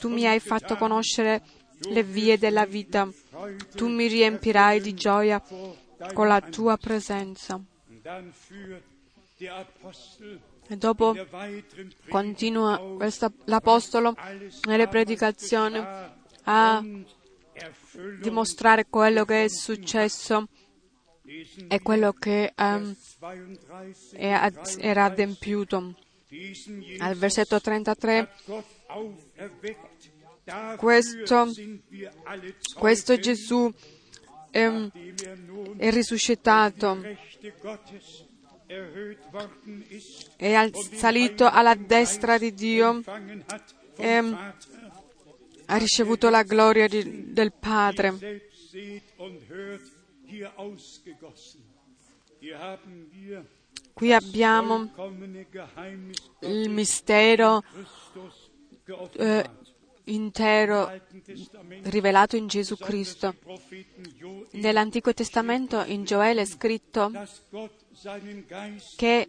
Tu 0.00 0.08
mi 0.08 0.26
hai 0.26 0.40
fatto 0.40 0.76
conoscere 0.76 1.42
le 1.88 2.02
vie 2.02 2.36
della 2.36 2.66
vita, 2.66 3.08
tu 3.74 3.88
mi 3.88 4.06
riempirai 4.06 4.80
di 4.80 4.94
gioia 4.94 5.42
con 6.12 6.28
la 6.28 6.40
tua 6.40 6.76
presenza. 6.76 7.60
E 10.66 10.76
dopo 10.76 11.14
continua 12.08 12.78
questo- 12.96 13.32
l'Apostolo 13.44 14.14
nelle 14.66 14.88
predicazioni 14.88 15.82
a 16.44 16.82
dimostrare 18.20 18.86
quello 18.88 19.24
che 19.24 19.44
è 19.44 19.48
successo 19.48 20.48
e 21.68 21.80
quello 21.82 22.12
che 22.12 22.52
32 22.54 23.58
è- 24.12 24.52
era 24.78 25.04
adempiuto. 25.04 25.94
Al 26.98 27.14
versetto 27.14 27.60
33 27.60 28.18
hat 28.18 28.28
Gott 28.46 28.64
auferweckt. 28.88 30.12
Dafür 30.44 30.76
Questo- 30.76 31.50
questo 32.74 33.16
Gesù 33.18 33.72
ehm, 34.54 34.90
è 35.78 35.90
risuscitato, 35.90 37.00
è 40.36 40.52
al- 40.54 40.72
salito 40.92 41.48
alla 41.48 41.74
destra 41.74 42.38
di 42.38 42.54
Dio, 42.54 43.02
ehm, 43.96 44.54
ha 45.66 45.76
ricevuto 45.76 46.30
la 46.30 46.42
gloria 46.44 46.86
di- 46.86 47.32
del 47.32 47.52
Padre. 47.52 48.14
Qui 53.92 54.12
abbiamo 54.12 54.90
il 56.40 56.70
mistero 56.70 57.62
eh. 59.16 59.50
Intero 60.04 60.90
rivelato 61.82 62.36
in 62.36 62.46
Gesù 62.46 62.76
Cristo. 62.76 63.34
Nell'Antico 64.52 65.12
Testamento 65.14 65.82
in 65.86 66.04
Gioele 66.04 66.42
è 66.42 66.44
scritto 66.44 67.10
che 68.96 69.28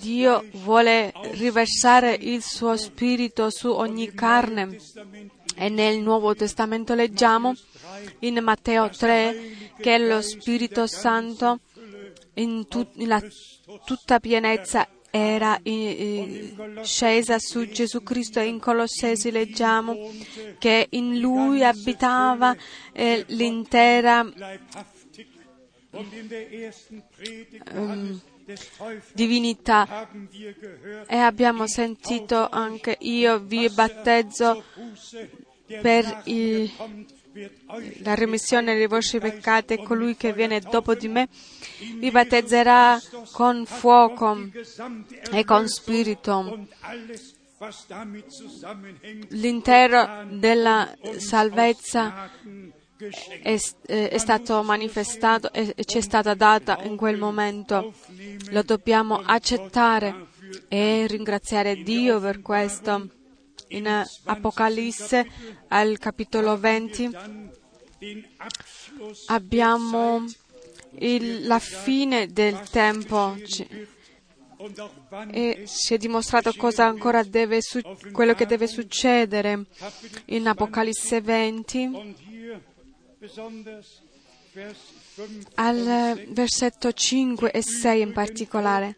Dio 0.00 0.44
vuole 0.52 1.12
riversare 1.32 2.14
il 2.14 2.42
suo 2.42 2.76
spirito 2.76 3.50
su 3.50 3.70
ogni 3.70 4.12
carne. 4.12 4.76
E 5.56 5.68
nel 5.68 6.00
Nuovo 6.00 6.34
Testamento 6.34 6.94
leggiamo 6.94 7.54
in 8.20 8.38
Matteo 8.42 8.88
3 8.88 9.72
che 9.78 9.98
lo 9.98 10.20
Spirito 10.20 10.86
Santo 10.86 11.60
in 12.34 12.66
tut- 12.66 12.96
la 12.96 13.22
tutta 13.84 14.18
pienezza 14.18 14.88
era 15.16 15.60
scesa 16.82 17.38
su 17.38 17.68
Gesù 17.68 18.02
Cristo. 18.02 18.40
E 18.40 18.46
in 18.46 18.58
Colossesi 18.58 19.30
leggiamo 19.30 20.10
che 20.58 20.88
in 20.90 21.20
lui 21.20 21.62
abitava 21.62 22.56
eh, 22.92 23.24
l'intera 23.28 24.28
Täufers 28.76 29.12
divinità. 29.12 30.08
E 31.06 31.16
abbiamo 31.16 31.68
sentito 31.68 32.48
anche 32.48 32.96
io 33.00 33.38
vi 33.38 33.68
battezzo 33.70 34.64
per 35.80 36.22
nach 36.26 37.23
la 38.02 38.14
remissione 38.14 38.74
dei 38.74 38.86
vostri 38.86 39.18
peccati 39.18 39.74
e 39.74 39.82
colui 39.82 40.16
che 40.16 40.32
viene 40.32 40.60
dopo 40.60 40.94
di 40.94 41.08
me 41.08 41.28
vi 41.98 42.10
battezzerà 42.10 43.00
con 43.32 43.64
fuoco 43.66 44.48
e 45.30 45.44
con 45.44 45.68
spirito. 45.68 46.66
L'intero 49.28 50.26
della 50.30 50.94
salvezza 51.16 52.30
è, 53.42 53.58
eh, 53.86 54.08
è 54.08 54.18
stato 54.18 54.62
manifestato 54.62 55.52
e 55.52 55.74
ci 55.84 55.98
è 55.98 56.00
stata 56.00 56.34
data 56.34 56.78
in 56.82 56.96
quel 56.96 57.16
momento. 57.16 57.94
Lo 58.50 58.62
dobbiamo 58.62 59.20
accettare 59.24 60.26
e 60.68 61.06
ringraziare 61.08 61.82
Dio 61.82 62.20
per 62.20 62.40
questo. 62.40 63.08
In 63.74 63.86
eh, 63.86 64.04
Apocalisse, 64.24 65.26
al 65.68 65.98
capitolo 65.98 66.56
20, 66.56 67.10
Dann 67.10 67.50
den 68.00 68.24
Abschluss 68.38 69.24
abbiamo 69.28 70.24
il- 70.98 71.46
la 71.46 71.58
fine 71.58 72.28
del 72.32 72.60
tempo 72.70 73.36
e 75.30 75.64
ci 75.66 75.94
è 75.94 75.98
dimostrato 75.98 76.52
cosa 76.56 76.86
ancora 76.86 77.22
deve 77.24 77.60
quello 78.12 78.34
che 78.34 78.46
deve 78.46 78.66
succedere. 78.66 79.66
In 80.26 80.46
Apocalisse 80.46 81.20
20, 81.20 81.84
und 81.92 82.16
hier 82.20 82.60
besonders 83.18 84.02
Vers 84.52 84.78
5 85.16 85.50
al 85.56 86.26
versetto 86.28 86.92
5 86.92 87.50
e 87.50 87.60
6 87.62 88.00
in 88.02 88.12
particolare. 88.12 88.94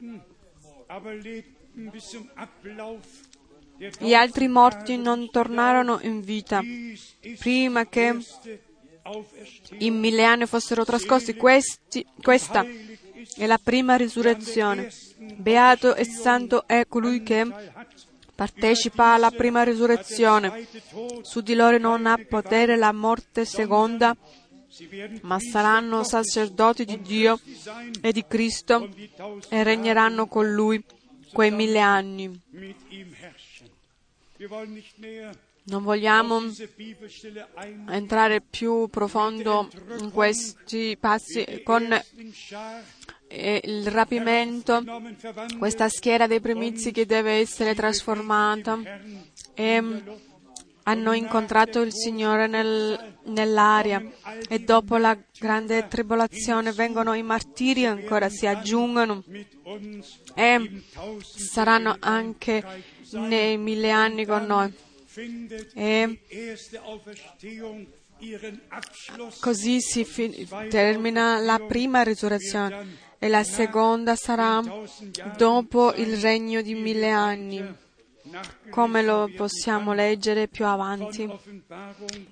Gli 3.99 4.15
altri 4.15 4.49
morti 4.49 4.97
non 4.97 5.31
tornarono 5.31 5.99
in 6.03 6.23
vita 6.23 6.63
prima 7.39 7.87
che 7.87 8.17
i 9.79 9.91
mille 9.91 10.25
anni 10.25 10.47
fossero 10.47 10.85
trascorsi. 10.85 11.37
Questi- 11.37 12.07
questa 12.23 12.65
è 13.37 13.47
la 13.47 13.59
prima 13.63 13.97
risurrezione. 13.97 14.91
Beato 15.37 15.95
e 15.95 16.05
santo 16.05 16.67
è 16.67 16.87
colui 16.89 17.23
che 17.23 17.47
partecipa 18.35 19.15
alla 19.15 19.31
prima 19.31 19.63
risurrezione. 19.63 20.67
Su 21.23 21.41
di 21.41 21.55
loro 21.55 21.79
non 21.79 22.07
ha 22.07 22.17
potere 22.29 22.77
la 22.77 22.93
morte 22.93 23.45
seconda, 23.45 24.17
ma 25.23 25.39
saranno 25.39 26.03
sacerdoti 26.03 26.85
di 26.85 27.01
Dio 27.01 27.41
e 28.01 28.13
di 28.13 28.25
Cristo 28.27 28.89
e 29.49 29.63
regneranno 29.63 30.27
con 30.27 30.51
lui 30.51 30.83
quei 31.33 31.51
mille 31.51 31.81
anni. 31.81 32.41
Non 35.69 35.83
vogliamo 35.83 36.41
entrare 37.89 38.41
più 38.41 38.89
profondo 38.89 39.69
in 39.99 40.11
questi 40.13 40.97
passi 40.99 41.63
con 41.65 41.83
il 43.29 43.87
rapimento, 43.89 44.85
questa 45.59 45.89
schiera 45.89 46.27
dei 46.27 46.41
primizi 46.41 46.93
che 46.93 47.07
deve 47.07 47.33
essere 47.33 47.75
trasformata. 47.75 48.79
E 49.55 50.03
hanno 50.89 51.13
incontrato 51.15 51.81
il 51.81 51.93
Signore 51.93 52.47
nel- 52.47 53.15
nell'aria 53.25 54.01
e 54.49 54.61
dopo 54.61 54.97
la 54.99 55.19
grande 55.37 55.89
tribolazione 55.89 56.71
vengono 56.71 57.13
i 57.15 57.25
martiri 57.25 57.87
ancora 57.87 58.29
si 58.29 58.47
aggiungono. 58.47 59.25
e 60.35 60.83
saranno 61.35 61.97
anche 61.99 62.63
nei 63.13 63.57
mille 63.59 63.91
anni 63.91 64.25
con 64.25 64.45
noi. 64.45 64.73
E 65.75 66.21
così 69.41 69.81
si 69.81 70.05
fi- 70.05 70.47
termina 70.69 71.39
la 71.39 71.59
prima 71.59 72.03
risurrezione 72.03 73.05
e 73.19 73.29
la 73.29 73.45
seconda 73.45 74.15
sarà 74.17 74.63
dopo 75.37 75.93
il 75.95 76.19
regno 76.19 76.61
di 76.61 76.75
mille 76.75 77.11
anni, 77.11 77.65
come 78.71 79.03
lo 79.03 79.31
possiamo 79.35 79.95
leggere 79.95 80.49
più 80.49 80.67
avanti 80.67 81.29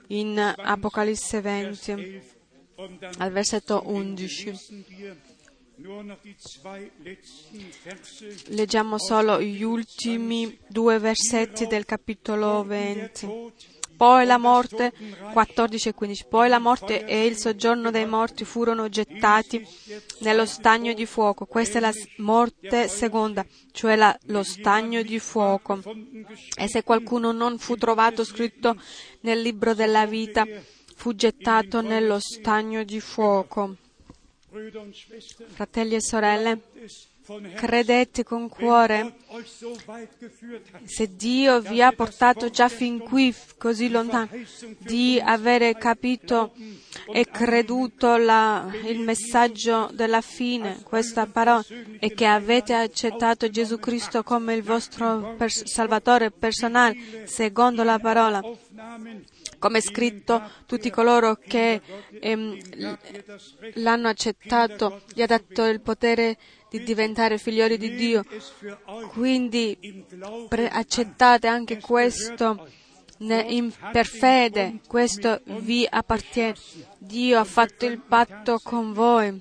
in 0.09 0.39
Apocalisse 0.57 1.41
20 1.41 1.93
11 1.93 2.35
und 2.77 3.01
dann 3.01 3.15
al 3.19 3.31
versetto 3.31 3.83
11. 3.87 4.53
Leggiamo 8.49 8.99
solo 8.99 9.41
gli 9.41 9.63
ultimi 9.63 10.57
due 10.69 10.99
versetti 10.99 11.67
del 11.67 11.85
capitolo 11.85 12.63
20. 12.63 13.53
Poi 13.97 14.27
la 14.27 14.39
morte, 14.39 14.93
14 15.33 15.89
e 15.91 15.95
15, 15.95 16.27
poi 16.29 16.49
la 16.49 16.59
morte 16.59 17.05
e 17.07 17.27
il 17.27 17.37
soggiorno 17.37 17.91
dei 17.93 18.07
morti 18.07 18.45
furono 18.45 18.89
gettati 18.89 19.65
nello 20.21 20.47
stagno 20.47 20.93
di 20.93 21.07
fuoco. 21.07 21.47
Questa 21.47 21.79
è 21.79 21.81
la 21.81 21.93
morte 22.19 22.89
seconda, 22.89 23.47
cioè 23.73 23.95
la- 23.95 24.17
lo 24.27 24.43
stagno 24.43 25.03
di 25.03 25.19
fuoco. 25.21 25.81
E 26.57 26.69
se 26.69 26.83
qualcuno 26.83 27.31
non 27.33 27.59
fu 27.59 27.77
trovato 27.77 28.25
scritto 28.25 28.77
nel 29.21 29.41
libro 29.41 29.75
della 29.75 30.07
vita, 30.07 30.45
fu 30.97 31.15
gettato 31.15 31.81
nello 31.81 32.19
stagno 32.19 32.83
di 32.83 32.99
fuoco. 33.01 33.77
Fratelli 35.55 35.97
e 35.97 36.01
sorelle, 36.01 36.61
credete 37.55 38.23
con 38.23 38.49
cuore 38.49 39.15
se 40.85 41.17
Dio 41.17 41.61
vi 41.61 41.81
ha 41.83 41.91
portato 41.91 42.51
già 42.51 42.69
fin 42.69 42.99
qui, 43.01 43.35
così 43.59 43.89
lontano, 43.89 44.29
di 44.79 45.21
avere 45.21 45.75
capito 45.77 46.53
e 47.13 47.25
creduto 47.25 48.17
la- 48.17 48.71
il 48.85 49.01
messaggio 49.01 49.91
della 49.93 50.21
fine, 50.21 50.83
questa 50.85 51.27
parola, 51.27 51.65
e 51.99 52.13
che 52.15 52.27
avete 52.27 52.75
accettato 52.75 53.49
Gesù 53.51 53.79
Cristo 53.81 54.23
come 54.23 54.55
il 54.55 54.63
vostro 54.63 55.35
pers- 55.37 55.65
Salvatore 55.65 56.31
personale, 56.31 57.27
secondo 57.27 57.83
la 57.83 57.99
parola, 57.99 58.41
come 59.65 59.79
è 59.79 59.81
scritto, 59.81 60.43
tutti 60.67 60.91
coloro 60.91 61.37
che 61.37 61.81
ehm, 62.21 62.59
l'hanno 63.77 64.09
accettato, 64.09 65.01
gli 65.15 65.23
ha 65.23 65.27
dato 65.27 65.65
il 65.65 65.81
potere 65.81 66.37
di 66.69 66.83
diventare 66.83 67.39
figlioli 67.39 67.79
di 67.79 67.95
Dio. 67.95 68.25
Quindi 69.13 70.05
pre- 70.51 70.69
accettate 70.69 71.47
anche 71.47 71.81
questo 71.81 72.69
in- 73.21 73.73
per 73.91 74.05
fede, 74.05 74.81
questo 74.87 75.41
vi 75.45 75.87
appartiene. 75.89 76.57
Dio 76.99 77.39
ha 77.39 77.45
fatto 77.45 77.87
il 77.87 78.03
patto 78.07 78.61
con 78.63 78.93
voi 78.93 79.41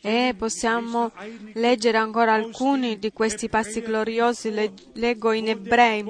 e 0.00 0.32
possiamo 0.38 1.10
leggere 1.54 1.98
ancora 1.98 2.34
alcuni 2.34 3.00
di 3.00 3.10
questi 3.10 3.48
passi 3.48 3.80
gloriosi. 3.80 4.52
Le- 4.52 4.72
leggo 4.92 5.32
in 5.32 5.48
Ebrei, 5.48 6.04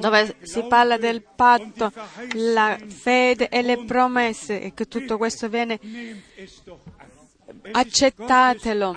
dove 0.00 0.36
si 0.42 0.64
parla 0.68 0.96
del 0.96 1.22
patto, 1.22 1.92
la 2.34 2.78
fede 2.86 3.48
e 3.48 3.62
le 3.62 3.84
promesse 3.84 4.60
e 4.60 4.74
che 4.74 4.86
tutto 4.86 5.16
questo 5.16 5.48
viene 5.48 5.78
accettatelo. 7.70 8.96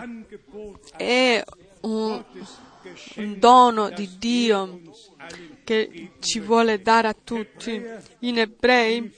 È 0.95 1.43
un, 1.81 2.23
un 3.15 3.39
dono 3.39 3.89
di 3.89 4.17
Dio 4.17 4.81
che 5.63 6.11
ci 6.19 6.39
vuole 6.39 6.81
dare 6.81 7.07
a 7.07 7.15
tutti. 7.21 7.81
In 8.19 8.39
Ebrei, 8.39 9.11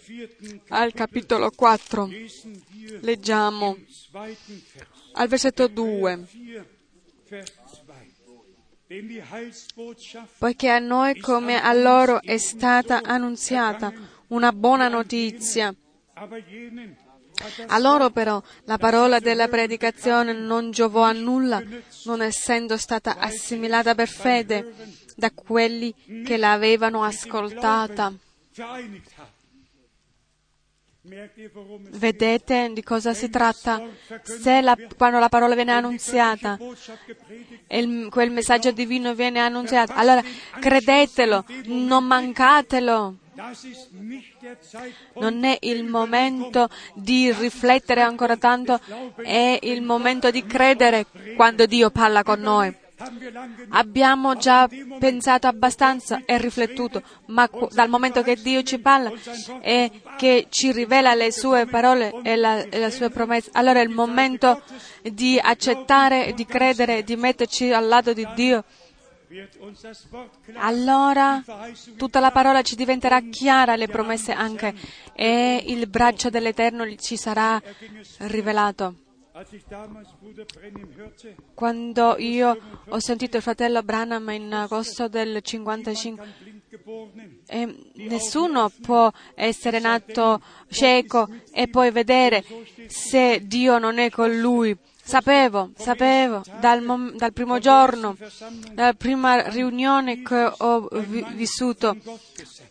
al 0.69 0.93
capitolo 0.93 1.51
4, 1.51 2.05
lesen 2.07 2.63
wir 2.73 2.99
leggiamo 3.01 3.77
al 5.13 5.27
versetto 5.27 5.67
2. 5.67 6.27
Poiché 10.37 10.69
a 10.69 10.79
noi 10.79 11.19
come 11.19 11.59
a 11.59 11.73
loro 11.73 12.21
è 12.21 12.37
stata 12.37 13.01
annunziata 13.03 13.91
una 14.27 14.51
buona 14.51 14.87
notizia. 14.87 15.73
A 17.67 17.79
loro 17.79 18.11
però 18.11 18.41
la 18.65 18.77
parola 18.77 19.19
della 19.19 19.47
predicazione 19.47 20.33
non 20.33 20.71
giovò 20.71 21.01
a 21.01 21.11
nulla, 21.11 21.61
non 22.03 22.21
essendo 22.21 22.77
stata 22.77 23.17
assimilata 23.17 23.95
per 23.95 24.07
fede 24.07 24.73
da 25.15 25.31
quelli 25.31 25.93
che 26.23 26.37
l'avevano 26.37 27.03
ascoltata. 27.03 28.13
Vedete 31.91 32.71
di 32.73 32.81
cosa 32.81 33.13
si 33.13 33.29
tratta? 33.29 33.79
Se 34.23 34.61
la- 34.61 34.75
quando 34.97 35.19
la 35.19 35.29
parola 35.29 35.53
viene 35.53 35.71
annunziata 35.71 36.57
e 37.67 38.07
quel 38.09 38.31
messaggio 38.31 38.71
divino 38.71 39.13
viene 39.13 39.39
annunziato, 39.39 39.93
allora 39.95 40.21
credetelo, 40.59 41.45
non 41.65 42.05
mancatelo. 42.05 43.15
Non 45.15 45.43
è 45.43 45.57
il 45.61 45.83
momento 45.83 46.69
di 46.95 47.31
riflettere 47.33 48.01
ancora 48.01 48.37
tanto, 48.37 48.79
è 49.17 49.59
il 49.61 49.81
momento 49.83 50.31
di 50.31 50.43
credere 50.45 51.05
quando 51.35 51.65
Dio 51.65 51.91
parla 51.91 52.23
con 52.23 52.39
noi. 52.39 52.75
Abbiamo 53.69 54.37
già 54.37 54.69
pensato 54.99 55.47
abbastanza 55.47 56.21
e 56.25 56.37
riflettuto, 56.37 57.03
ma 57.27 57.49
dal 57.71 57.89
momento 57.89 58.21
che 58.21 58.35
Dio 58.35 58.63
ci 58.63 58.79
parla 58.79 59.11
e 59.61 59.91
che 60.17 60.47
ci 60.49 60.71
rivela 60.71 61.13
le 61.13 61.31
sue 61.31 61.65
parole 61.65 62.13
e 62.23 62.37
la, 62.37 62.63
e 62.63 62.79
le 62.79 62.91
sue 62.91 63.09
promesse, 63.09 63.49
allora 63.53 63.79
è 63.79 63.83
il 63.83 63.89
momento 63.89 64.61
di 65.01 65.37
accettare, 65.37 66.33
di 66.33 66.45
credere, 66.45 67.03
di 67.03 67.17
metterci 67.17 67.71
al 67.73 67.85
lato 67.85 68.13
di 68.13 68.25
Dio. 68.33 68.63
Allora 70.53 71.43
tutta 71.97 72.21
la 72.21 72.31
parola 72.31 72.61
ci 72.61 72.75
diventerà 72.75 73.19
chiara, 73.29 73.75
le 73.75 73.87
promesse 73.87 74.31
anche, 74.31 74.73
e 75.13 75.63
il 75.67 75.87
braccio 75.87 76.29
dell'Eterno 76.29 76.95
ci 76.95 77.17
sarà 77.17 77.61
rivelato. 78.19 79.04
Quando 81.53 82.15
io 82.17 82.57
ho 82.87 82.99
sentito 82.99 83.35
il 83.35 83.43
fratello 83.43 83.83
Branham 83.83 84.29
in 84.29 84.53
agosto 84.53 85.09
del 85.09 85.41
55, 85.41 86.23
kann 86.23 86.33
blind 86.39 86.61
geborenen, 86.69 87.41
e 87.45 87.91
nessuno 88.07 88.71
può 88.81 89.11
essere 89.33 89.79
nato 89.79 90.41
cieco 90.69 91.27
e 91.51 91.67
poi 91.67 91.91
vedere 91.91 92.45
se 92.87 93.41
Dio 93.45 93.77
non 93.77 93.97
è 93.97 94.09
con 94.09 94.39
lui. 94.39 94.77
Sapevo, 95.07 95.69
sapevo, 95.77 96.41
dal, 96.59 96.81
mom- 96.81 97.15
dal 97.15 97.31
primo 97.31 97.59
giorno, 97.59 98.17
dalla 98.73 98.93
prima 98.93 99.49
riunione 99.49 100.23
che 100.23 100.51
ho 100.57 100.87
vi- 100.91 101.23
vissuto, 101.33 101.95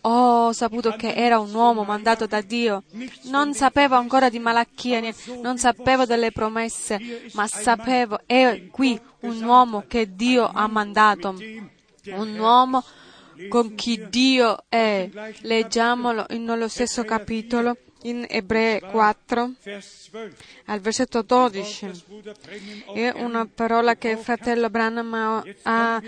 ho 0.00 0.50
saputo 0.50 0.96
che 0.96 1.14
era 1.14 1.38
un 1.38 1.54
uomo 1.54 1.84
mandato 1.84 2.26
da 2.26 2.40
Dio. 2.40 2.82
Non 3.30 3.54
sapevo 3.54 3.94
ancora 3.94 4.30
di 4.30 4.40
malachia, 4.40 5.00
non 5.42 5.58
sapevo 5.58 6.06
delle 6.06 6.32
promesse, 6.32 7.30
ma 7.34 7.46
sapevo, 7.46 8.18
è 8.26 8.66
qui 8.68 9.00
un 9.20 9.40
uomo 9.40 9.84
che 9.86 10.12
Dio 10.16 10.50
ha 10.52 10.66
mandato, 10.66 11.36
un 12.06 12.36
uomo 12.36 12.82
con 13.48 13.76
chi 13.76 14.08
Dio 14.08 14.64
è. 14.68 15.08
Leggiamolo 15.42 16.26
nello 16.30 16.66
stesso 16.66 17.04
capitolo, 17.04 17.76
in 18.04 18.26
Ebrei 18.28 18.80
4, 18.80 19.52
Vers 19.62 20.10
12. 20.10 20.36
al 20.66 20.80
versetto 20.80 21.22
12. 21.22 21.90
Bruder 22.06 22.34
Brennim 22.42 22.82
auch 22.86 22.96
È 22.96 23.12
una 23.22 23.46
parola 23.46 23.96
che 23.96 24.10
il 24.10 24.18
fratello 24.18 24.68
Branham 24.70 25.42
ha- 25.62 26.02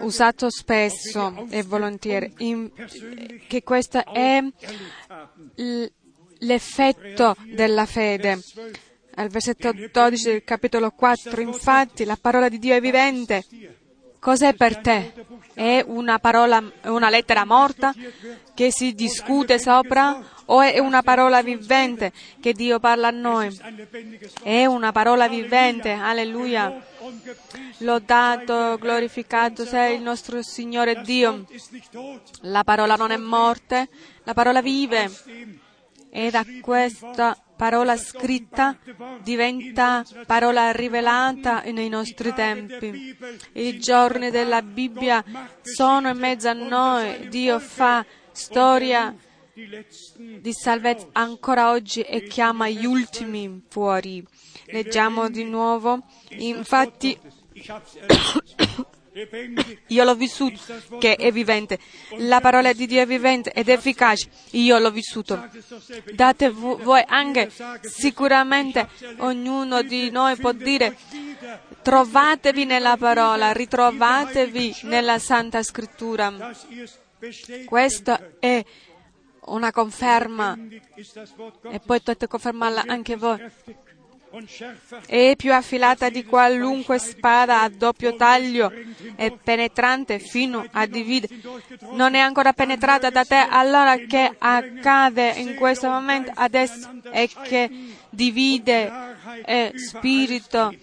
usato 0.00 0.50
spesso 0.50 1.46
e 1.50 1.62
volentieri, 1.62 2.32
in- 2.38 2.70
che 3.46 3.62
questo 3.62 4.04
è 4.04 4.42
l'effetto 6.38 7.36
della 7.44 7.86
fede. 7.86 8.40
Al 9.14 9.28
versetto 9.28 9.72
12 9.72 10.24
del 10.24 10.44
capitolo 10.44 10.90
4, 10.90 11.40
infatti, 11.40 12.04
la 12.04 12.16
parola 12.20 12.48
di 12.48 12.58
Dio 12.58 12.74
è 12.74 12.80
vivente. 12.80 13.44
Cos'è 14.18 14.54
per 14.54 14.78
te? 14.78 15.12
È 15.52 15.84
una 15.86 16.18
parola, 16.18 16.62
una 16.84 17.10
lettera 17.10 17.44
morta 17.44 17.92
che 18.54 18.70
si 18.72 18.94
discute 18.94 19.58
sopra 19.58 20.24
o 20.52 20.60
è 20.60 20.78
una 20.78 21.02
parola 21.02 21.42
vivente 21.42 22.12
che 22.40 22.52
Dio 22.52 22.78
parla 22.78 23.08
a 23.08 23.10
noi? 23.10 23.58
È 24.42 24.66
una 24.66 24.92
parola 24.92 25.26
vivente, 25.26 25.92
alleluia. 25.92 26.84
Lodato, 27.78 28.76
glorificato 28.78 29.64
sia 29.64 29.88
il 29.88 30.02
nostro 30.02 30.42
Signore 30.42 31.00
Dio. 31.02 31.46
La 32.42 32.64
parola 32.64 32.96
non 32.96 33.12
è 33.12 33.16
morte, 33.16 33.88
la 34.24 34.34
parola 34.34 34.60
vive. 34.60 35.10
E 36.10 36.30
da 36.30 36.44
questa 36.60 37.34
parola 37.56 37.96
scritta 37.96 38.76
diventa 39.22 40.04
parola 40.26 40.70
rivelata 40.70 41.62
nei 41.62 41.88
nostri 41.88 42.34
tempi. 42.34 43.16
I 43.52 43.78
giorni 43.78 44.30
della 44.30 44.60
Bibbia 44.60 45.24
sono 45.62 46.10
in 46.10 46.18
mezzo 46.18 46.48
a 46.50 46.52
noi. 46.52 47.28
Dio 47.30 47.58
fa 47.58 48.04
storia 48.32 49.14
di 49.54 50.52
salvezza 50.52 51.08
ancora 51.12 51.70
oggi 51.70 52.00
e 52.00 52.22
chiama 52.24 52.68
gli 52.68 52.86
ultimi 52.86 53.62
fuori. 53.68 54.24
Leggiamo 54.66 55.28
di 55.28 55.44
nuovo. 55.44 56.04
Infatti 56.30 57.18
io 59.88 60.04
l'ho 60.04 60.14
vissuto 60.14 60.58
che 60.98 61.16
è 61.16 61.30
vivente. 61.30 61.78
La 62.18 62.40
parola 62.40 62.72
di 62.72 62.86
Dio 62.86 63.02
è 63.02 63.06
vivente 63.06 63.52
ed 63.52 63.68
efficace. 63.68 64.30
Io 64.52 64.78
l'ho 64.78 64.90
vissuto. 64.90 65.50
Date 66.14 66.48
vo- 66.48 66.78
voi 66.78 67.02
anche, 67.06 67.50
sicuramente 67.82 68.88
ognuno 69.18 69.82
di 69.82 70.10
noi 70.10 70.36
può 70.36 70.52
dire 70.52 70.96
trovatevi 71.82 72.64
nella 72.64 72.96
parola, 72.96 73.52
ritrovatevi 73.52 74.76
nella 74.84 75.18
Santa 75.18 75.62
Scrittura. 75.62 76.32
Questa 77.66 78.30
è 78.38 78.64
una 79.46 79.72
conferma 79.72 80.56
e 81.70 81.80
poi 81.80 82.00
dovete 82.02 82.26
confermarla 82.26 82.84
anche 82.86 83.16
voi. 83.16 83.40
È 85.06 85.34
più 85.36 85.52
affilata 85.52 86.08
di 86.08 86.24
qualunque 86.24 86.98
spada 86.98 87.60
a 87.60 87.68
doppio 87.68 88.16
taglio 88.16 88.72
e 89.14 89.30
penetrante 89.32 90.18
fino 90.18 90.66
a 90.70 90.86
dividere. 90.86 91.36
Non 91.90 92.14
è 92.14 92.18
ancora 92.18 92.54
penetrata 92.54 93.10
da 93.10 93.24
te, 93.26 93.46
allora 93.50 93.96
che 93.98 94.34
accade 94.38 95.34
in 95.36 95.54
questo 95.54 95.88
momento 95.88 96.32
adesso 96.34 96.88
è 97.10 97.28
che 97.28 97.94
divide 98.08 98.90
eh, 99.44 99.72
spirito 99.74 100.74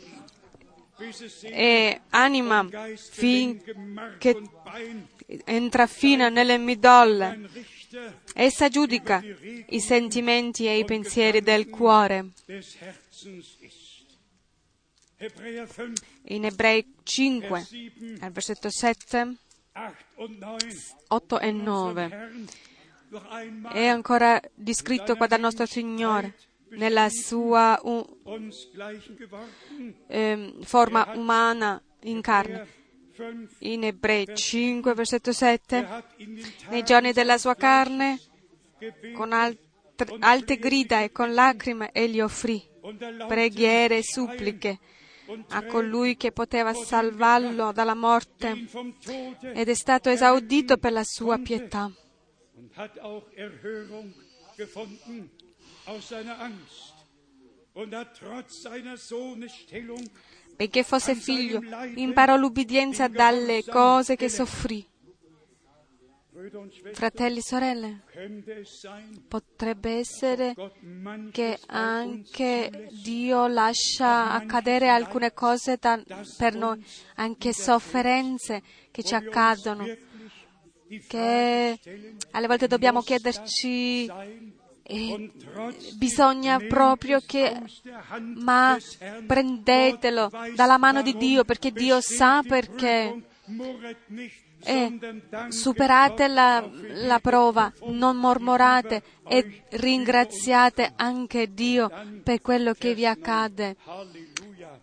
e 1.42 2.02
anima 2.10 2.68
finché 3.12 4.42
entra 5.46 5.88
fino 5.88 6.30
nelle 6.30 6.58
midolle. 6.58 7.50
Essa 8.34 8.70
giudica 8.70 9.24
i 9.70 9.80
sentimenti 9.80 10.68
e 10.68 10.78
i 10.78 10.86
pensieri 10.86 11.42
del 11.42 11.70
cuore. 11.70 12.30
des 12.46 12.76
Herzens 12.80 13.58
ist. 13.60 13.88
Hebräer 15.18 15.68
5, 15.68 16.02
In 16.26 16.46
Ebrei 16.46 16.86
5, 17.04 17.48
Vers 17.48 17.70
7, 17.70 18.18
al 18.22 18.32
versetto 18.32 18.70
7, 18.70 19.38
8 19.74 19.96
und 20.16 20.40
9. 20.40 20.58
8 21.10 21.40
e 21.42 21.50
Unserem 21.50 21.64
9. 21.66 22.08
Herrn 22.10 22.48
noch 23.10 23.26
einmal 23.32 23.74
È 23.74 23.86
ancora 23.88 24.40
descritto 24.56 25.16
qua 25.18 25.28
dal 25.28 25.42
nostro 25.42 25.66
Signore 25.66 26.36
nella 26.70 27.10
sua 27.10 27.78
u- 27.84 28.06
uns 28.24 28.70
gleichen 28.72 29.16
geworden. 29.18 29.96
ehm, 30.08 30.62
forma 30.64 31.12
umana 31.16 31.82
in 32.04 32.22
carne. 32.22 32.66
5, 33.20 33.56
In 33.60 33.84
Ebrei 33.84 34.26
5, 34.34 34.94
versetto 34.94 35.30
er 35.30 35.36
7, 35.36 35.86
hat 35.86 36.14
in 36.18 36.36
den 36.36 36.46
nei 36.70 36.84
giorni 36.84 37.12
della 37.12 37.38
sua 37.38 37.56
carne, 37.56 38.20
con 39.14 39.34
alt- 39.34 39.60
alte 40.20 40.58
grida 40.58 41.02
e 41.02 41.12
con 41.12 41.34
lacrime, 41.34 41.92
egli 41.92 42.22
offrì 42.22 42.66
preghiere 43.28 43.98
e 43.98 44.04
suppliche 44.04 44.80
a 45.50 45.64
colui 45.66 46.16
che 46.16 46.32
poteva 46.32 46.74
salvarlo 46.74 47.72
dalla 47.72 47.94
morte 47.94 48.66
ed 49.54 49.70
è 49.70 49.74
stato 49.76 50.10
esaudito 50.10 50.78
per 50.78 50.92
la 50.92 51.04
sua 51.04 51.38
pietà. 51.38 51.92
Benché 60.60 60.84
fosse 60.84 61.16
figlio, 61.16 61.62
imparò 61.96 62.36
l'ubbidienza 62.36 63.08
dalle 63.08 63.64
cose 63.64 64.18
che 64.18 64.28
soffrì. 64.28 64.86
Fratelli 66.92 67.38
e 67.38 67.42
sorelle, 67.42 68.02
potrebbe 69.30 69.92
essere 70.00 70.54
che 71.32 71.60
anche 71.68 72.90
Dio 73.02 73.48
lascia 73.48 74.32
accadere 74.32 74.90
alcune 74.90 75.32
cose 75.32 75.78
da- 75.80 76.04
per 76.38 76.56
noi, 76.56 76.84
anche 77.16 77.54
sofferenze 77.54 78.62
che 78.92 79.02
ci 79.02 79.16
accadono, 79.16 79.86
che 81.08 81.80
alle 82.32 82.48
volte 82.48 82.68
dobbiamo 82.68 83.02
chiederci, 83.02 84.10
trotzdem 84.90 85.98
bisogna 85.98 86.58
proprio 86.68 87.22
che, 87.26 87.62
ma 88.36 88.78
prendetelo 89.26 90.32
dalla 90.56 90.78
mano 90.78 91.02
di. 91.04 91.16
Dio, 91.16 91.44
perché 91.44 91.72
Dio 91.72 92.02
sa 92.02 92.42
perché. 92.46 93.24
E 94.62 95.00
superate 95.50 96.28
la, 96.28 96.70
la 97.06 97.20
prova, 97.20 97.72
non 97.88 98.18
mormorate 98.18 99.02
e 99.28 99.64
ringraziate 99.70 100.94
anche 100.96 101.54
Dio 101.54 101.90
per 102.24 102.42
quello 102.42 102.74
che 102.74 102.94
vi 102.94 103.06
accade. 103.06 103.78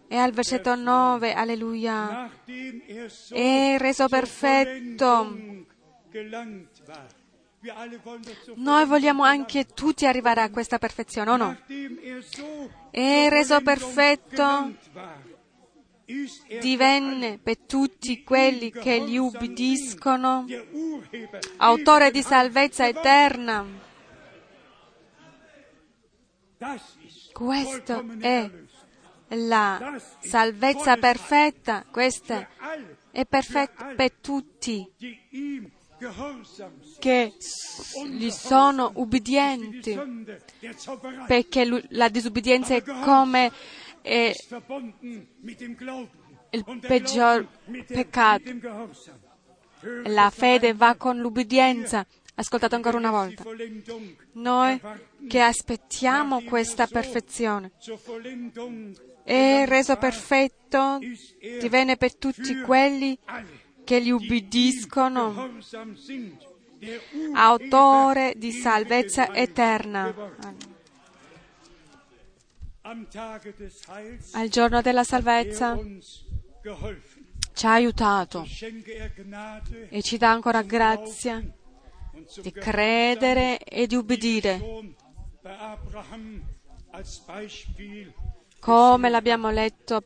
E 0.09 0.17
al 0.17 0.33
versetto 0.33 0.75
9, 0.75 1.33
alleluia, 1.33 2.31
è 3.31 3.77
reso 3.79 4.09
perfetto. 4.09 5.65
Noi 8.55 8.87
vogliamo 8.87 9.25
anche 9.25 9.67
tutti 9.67 10.07
arrivare 10.07 10.43
a 10.43 10.51
questa 10.51 10.79
perfezione, 10.79 11.31
o 11.31 11.37
no? 11.37 11.59
Zur 12.21 12.71
reso 12.93 13.61
perfetto, 13.61 14.43
er 14.43 15.35
divenne 16.61 17.41
per 17.43 17.59
tutti 17.59 18.23
quelli 18.23 18.71
che 18.71 19.01
gli 19.01 19.17
ubbidiscono 19.17 20.47
autore 21.57 22.13
di 22.13 22.23
salvezza 22.23 22.87
eterna. 22.87 23.67
Vollkommene 27.33 28.21
è 28.21 28.51
la 29.35 30.01
salvezza 30.21 30.97
perfetta, 30.97 31.85
questa 31.91 32.49
è 33.11 33.27
perfetta 33.27 33.95
per 33.97 34.13
tutti 34.13 34.89
che 36.99 37.33
gli 38.07 38.31
sono 38.31 38.89
Die 38.89 39.01
ubbidienti, 39.01 39.99
perché 41.27 41.85
la 41.91 42.09
disubbidienza 42.09 42.75
è 42.75 42.83
come 42.83 43.51
eh, 44.03 44.35
il 46.51 46.79
peggior 46.81 47.47
peccato. 47.87 48.43
La 50.05 50.31
fede 50.31 50.75
va 50.75 50.95
con 50.97 51.19
l'ubbidienza. 51.19 52.07
Ascoltate 52.39 52.75
ancora 52.75 52.99
una 52.99 53.11
volta. 53.11 53.45
Noi 54.33 54.81
che 55.27 55.41
aspettiamo 55.41 56.43
questa 56.43 56.87
perfezione. 56.87 57.73
È 59.23 59.65
reso 59.67 59.97
perfetto, 59.97 60.99
er 60.99 61.59
divenne 61.61 61.97
per 61.97 62.17
tutti 62.17 62.61
quelli 62.61 63.19
che 63.87 64.03
gli 64.03 64.09
ihm 64.09 64.17
ubbidiscono, 64.17 65.49
autore 67.35 68.35
di 68.37 68.51
salvezza 68.51 69.33
eterna. 69.33 70.13
Al 74.33 74.49
giorno 74.49 74.83
della 74.83 75.01
er 75.01 75.07
salvezza 75.07 75.79
ci 77.53 77.67
ha 77.67 77.73
aiutato 77.73 78.45
er 78.45 79.89
e 79.89 80.03
ci 80.03 80.17
dà 80.19 80.31
ancora 80.33 80.63
grazia 80.63 81.43
di 82.43 82.53
credere 82.53 83.59
e 83.59 83.87
di 83.87 83.95
ubbidire, 83.95 84.61
come 88.59 89.09
l'abbiamo 89.09 89.51
letto 89.51 90.03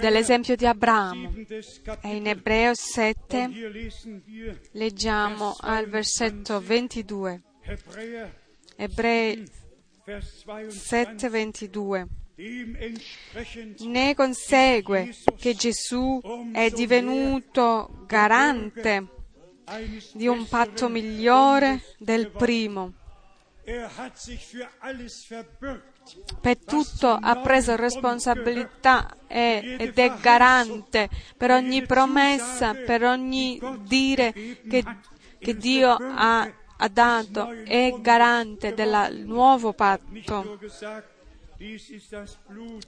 dell'esempio 0.00 0.56
di 0.56 0.66
Abramo. 0.66 1.32
7. 1.48 1.98
E 2.02 2.16
in 2.16 2.26
Ebreo 2.26 2.70
Und 2.70 2.78
7 2.78 3.50
hier 3.50 3.70
lesen 3.70 4.22
wir 4.26 4.58
leggiamo 4.72 5.56
al 5.60 5.88
versetto 5.88 6.60
22. 6.60 7.42
Hebräer 7.62 8.30
Ebrei 8.76 9.44
Vers 10.04 10.44
7, 10.44 11.28
22. 11.30 11.30
22. 11.30 12.22
Dementsprechend 12.36 13.80
Ne 13.80 14.14
consegue 14.14 15.14
che 15.36 15.54
Gesù 15.54 16.20
è 16.52 16.70
divenuto 16.70 18.04
garante 18.06 19.06
di 20.14 20.26
un 20.26 20.48
patto 20.48 20.88
migliore 20.88 21.82
del 21.98 22.30
primo. 22.30 22.94
Er. 26.04 26.38
Per 26.40 26.58
tutto 26.58 27.08
ha 27.08 27.36
preso 27.36 27.76
responsabilità 27.76 29.16
ed 29.28 29.96
è 29.98 30.12
garante 30.20 31.08
per 31.36 31.50
ogni 31.52 31.86
promessa, 31.86 32.74
per 32.74 33.04
ogni 33.04 33.60
dire 33.80 34.32
che, 34.68 34.84
che 35.38 35.56
Dio 35.56 35.96
ha, 35.98 36.50
ha 36.76 36.88
dato, 36.88 37.50
è 37.64 37.94
garante 38.00 38.74
del 38.74 39.22
nuovo 39.24 39.72
patto. 39.72 40.58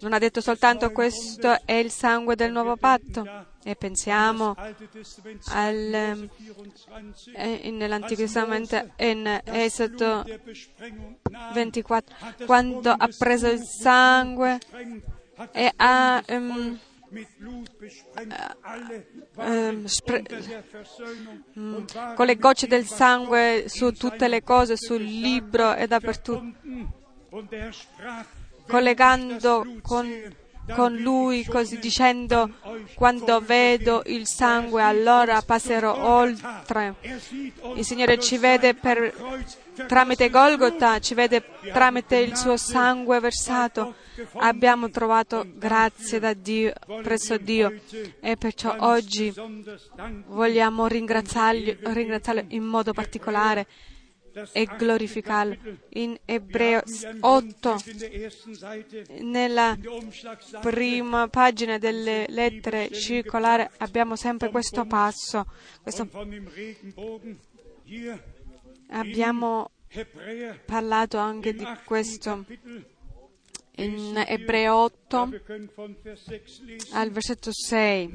Non 0.00 0.12
ha 0.12 0.18
detto 0.18 0.40
soltanto 0.40 0.90
questo 0.90 1.64
è 1.64 1.74
il 1.74 1.90
sangue 1.90 2.34
del 2.34 2.50
nuovo 2.50 2.76
patto. 2.76 3.52
E 3.62 3.76
pensiamo 3.76 4.54
al, 5.46 6.28
24, 6.28 7.32
eh, 7.34 7.70
nell'Antico 7.70 8.20
Testamento 8.22 8.90
in 8.98 9.40
Esodo 9.44 10.22
der 10.22 10.40
Besprengung 10.40 11.16
nahm, 11.30 11.54
24 11.54 12.14
hat 12.18 12.36
das 12.36 12.46
quando 12.46 12.90
ha 12.90 13.08
preso 13.16 13.48
il 13.48 13.62
sangue 13.62 14.58
e 15.52 15.72
ha 15.76 16.22
waren 16.26 16.80
con 22.14 22.26
le 22.26 22.36
gocce 22.36 22.66
del 22.66 22.84
sangue 22.84 23.64
su 23.68 23.92
tutte 23.92 24.28
le 24.28 24.42
cose, 24.42 24.76
sul 24.76 25.02
libro 25.02 25.74
e 25.74 25.86
dappertutto, 25.86 26.52
collegando 28.66 29.66
con, 29.82 30.08
con 30.74 30.96
lui, 30.96 31.44
così 31.44 31.78
dicendo, 31.78 32.50
quando 32.94 33.40
vedo 33.40 34.02
il 34.06 34.26
sangue 34.26 34.82
allora 34.82 35.42
passerò 35.42 35.94
oltre. 36.16 36.94
Il 37.74 37.84
Signore 37.84 38.18
ci 38.18 38.38
vede 38.38 38.74
per, 38.74 39.12
tramite 39.86 40.30
Golgotha, 40.30 40.98
ci 41.00 41.14
vede 41.14 41.44
tramite 41.72 42.16
il 42.16 42.36
suo 42.36 42.56
sangue 42.56 43.20
versato. 43.20 43.94
Abbiamo 44.34 44.90
trovato 44.90 45.44
grazie 45.54 46.20
da 46.20 46.32
Dio, 46.34 46.72
presso 47.02 47.36
Dio 47.36 47.80
e 48.20 48.36
perciò 48.36 48.76
oggi 48.78 49.34
vogliamo 50.26 50.86
ringraziarlo, 50.86 51.74
ringraziarlo 51.82 52.44
in 52.48 52.62
modo 52.62 52.92
particolare 52.92 53.66
e 54.52 54.68
glorificarlo. 54.76 55.56
In 55.90 56.18
Ebreo 56.24 56.82
8, 57.20 57.76
nella 59.20 59.76
prima 60.60 61.28
pagina 61.28 61.78
delle 61.78 62.26
lettere 62.28 62.90
circolari, 62.90 63.66
abbiamo 63.78 64.16
sempre 64.16 64.50
questo 64.50 64.84
passo. 64.84 65.46
Questo- 65.82 66.08
abbiamo 68.88 69.70
parlato 70.64 71.18
anche 71.18 71.54
di 71.54 71.66
questo 71.84 72.44
in 73.76 74.22
Ebreo 74.26 74.74
8 74.76 75.30
al 76.92 77.10
versetto 77.10 77.50
6. 77.52 78.12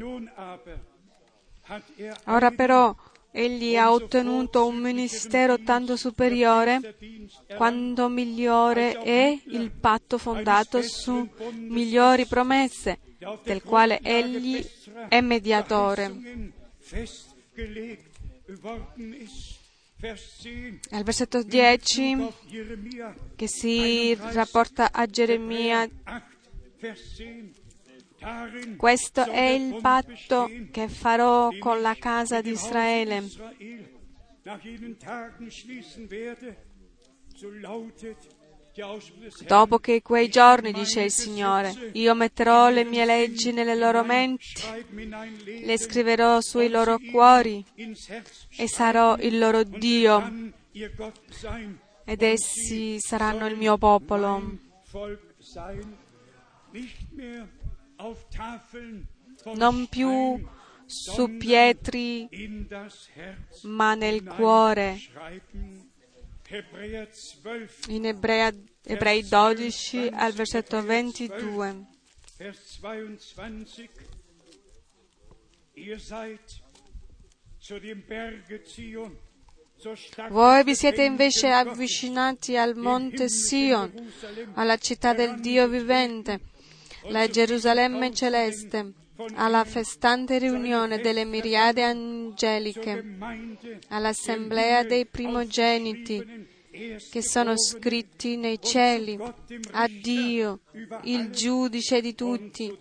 Ora 2.26 2.52
però 2.52 2.96
egli 3.32 3.76
ha 3.76 3.92
ottenuto 3.92 4.66
un 4.66 4.78
ministero 4.78 5.60
tanto 5.60 5.96
superiore 5.96 6.96
quanto 7.56 8.10
migliore 8.10 9.00
è 9.00 9.40
il 9.48 9.72
patto 9.72 10.18
fondato 10.18 10.82
su 10.82 11.28
migliori 11.54 12.26
promesse, 12.26 13.00
del 13.44 13.62
quale 13.62 14.00
egli 14.02 14.66
è 15.08 15.22
mediatore. 15.22 16.06
Al 20.92 21.04
versetto 21.04 21.44
10 21.44 22.28
che 23.36 23.48
si 23.48 24.16
rapporta 24.16 24.92
a 24.92 25.06
Geremia 25.06 25.88
Questo 28.76 29.26
è 29.26 29.50
il 29.50 29.80
patto 29.82 30.50
che 30.72 30.90
farò 30.90 31.50
con 31.58 31.82
la 31.82 31.96
casa 31.98 32.42
di 32.42 32.52
Israele. 32.52 33.24
Dopo 39.46 39.80
che 39.80 40.02
quei 40.02 40.30
giorni, 40.30 40.72
dice 40.72 41.04
il 41.04 41.12
Signore, 41.12 41.92
io 41.94 42.14
metterò 42.16 42.70
le 42.70 42.84
mie 42.84 43.06
leggi 43.06 43.52
nelle 43.52 43.76
loro 43.76 44.04
menti, 44.04 44.64
le 45.64 45.78
scriverò 45.78 46.40
sui 46.42 46.70
loro 46.70 46.98
cuori 47.12 47.64
e 48.58 48.68
sarò 48.68 49.18
il 49.18 49.38
loro 49.38 49.64
Dio 49.64 50.52
ed 52.06 52.22
essi 52.22 53.00
saranno 53.00 53.48
il 53.48 53.58
mio 53.58 53.78
popolo. 53.78 54.58
Non 59.56 59.88
più 59.88 60.48
su 60.86 61.38
pietri, 61.38 62.28
ma 63.64 63.96
nel 63.96 64.24
cuore. 64.24 64.98
In 67.88 68.06
Ebrea, 68.06 68.52
Ebrei 68.84 69.28
12 69.28 70.10
al 70.12 70.34
versetto 70.34 70.82
22. 70.82 71.86
Vers 72.38 72.80
22. 72.80 73.90
Ihr 75.76 76.00
seid 76.00 76.40
zu 77.60 77.80
dem 77.80 78.04
Berge 78.06 78.66
Zion, 78.66 79.18
zur 79.78 79.96
Stadt 79.96 80.32
Voi 80.32 80.64
vi 80.64 80.76
siete 80.76 81.04
invece 81.04 81.52
avvicinati 81.52 82.58
al 82.58 82.76
monte 82.76 83.30
Sion, 83.30 83.92
alla 84.56 84.78
città 84.78 85.14
del 85.14 85.40
Dio 85.40 85.68
vivente, 85.70 86.42
la 87.08 87.28
Gerusalemme 87.28 88.14
celeste, 88.14 88.94
alla 89.36 89.64
festante 89.66 90.38
riunione 90.38 91.00
delle 91.00 91.26
miriadi 91.26 91.82
zur 91.82 91.90
angeliche, 91.90 93.18
all'assemblea 93.90 94.84
dei 94.84 95.06
primogeniti 95.06 96.48
che 97.12 97.22
sono 97.22 97.58
scritti 97.58 98.38
nei 98.38 98.62
cieli, 98.62 99.18
a 99.72 99.88
Dio, 99.88 100.60
il 101.04 101.30
giudice 101.30 102.00
di 102.00 102.16
tutti, 102.16 102.72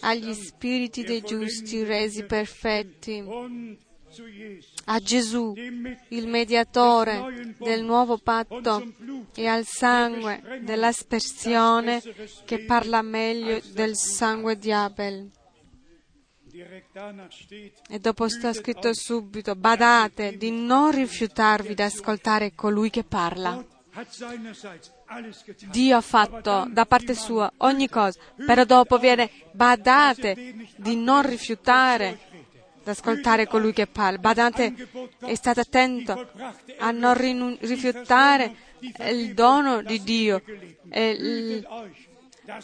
agli 0.00 0.32
spiriti 0.34 1.02
dei 1.02 1.22
giusti 1.22 1.82
resi 1.82 2.24
perfetti, 2.24 3.24
a 4.84 4.98
Gesù, 4.98 5.54
il 6.08 6.26
mediatore 6.26 7.54
del 7.58 7.82
nuovo 7.82 8.18
patto, 8.18 8.92
e 9.34 9.46
al 9.46 9.64
sangue 9.64 10.60
dell'aspersione 10.62 12.02
che 12.44 12.64
parla 12.64 13.02
meglio 13.02 13.60
del 13.72 13.96
sangue 13.96 14.58
di 14.58 14.72
Abel. 14.72 15.30
E 17.88 17.98
dopo 17.98 18.28
sta 18.28 18.52
scritto 18.52 18.92
subito, 18.92 19.54
badate 19.54 20.36
di 20.36 20.50
non 20.50 20.90
rifiutarvi 20.90 21.74
di 21.74 21.82
ascoltare 21.82 22.52
colui 22.54 22.90
che 22.90 23.04
parla. 23.04 23.64
Dio 25.70 25.96
ha 25.96 26.00
fatto 26.00 26.66
da 26.70 26.86
parte 26.86 27.14
sua 27.14 27.50
ogni 27.58 27.88
cosa, 27.88 28.18
però 28.46 28.64
dopo 28.64 28.98
viene 28.98 29.30
badate 29.52 30.68
di 30.76 30.96
non 30.96 31.26
rifiutare 31.26 32.31
di 32.82 32.90
ascoltare 32.90 33.46
colui 33.46 33.72
che 33.72 33.86
parla. 33.86 34.18
Badate 34.18 34.74
e 35.20 35.36
state 35.36 35.60
attento 35.60 36.30
a 36.78 36.90
non 36.90 37.14
rinu- 37.14 37.58
rifiutare 37.62 38.54
il 38.80 39.34
dono 39.34 39.82
di 39.82 40.02
Dio, 40.02 40.42
il, 40.92 41.66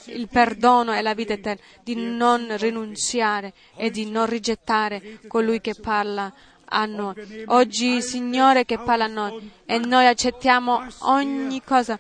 il 0.07 0.29
perdono 0.29 0.95
e 0.95 1.03
la 1.03 1.15
vita 1.15 1.35
eterna, 1.35 1.63
di 1.83 1.95
non 1.95 2.57
rinunziare 2.57 3.53
e 3.77 3.91
di 3.91 4.11
non 4.11 4.27
rigettare 4.27 5.21
colui 5.29 5.61
che 5.61 5.75
parla 5.75 6.33
a 6.65 6.85
noi. 6.87 7.45
Oggi, 7.47 8.03
Signore, 8.03 8.65
che 8.65 8.79
parla 8.79 9.05
a 9.05 9.09
noi 9.09 9.51
e 9.65 9.79
noi 9.79 10.07
accettiamo 10.07 10.85
ogni 11.01 11.63
cosa 11.63 11.99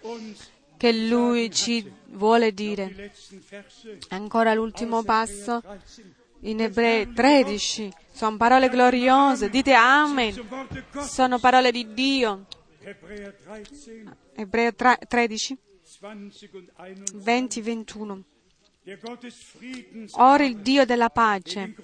che 0.77 0.93
Lui 0.93 1.51
ci 1.51 1.91
vuole 2.11 2.53
dire. 2.53 3.13
Ancora 4.09 4.55
l'ultimo 4.55 5.03
passo 5.03 5.63
in 6.41 6.61
Ebrei 6.61 7.13
13. 7.13 7.93
Sono 8.11 8.37
parole 8.37 8.69
gloriose, 8.69 9.49
dite 9.49 9.75
Amen. 9.75 10.35
Sono 11.01 11.39
parole 11.39 11.71
di 11.71 11.93
Dio. 11.93 12.47
Hebräer 12.89 13.35
13, 13.35 14.05
Ebrei 14.35 14.75
13, 14.75 15.59
20 16.01 16.51
und 16.53 16.71
21. 16.75 17.15
20-21. 17.25 18.25
Der 18.85 18.99
Gott 18.99 19.21
des 19.21 19.35
Friedens, 19.35 20.15
Ora 20.15 20.45
il 20.45 20.57
Dio 20.61 20.87
della 20.87 21.11
pace, 21.11 21.75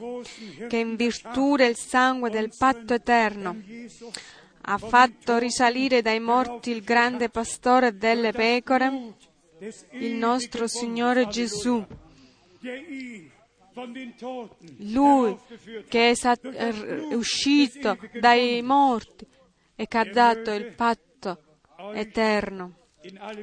che 0.69 0.77
in 0.79 0.97
virtù 0.97 1.55
del 1.57 1.77
sangue 1.77 2.31
del 2.31 2.51
patto 2.57 2.95
eterno 2.95 3.61
ha 4.63 4.79
fatto 4.79 5.37
risalire 5.37 6.01
dai 6.01 6.21
morti 6.21 6.71
il 6.71 6.83
grande 6.83 7.29
pastore 7.29 7.99
delle 7.99 8.33
pecore, 8.33 9.17
il 9.91 10.15
nostro 10.15 10.67
Signore 10.67 11.29
Gesù, 11.29 11.85
Lui 14.79 15.37
che 15.89 16.11
è, 16.11 16.15
sat- 16.15 16.49
è 16.49 17.15
uscito 17.15 17.99
dai 18.21 18.63
morti 18.63 19.27
e 19.75 19.87
che 19.87 19.99
ha 19.99 20.05
dato 20.05 20.53
il 20.53 20.73
patto 20.75 21.43
eterno, 21.93 22.73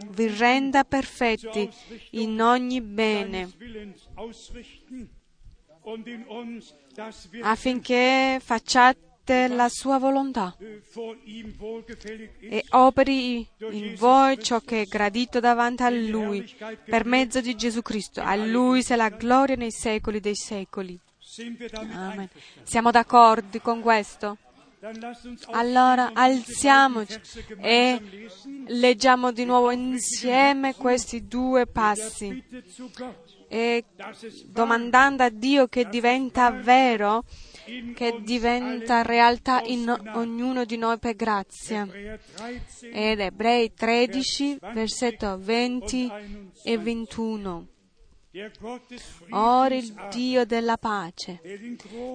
vi 0.09 0.27
renda 0.27 0.83
perfetti 0.83 1.69
in 2.11 2.41
ogni 2.41 2.81
bene, 2.81 3.51
affinché 7.41 8.39
facciate 8.41 9.10
la 9.47 9.69
sua 9.69 9.97
volontà 9.97 10.55
e 12.39 12.65
operi 12.69 13.47
in 13.71 13.95
voi 13.97 14.41
ciò 14.41 14.59
che 14.59 14.81
è 14.81 14.85
gradito 14.85 15.39
davanti 15.39 15.83
a 15.83 15.89
Lui, 15.89 16.49
per 16.85 17.05
mezzo 17.05 17.41
di 17.41 17.55
Gesù 17.55 17.81
Cristo. 17.81 18.21
A 18.21 18.35
Lui 18.35 18.83
sia 18.83 18.95
la 18.95 19.09
gloria 19.09 19.55
nei 19.55 19.71
secoli 19.71 20.19
dei 20.19 20.35
secoli. 20.35 20.99
Amen. 21.73 22.29
Siamo 22.63 22.91
d'accordo 22.91 23.59
con 23.59 23.81
questo? 23.81 24.37
Allora 25.51 26.11
alziamoci 26.13 27.19
e 27.59 28.01
leggiamo 28.67 29.31
di 29.31 29.45
nuovo 29.45 29.69
insieme 29.69 30.73
questi 30.75 31.27
due 31.27 31.67
passi 31.67 32.43
e 33.47 33.85
domandando 34.45 35.21
a 35.23 35.29
Dio 35.29 35.67
che 35.67 35.87
diventa 35.87 36.49
vero, 36.49 37.23
che 37.93 38.21
diventa 38.23 39.01
realtà 39.01 39.61
in 39.61 39.89
ognuno 40.13 40.65
di 40.65 40.77
noi 40.77 40.97
per 40.99 41.15
grazia. 41.15 41.83
Hebräer 41.83 42.19
13 42.35 42.89
Ed 42.91 43.19
Ebrei 43.19 43.73
13, 43.73 44.57
versetto 44.73 45.37
20 45.37 46.11
e 46.63 46.77
21. 46.77 47.67
der 48.31 48.51
Gott 48.59 48.87
des 48.89 49.03
Ora 49.31 49.75
il 49.75 49.93
Dio 50.09 50.45
della 50.45 50.77
pace, 50.77 51.41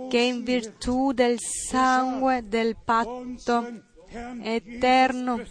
che 0.08 0.18
in 0.18 0.44
virtù 0.44 1.12
del 1.12 1.38
sangue 1.38 2.48
del 2.48 2.76
patto 2.82 3.82
eterno 4.42 5.44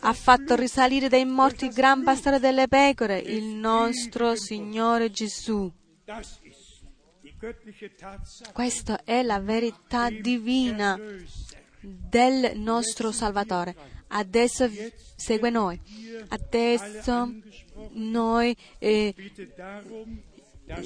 ha 0.00 0.12
fatto 0.12 0.54
risalire 0.54 1.08
dai 1.08 1.24
morti 1.24 1.66
il 1.66 1.72
gran 1.72 2.02
pastore 2.02 2.38
delle 2.38 2.68
pecore, 2.68 3.18
il 3.18 3.44
nostro 3.44 4.36
Signore 4.36 5.10
Gesù. 5.10 5.70
Questa 8.52 9.04
è 9.04 9.22
la 9.22 9.40
verità 9.40 10.10
divina 10.10 10.98
del 11.80 12.58
nostro 12.58 13.12
Salvatore. 13.12 13.74
Adesso 14.08 14.68
segue 15.16 15.50
noi. 15.50 15.80
Adesso 16.28 17.34
noi 17.92 18.56
eh, 18.78 19.14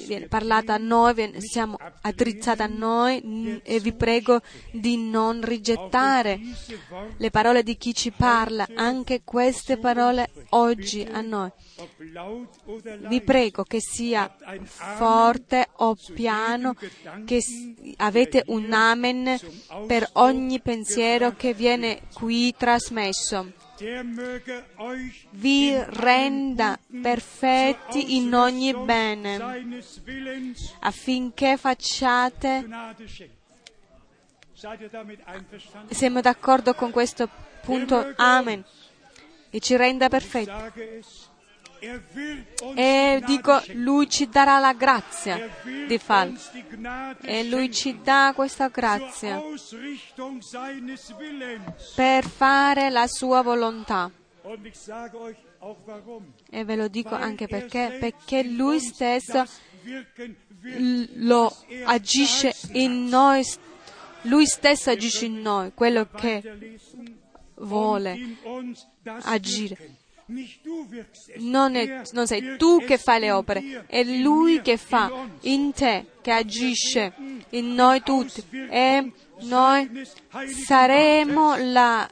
viene 0.05 0.27
parlata 0.27 0.73
a 0.73 0.77
noi, 0.77 1.33
siamo 1.39 1.77
attrezzati 2.01 2.61
a 2.61 2.67
noi 2.67 3.61
e 3.63 3.79
vi 3.79 3.93
prego 3.93 4.41
di 4.71 4.97
non 4.97 5.41
rigettare 5.43 6.39
le 7.17 7.31
parole 7.31 7.63
di 7.63 7.77
chi 7.77 7.93
ci 7.93 8.11
parla, 8.11 8.67
anche 8.75 9.21
queste 9.23 9.77
parole 9.77 10.29
oggi 10.49 11.07
a 11.09 11.21
noi. 11.21 11.49
Vi 13.07 13.21
prego 13.21 13.63
che 13.63 13.79
sia 13.79 14.33
forte 14.65 15.67
o 15.77 15.95
piano, 16.13 16.75
che 17.25 17.41
avete 17.97 18.43
un 18.47 18.71
amen 18.71 19.37
per 19.87 20.09
ogni 20.13 20.61
pensiero 20.61 21.35
che 21.35 21.53
viene 21.53 22.01
qui 22.13 22.53
trasmesso. 22.57 23.63
Vi 25.31 25.83
renda 25.87 26.79
perfetti 27.01 28.15
in 28.15 28.33
ogni 28.33 28.73
bene, 28.73 29.37
affinché 30.79 31.57
facciate? 31.57 32.65
Siamo 35.89 36.21
d'accordo 36.21 36.73
con 36.73 36.91
questo 36.91 37.29
punto? 37.61 38.13
Amen. 38.15 38.63
e 39.55 39.59
ci 39.61 39.77
renda 39.77 40.09
perfetti. 40.09 40.51
E 42.75 43.21
dico. 43.25 43.61
Lui 43.73 44.09
ci 44.09 44.27
darà 44.27 44.59
la 44.59 44.73
grazia 44.73 45.49
di 45.87 45.97
farlo. 45.97 46.37
E 47.21 47.43
Lui 47.43 47.71
ci 47.71 47.99
dà 48.01 48.33
questa 48.35 48.69
grazia 48.69 49.41
per 51.95 52.25
fare 52.25 52.89
la 52.89 53.07
sua 53.07 53.41
volontà. 53.41 54.11
E 56.49 56.63
ve 56.63 56.75
lo 56.75 56.87
dico 56.87 57.15
anche 57.15 57.45
er 57.45 57.49
perché, 57.49 57.97
perché 57.99 58.43
Lui 58.43 58.79
stesso 58.79 59.43
lo 61.15 61.55
er 61.67 61.83
agisce 61.85 62.53
in 62.73 63.05
noi, 63.05 63.43
Lui 64.23 64.45
stesso 64.45 64.91
agisce 64.91 65.25
in 65.25 65.41
noi, 65.41 65.71
quello 65.73 66.07
che 66.07 66.77
vuole 67.55 68.37
agire. 69.03 70.03
Non, 71.37 71.75
è- 71.75 72.01
non 72.13 72.25
sei 72.27 72.57
tu 72.57 72.79
che 72.83 72.97
fai 72.97 73.19
le 73.19 73.31
opere, 73.31 73.85
è 73.87 74.03
Lui 74.03 74.61
che 74.61 74.77
fa 74.77 75.27
in 75.41 75.71
te, 75.71 76.05
che 76.21 76.31
agisce 76.31 77.13
in 77.51 77.73
noi 77.73 78.01
tutti. 78.01 78.43
E 78.69 79.11
noi 79.41 80.03
saremo 80.65 81.55
la, 81.57 82.09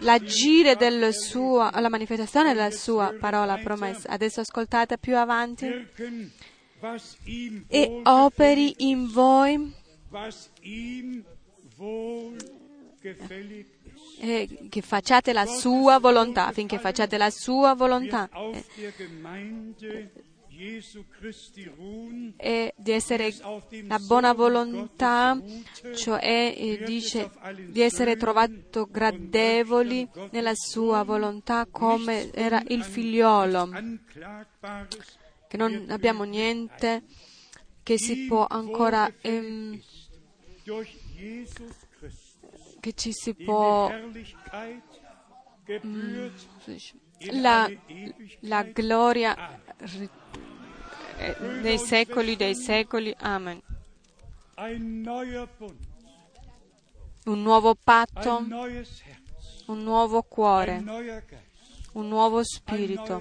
l'agire 0.00 0.76
del 0.76 1.12
suo, 1.12 1.68
la 1.72 1.88
manifestazione 1.88 2.54
della 2.54 2.70
sua 2.70 3.14
parola 3.18 3.56
promessa. 3.58 4.08
Adesso 4.10 4.40
ascoltate 4.40 4.96
più 4.98 5.16
avanti. 5.16 5.66
E 7.68 8.00
operi 8.04 8.74
in 8.78 9.10
voi 9.10 9.74
eh, 14.18 14.66
che 14.68 14.80
facciate 14.82 15.32
la 15.32 15.46
sua 15.46 15.98
volontà, 15.98 16.46
affinché 16.46 16.78
facciate 16.78 17.16
la 17.16 17.30
sua 17.30 17.74
volontà. 17.74 18.28
Eh, 18.32 18.64
e 22.38 22.74
di 22.76 22.90
essere 22.90 23.34
la 23.86 23.98
buona 23.98 24.32
volontà, 24.32 25.38
cioè 25.94 26.54
eh, 26.56 26.82
dice 26.86 27.30
di 27.68 27.82
essere 27.82 28.16
trovato 28.16 28.88
gradevoli 28.90 30.08
nella 30.30 30.54
sua 30.54 31.02
volontà 31.02 31.66
come 31.70 32.32
era 32.32 32.62
il 32.68 32.82
figliolo, 32.82 33.68
che 35.46 35.56
non 35.58 35.86
abbiamo 35.90 36.24
niente 36.24 37.02
che 37.82 37.98
si 37.98 38.24
può 38.26 38.46
ancora, 38.48 39.12
ehm, 39.20 39.80
che 42.86 42.92
ci 42.92 43.12
si 43.12 43.34
può, 43.34 43.90
gebührt 45.64 46.46
la, 47.32 47.68
la 48.42 48.62
gloria 48.62 49.60
ri- 49.78 50.08
eh, 51.16 51.36
nei 51.62 51.78
secoli 51.78 52.36
dei 52.36 52.54
secoli. 52.54 53.12
Amen. 53.18 53.60
Un 57.24 57.42
nuovo 57.42 57.74
patto, 57.74 58.36
un 59.66 59.82
nuovo 59.82 60.22
cuore, 60.22 60.76
un 61.94 62.06
nuovo 62.06 62.44
spirito, 62.44 63.20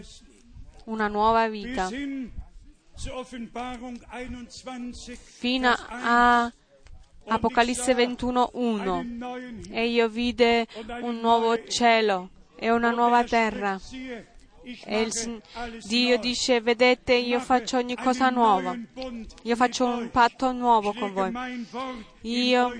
una 0.86 1.08
nuova 1.08 1.48
vita. 1.50 1.88
hin 1.90 2.32
zur 2.96 3.14
Offenbarung 3.14 4.00
21, 4.12 4.94
fino 5.40 5.70
Vers 5.70 5.90
1. 5.90 5.98
a 6.04 6.54
Apocalisse 7.28 7.92
ich 7.92 7.98
sah 7.98 8.04
21.1 8.04 9.00
einen 9.00 9.20
neuen 9.20 9.64
Himmel 9.66 9.78
e 9.78 9.88
io 9.88 10.08
vide 10.10 10.68
un 11.02 11.20
nuovo 11.22 11.58
cielo 11.68 12.30
e 12.56 12.72
una 12.72 12.92
nuova 12.92 13.22
er 13.22 13.30
terra. 13.30 13.80
E 14.64 15.02
il 15.02 15.42
Dio 15.88 16.18
dice 16.18 16.60
vedete 16.62 17.14
io 17.14 17.40
faccio 17.40 17.78
ogni 17.78 17.96
cosa 17.96 18.30
nuova. 18.30 18.76
Io 19.44 19.56
faccio 19.56 19.86
un 19.86 20.10
patto 20.10 20.52
nuovo 20.52 20.94
con 20.94 21.14
voi. 21.14 21.66
Io 22.22 22.76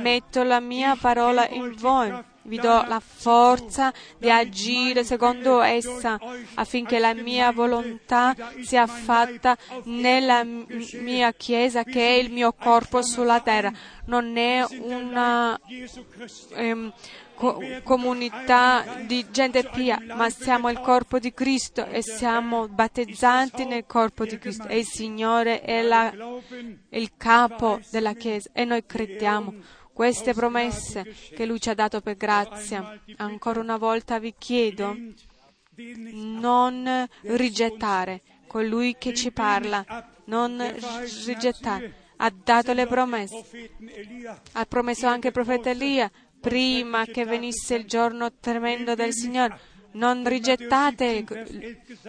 metto 0.00 0.42
la 0.42 0.60
mia 0.60 0.96
parola 0.96 1.48
in 1.48 1.74
voi 1.76 2.12
vi 2.44 2.58
do 2.58 2.84
la 2.86 3.00
forza 3.00 3.92
di 4.18 4.30
agire 4.30 5.04
secondo 5.04 5.60
essa 5.60 6.18
affinché 6.54 6.98
la 6.98 7.14
mia 7.14 7.52
volontà 7.52 8.34
sia 8.62 8.86
fatta 8.86 9.56
nella 9.84 10.44
mia 10.44 11.32
chiesa 11.32 11.84
che 11.84 12.00
è 12.00 12.12
il 12.12 12.32
mio 12.32 12.52
corpo 12.52 13.02
sulla 13.02 13.40
terra. 13.40 13.72
Non 14.06 14.36
è 14.36 14.64
una 14.80 15.58
ehm, 16.54 16.92
co- 17.34 17.60
comunità 17.84 18.84
di 19.06 19.26
gente 19.30 19.68
pia, 19.72 20.00
ma 20.14 20.28
siamo 20.30 20.68
il 20.70 20.80
corpo 20.80 21.18
di 21.18 21.32
Cristo 21.32 21.86
e 21.86 22.02
siamo 22.02 22.68
battezzati 22.68 23.64
nel 23.64 23.84
corpo 23.86 24.24
di 24.24 24.38
Cristo. 24.38 24.66
E 24.66 24.78
il 24.78 24.86
Signore 24.86 25.60
è, 25.60 25.82
la- 25.82 26.12
è 26.88 26.96
il 26.96 27.12
capo 27.16 27.80
della 27.90 28.14
Chiesa 28.14 28.50
e 28.52 28.64
noi 28.64 28.84
crediamo 28.84 29.54
queste 29.92 30.32
promesse 30.34 31.14
che 31.34 31.46
Lui 31.46 31.60
ci 31.60 31.68
ha 31.70 31.74
dato 31.74 32.00
per 32.00 32.16
grazia. 32.16 33.00
Ancora 33.16 33.60
una 33.60 33.76
volta 33.76 34.18
vi 34.18 34.34
chiedo 34.36 34.96
non 35.76 37.08
rigettare 37.22 38.22
colui 38.46 38.96
che 38.98 39.14
ci 39.14 39.32
parla, 39.32 39.84
non 40.24 40.62
rigettare. 41.24 42.00
Ha 42.16 42.30
dato 42.30 42.72
le 42.72 42.86
promesse, 42.86 43.70
ha 44.52 44.64
promesso 44.66 45.06
anche 45.06 45.28
il 45.28 45.32
profeta 45.32 45.70
Elia 45.70 46.10
prima 46.40 47.04
che 47.04 47.24
venisse 47.24 47.74
il 47.74 47.86
giorno 47.86 48.32
tremendo 48.38 48.94
del 48.94 49.12
Signore. 49.12 49.58
Non 49.92 50.26
rigettate 50.26 51.24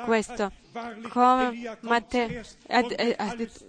questo. 0.05 0.51
Come 1.09 1.77
Matteo 1.81 2.41
ha, 2.67 3.35
detto, 3.35 3.65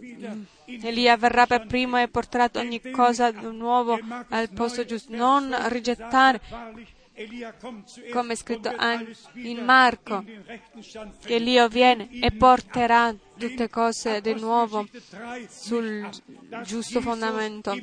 Elia 0.67 1.17
verrà 1.17 1.47
per 1.47 1.67
primo 1.67 2.01
e 2.01 2.09
porterà 2.09 2.51
ogni 2.55 2.81
cosa 2.91 3.31
di 3.31 3.47
nuovo 3.47 3.99
al 4.29 4.51
posto 4.51 4.85
giusto. 4.85 5.15
Non 5.15 5.55
rigettare, 5.69 6.41
come 8.13 8.33
è 8.33 8.37
scritto 8.37 8.75
in 9.35 9.65
Marco, 9.65 10.25
Elia 11.27 11.69
viene 11.69 12.09
e 12.11 12.33
porterà 12.33 13.15
tutte 13.37 13.69
cose 13.69 14.21
di 14.21 14.35
nuovo 14.35 14.87
sul 15.49 16.09
giusto 16.65 17.01
fondamento. 17.01 17.77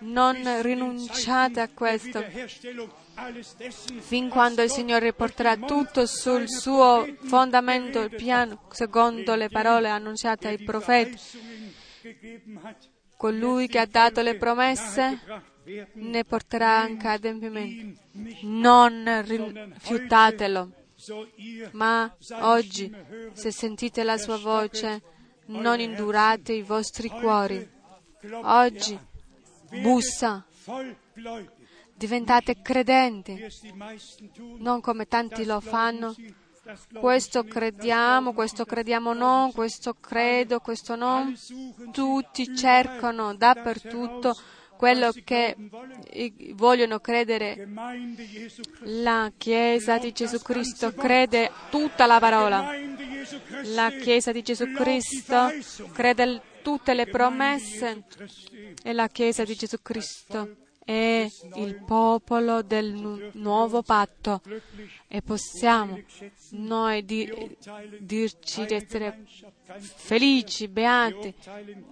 Non 0.00 0.62
rinunciate 0.62 1.60
a 1.60 1.68
questo 1.68 2.24
fin 4.00 4.28
quando 4.28 4.62
il 4.62 4.70
Signore 4.70 5.12
porterà 5.12 5.56
tutto 5.56 6.06
sul 6.06 6.48
suo 6.48 7.06
fondamento, 7.24 8.00
il 8.00 8.10
piano, 8.10 8.62
secondo 8.70 9.34
le 9.34 9.48
parole 9.48 9.88
annunciate 9.88 10.48
ai 10.48 10.58
profeti. 10.62 11.18
Colui 13.16 13.68
che 13.68 13.78
ha 13.78 13.86
dato 13.86 14.20
le 14.20 14.36
promesse 14.36 15.20
ne 15.94 16.24
porterà 16.24 16.78
anche 16.78 17.06
ad 17.06 17.24
adempimento. 17.24 18.00
Non 18.42 19.22
rifiutatelo, 19.24 20.70
ma 21.72 22.14
oggi, 22.40 22.94
se 23.32 23.50
sentite 23.50 24.02
la 24.02 24.18
sua 24.18 24.36
voce, 24.36 25.02
non 25.46 25.80
indurate 25.80 26.52
i 26.52 26.62
vostri 26.62 27.08
cuori. 27.08 27.66
Oggi 28.42 28.98
bussa, 29.80 30.44
diventate 31.94 32.60
credenti, 32.60 33.38
non 34.58 34.80
come 34.80 35.06
tanti 35.06 35.44
lo 35.44 35.60
fanno. 35.60 36.14
Questo 36.98 37.44
crediamo, 37.44 38.32
questo 38.32 38.64
crediamo 38.64 39.12
no, 39.12 39.50
questo 39.54 39.94
credo, 39.94 40.60
questo 40.60 40.96
no. 40.96 41.32
Tutti 41.92 42.56
cercano 42.56 43.34
dappertutto 43.34 44.34
quello 44.76 45.12
che 45.24 45.56
vogliono 46.54 47.00
credere. 47.00 47.68
La 48.80 49.30
Chiesa 49.36 49.98
di 49.98 50.12
Gesù 50.12 50.40
Cristo 50.40 50.92
crede 50.92 51.50
tutta 51.70 52.06
la 52.06 52.18
parola. 52.18 52.70
La 53.74 53.90
Chiesa 53.90 54.32
di 54.32 54.42
Gesù 54.42 54.72
Cristo 54.72 55.50
crede 55.92 56.40
tutte 56.62 56.94
le 56.94 57.06
promesse 57.06 58.04
e 58.82 58.92
la 58.94 59.08
Chiesa 59.08 59.44
di 59.44 59.54
Gesù 59.54 59.76
Cristo 59.82 60.63
è 60.84 61.26
il 61.56 61.82
popolo 61.84 62.62
del 62.62 62.92
nu- 62.92 63.30
nuovo 63.32 63.82
patto. 63.82 64.40
E 65.08 65.22
possiamo 65.22 66.00
noi 66.50 67.04
di- 67.04 67.56
dirci 68.00 68.64
di 68.66 68.74
essere 68.74 69.24
felici, 69.78 70.68
beati. 70.68 71.34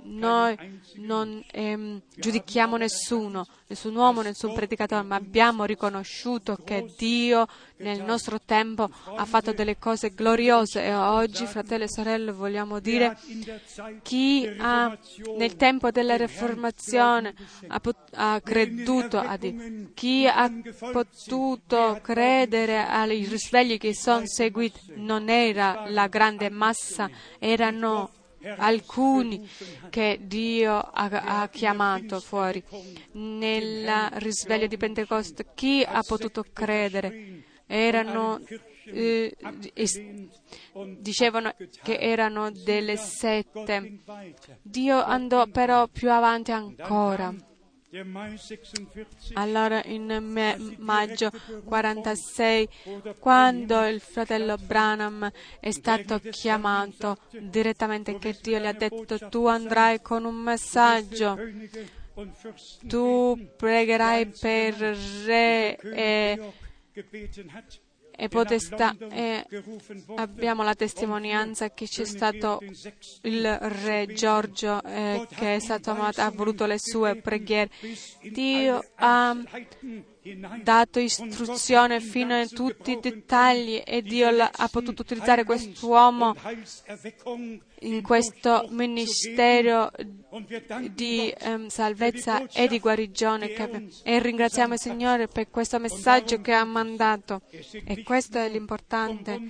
Noi 0.02 0.56
non 0.96 1.42
ehm, 1.50 2.00
giudichiamo 2.14 2.76
nessuno, 2.76 3.46
nessun 3.66 3.94
uomo, 3.94 4.22
nessun 4.22 4.52
predicatore, 4.52 5.02
ma 5.02 5.16
abbiamo 5.16 5.64
riconosciuto 5.64 6.58
che 6.64 6.92
Dio 6.96 7.46
nel 7.78 8.02
nostro 8.02 8.40
tempo 8.40 8.88
ha 9.16 9.24
fatto 9.24 9.52
delle 9.52 9.78
cose 9.78 10.14
gloriose 10.14 10.84
e 10.84 10.94
oggi, 10.94 11.46
fratelli 11.46 11.84
e 11.84 11.90
sorelle, 11.90 12.32
vogliamo 12.32 12.78
dire 12.78 13.16
chi 14.02 14.48
ha 14.58 14.96
nel 15.36 15.56
tempo 15.56 15.90
della 15.90 16.16
Riformazione 16.16 17.34
ha, 17.68 17.80
pot- 17.80 18.14
ha 18.14 18.40
creduto 18.40 19.18
a 19.18 19.36
Dio, 19.36 19.90
chi 19.94 20.26
ha 20.26 20.50
potuto 20.92 21.98
credere 22.02 22.78
ai 22.78 23.24
risvegli 23.24 23.78
che 23.78 23.94
sono 23.94 24.26
seguiti, 24.26 24.80
non 24.94 25.28
era 25.28 25.84
la 25.88 26.06
grande 26.06 26.50
massa, 26.50 27.10
erano 27.62 28.10
alcuni 28.56 29.48
che 29.90 30.18
Dio 30.22 30.76
ha, 30.78 31.40
ha, 31.42 31.48
chiamato 31.48 32.20
fuori. 32.20 32.62
Nel 33.12 34.08
risveglio 34.14 34.66
di 34.66 34.76
Pentecoste 34.76 35.46
chi 35.54 35.84
ha 35.86 36.02
potuto 36.02 36.44
credere? 36.52 37.44
Erano, 37.66 38.40
eh, 38.86 39.34
dicevano 40.98 41.54
che 41.82 41.98
erano 41.98 42.50
delle 42.50 42.96
sette. 42.96 44.00
Dio 44.60 45.02
andò 45.02 45.46
però 45.46 45.86
più 45.88 46.10
avanti 46.10 46.50
ancora. 46.50 47.32
Allora 49.34 49.82
in 49.84 50.76
maggio 50.78 51.30
46, 51.64 52.68
quando 53.18 53.86
il 53.86 54.00
fratello 54.00 54.56
Branham 54.56 55.30
è 55.60 55.70
stato 55.72 56.18
chiamato 56.18 57.18
direttamente, 57.38 58.18
che 58.18 58.38
Dio 58.40 58.58
gli 58.58 58.64
ha 58.64 58.72
detto 58.72 59.28
tu 59.28 59.46
andrai 59.46 60.00
con 60.00 60.24
un 60.24 60.36
messaggio, 60.36 61.38
tu 62.86 63.38
pregherai 63.58 64.26
per 64.40 64.74
re 64.74 65.76
e 65.76 66.52
e 68.22 68.28
potestà. 68.28 68.94
E 69.10 69.44
abbiamo 70.14 70.62
la 70.62 70.74
testimonianza 70.76 71.70
che 71.70 71.86
c'è 71.86 72.04
stato 72.04 72.60
il 73.22 73.58
re 73.58 74.06
Giorgio 74.14 74.80
eh, 74.84 75.26
che 75.34 75.56
è 75.56 75.58
stato 75.58 75.90
amato, 75.90 76.20
ha 76.20 76.30
voluto 76.30 76.64
le 76.64 76.78
sue 76.78 77.16
preghiere. 77.16 77.70
Dio 78.30 78.80
ha 78.94 79.36
dato 80.62 81.00
istruzione 81.00 82.00
fino 82.00 82.38
a 82.38 82.46
tutti 82.46 82.92
i 82.92 83.00
dettagli 83.00 83.82
e 83.84 84.02
Dio 84.02 84.28
ha 84.28 84.68
potuto 84.68 85.02
utilizzare 85.02 85.44
quest'uomo 85.44 86.36
in 87.82 88.02
questo 88.02 88.66
ministero 88.70 89.90
di 90.92 91.34
um, 91.44 91.66
salvezza 91.68 92.46
e 92.52 92.68
di 92.68 92.78
guarigione 92.78 93.52
e 94.02 94.18
ringraziamo 94.20 94.74
il 94.74 94.80
Signore 94.80 95.28
per 95.28 95.50
questo 95.50 95.78
messaggio 95.78 96.40
che 96.40 96.52
ha 96.52 96.64
mandato. 96.64 97.42
E 97.84 98.02
questo 98.02 98.38
è 98.38 98.48
l'importante. 98.48 99.40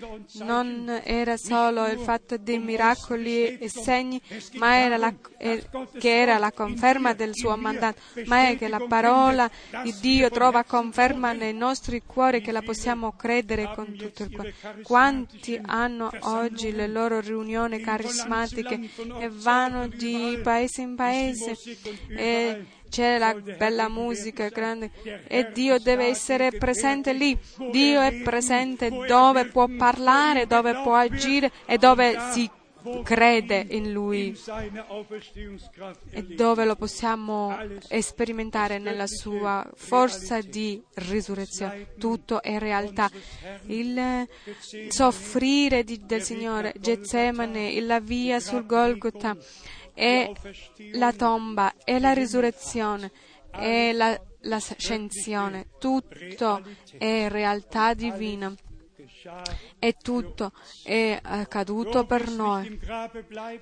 Non 0.41 1.03
era 1.05 1.37
solo 1.37 1.87
il 1.87 1.99
fatto 1.99 2.37
dei 2.37 2.59
miracoli 2.59 3.59
e 3.59 3.69
segni 3.69 4.21
ma 4.55 4.77
era 4.77 4.97
la, 4.97 5.15
che 5.39 6.21
era 6.21 6.39
la 6.39 6.53
conferma 6.53 7.13
del 7.13 7.35
suo 7.35 7.57
mandato 7.57 8.01
ma 8.27 8.49
è 8.49 8.57
che 8.57 8.69
la 8.69 8.85
parola 8.89 9.51
di 9.83 9.95
Dio 10.01 10.31
trova 10.31 10.62
conferma 10.65 11.33
nei 11.33 11.55
nostri 11.55 12.03
cuori 12.05 12.41
che 12.41 12.53
la 12.53 12.63
possiamo 12.63 13.13
credere 13.13 13.73
con 13.75 13.95
tutto 13.95 14.23
il 14.25 14.31
cuore 14.31 14.55
quanti 14.83 15.61
hanno 15.65 16.11
oggi 16.21 16.73
le 16.73 16.89
loro 16.89 17.21
riunioni 17.21 17.81
carismatiche 17.81 18.91
e 19.19 19.29
vanno 19.31 19.87
di 19.89 20.39
paese 20.43 20.83
in 20.83 20.95
paese 20.95 21.57
e 22.09 22.65
c'è 22.93 23.17
la 23.17 23.35
bella 23.35 23.89
musica 23.89 24.49
grande 24.49 24.91
e 25.27 25.51
Dio 25.51 25.79
deve 25.79 26.09
essere 26.09 26.51
presente 26.51 27.15
lì. 27.15 27.37
Dio 27.71 28.03
è 28.03 28.21
presente 28.21 28.91
dove 28.91 29.47
può 29.47 29.67
parlare, 29.79 30.47
dove 30.47 30.75
può 30.83 30.95
agire 30.95 31.51
e 31.65 31.79
dove 31.79 32.19
si 32.33 32.51
crede 33.03 33.67
in 33.71 33.93
Lui 33.93 34.37
e 36.11 36.23
dove 36.23 36.65
lo 36.65 36.77
possiamo 36.77 37.57
sperimentare 38.01 38.79
nella 38.79 39.07
sua 39.07 39.69
forza 39.75 40.41
di 40.41 40.83
risurrezione. 40.95 41.95
Tutto 41.99 42.43
è 42.43 42.59
realtà. 42.59 43.11
Il 43.67 44.27
soffrire 44.89 45.85
di, 45.85 46.05
del 46.05 46.23
Signore, 46.23 46.75
Getsemane, 46.79 47.81
la 47.81 48.01
via 48.01 48.41
sul 48.41 48.67
Golgotha, 48.67 49.37
e 49.95 50.33
la 50.93 51.13
tomba, 51.13 51.75
e 51.85 51.99
la 51.99 52.13
risurrezione, 52.13 53.11
e 53.55 53.93
la, 53.93 54.19
l'ascensione. 54.41 55.69
Tutto 55.79 56.63
è 56.99 57.29
realtà 57.29 57.95
divina 57.95 58.55
e 59.79 59.97
tutto 60.01 60.53
è 60.83 61.19
accaduto 61.23 62.05
per 62.05 62.29
noi. 62.29 62.81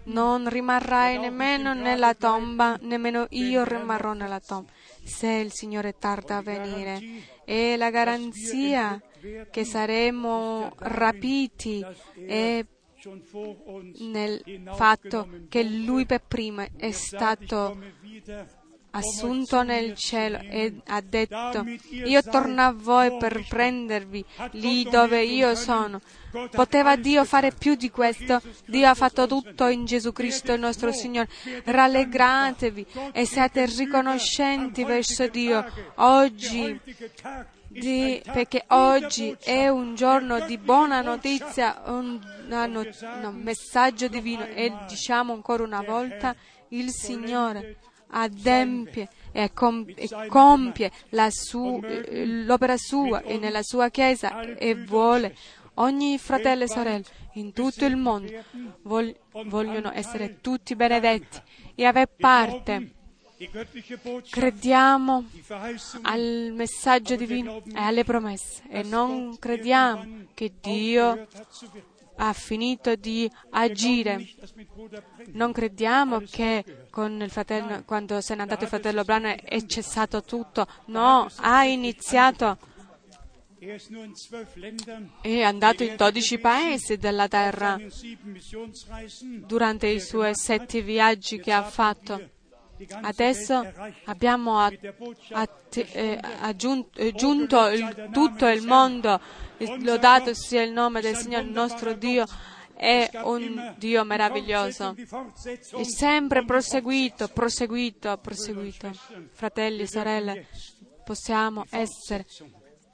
Non 0.04 0.48
rimarrai 0.48 1.18
nemmeno 1.18 1.74
nella 1.74 2.14
tomba, 2.14 2.78
nemmeno 2.80 3.26
io 3.30 3.64
rimarrò 3.64 4.12
nella 4.12 4.40
tomba, 4.40 4.70
se 5.02 5.28
il 5.28 5.52
Signore 5.52 5.98
tarda 5.98 6.38
a 6.38 6.42
venire. 6.42 7.00
E 7.44 7.76
la 7.76 7.90
garanzia 7.90 9.00
che 9.50 9.64
saremo 9.64 10.72
rapiti 10.78 11.84
è 12.26 12.64
nel 13.98 14.42
fatto 14.74 15.28
che 15.48 15.62
Lui 15.62 16.04
per 16.04 16.22
primo 16.26 16.66
è 16.76 16.90
stato 16.90 17.78
assunto 18.90 19.62
nel 19.62 19.94
cielo 19.94 20.38
e 20.38 20.80
ha 20.86 21.00
detto, 21.00 21.64
io 21.90 22.22
torno 22.22 22.62
a 22.62 22.72
voi 22.72 23.16
per 23.16 23.44
prendervi 23.48 24.24
lì 24.52 24.84
dove 24.84 25.22
io 25.22 25.54
sono. 25.54 26.00
Poteva 26.50 26.96
Dio 26.96 27.24
fare 27.24 27.52
più 27.52 27.74
di 27.74 27.90
questo? 27.90 28.40
Dio 28.66 28.88
ha 28.88 28.94
fatto 28.94 29.26
tutto 29.26 29.66
in 29.66 29.84
Gesù 29.84 30.12
Cristo 30.12 30.52
il 30.52 30.60
nostro 30.60 30.92
Signore. 30.92 31.28
Rallegratevi 31.64 32.86
e 33.12 33.24
siate 33.24 33.66
riconoscenti 33.66 34.84
verso 34.84 35.26
Dio 35.28 35.64
oggi. 35.96 36.80
Di, 37.72 38.20
perché 38.24 38.64
oggi 38.70 39.36
è 39.38 39.68
un 39.68 39.94
giorno 39.94 40.40
di 40.40 40.58
buona 40.58 41.02
notizia, 41.02 41.80
un, 41.86 42.18
un 42.48 43.40
messaggio 43.40 44.08
divino 44.08 44.44
e 44.44 44.72
diciamo 44.88 45.32
ancora 45.32 45.62
una 45.62 45.80
volta 45.80 46.34
il 46.70 46.90
Signore 46.90 47.76
adempie 48.10 49.08
e, 49.32 49.52
com- 49.52 49.86
compie 50.28 50.90
su- 51.30 51.80
l'opera 52.44 52.76
sua 52.76 53.22
e 53.22 53.38
nella 53.38 53.62
sua 53.62 53.88
Chiesa 53.90 54.40
e 54.56 54.74
vuole 54.74 55.36
ogni 55.74 56.18
fratello 56.18 56.64
e 56.64 56.68
sorella 56.68 57.04
in 57.34 57.52
tutto 57.52 57.84
il 57.84 57.96
mondo 57.96 58.32
vog- 58.82 59.16
vogliono 59.44 59.92
essere 59.94 60.38
tutti 60.40 60.74
benedetti 60.74 61.40
e 61.74 61.84
avere 61.84 62.08
parte. 62.08 62.92
Crediamo 64.28 65.24
al 66.02 66.52
messaggio 66.54 67.16
divino 67.16 67.62
e 67.64 67.78
alle 67.78 68.04
promesse 68.04 68.62
e 68.68 68.82
non 68.82 69.38
crediamo 69.38 70.26
che 70.34 70.52
Dio 70.60 71.26
ha 72.20 72.32
finito 72.34 72.94
di 72.96 73.30
agire. 73.50 74.26
Non 75.32 75.52
crediamo 75.52 76.20
che 76.30 76.64
fratello, 77.28 77.82
quando 77.84 78.20
se 78.20 78.34
n'è 78.34 78.42
andato 78.42 78.64
il 78.64 78.68
fratello 78.68 79.04
Brano 79.04 79.28
è 79.28 79.64
cessato 79.66 80.22
tutto. 80.22 80.66
No, 80.86 81.28
ha 81.36 81.64
iniziato. 81.64 82.58
È 85.20 85.42
andato 85.42 85.82
in 85.82 85.96
12 85.96 86.38
paesi 86.38 86.96
della 86.96 87.28
terra 87.28 87.78
durante 89.46 89.86
i 89.86 90.00
suoi 90.00 90.34
sette 90.34 90.82
viaggi 90.82 91.40
che 91.40 91.52
ha 91.52 91.62
fatto. 91.62 92.38
Adesso 93.02 93.72
abbiamo 94.04 94.66
eh, 94.68 96.20
aggiunto 96.40 97.66
il, 97.68 98.08
tutto 98.10 98.46
il 98.46 98.66
mondo, 98.66 99.20
lodato 99.82 100.32
sia 100.34 100.62
il 100.62 100.72
nome 100.72 101.00
del 101.00 101.16
Signore 101.16 101.44
nostro 101.44 101.92
Dio, 101.92 102.24
è 102.74 103.10
un 103.24 103.74
Dio 103.76 104.04
meraviglioso. 104.04 104.94
E 104.96 105.84
sempre 105.84 106.44
proseguito, 106.44 107.28
proseguito, 107.28 108.16
proseguito. 108.16 108.90
Fratelli 109.32 109.86
sorelle, 109.86 110.46
possiamo 111.04 111.66
essere 111.68 112.24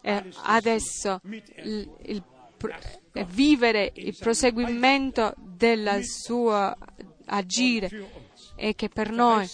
eh, 0.03 0.25
adesso 0.43 1.21
il, 1.23 1.89
il, 2.03 2.23
eh, 3.13 3.25
vivere 3.29 3.93
il 3.95 4.17
proseguimento 4.19 5.35
del 5.37 6.01
suo 6.05 6.77
agire 7.27 8.26
e 8.57 8.75
che 8.75 8.89
per 8.89 9.11
noi, 9.11 9.49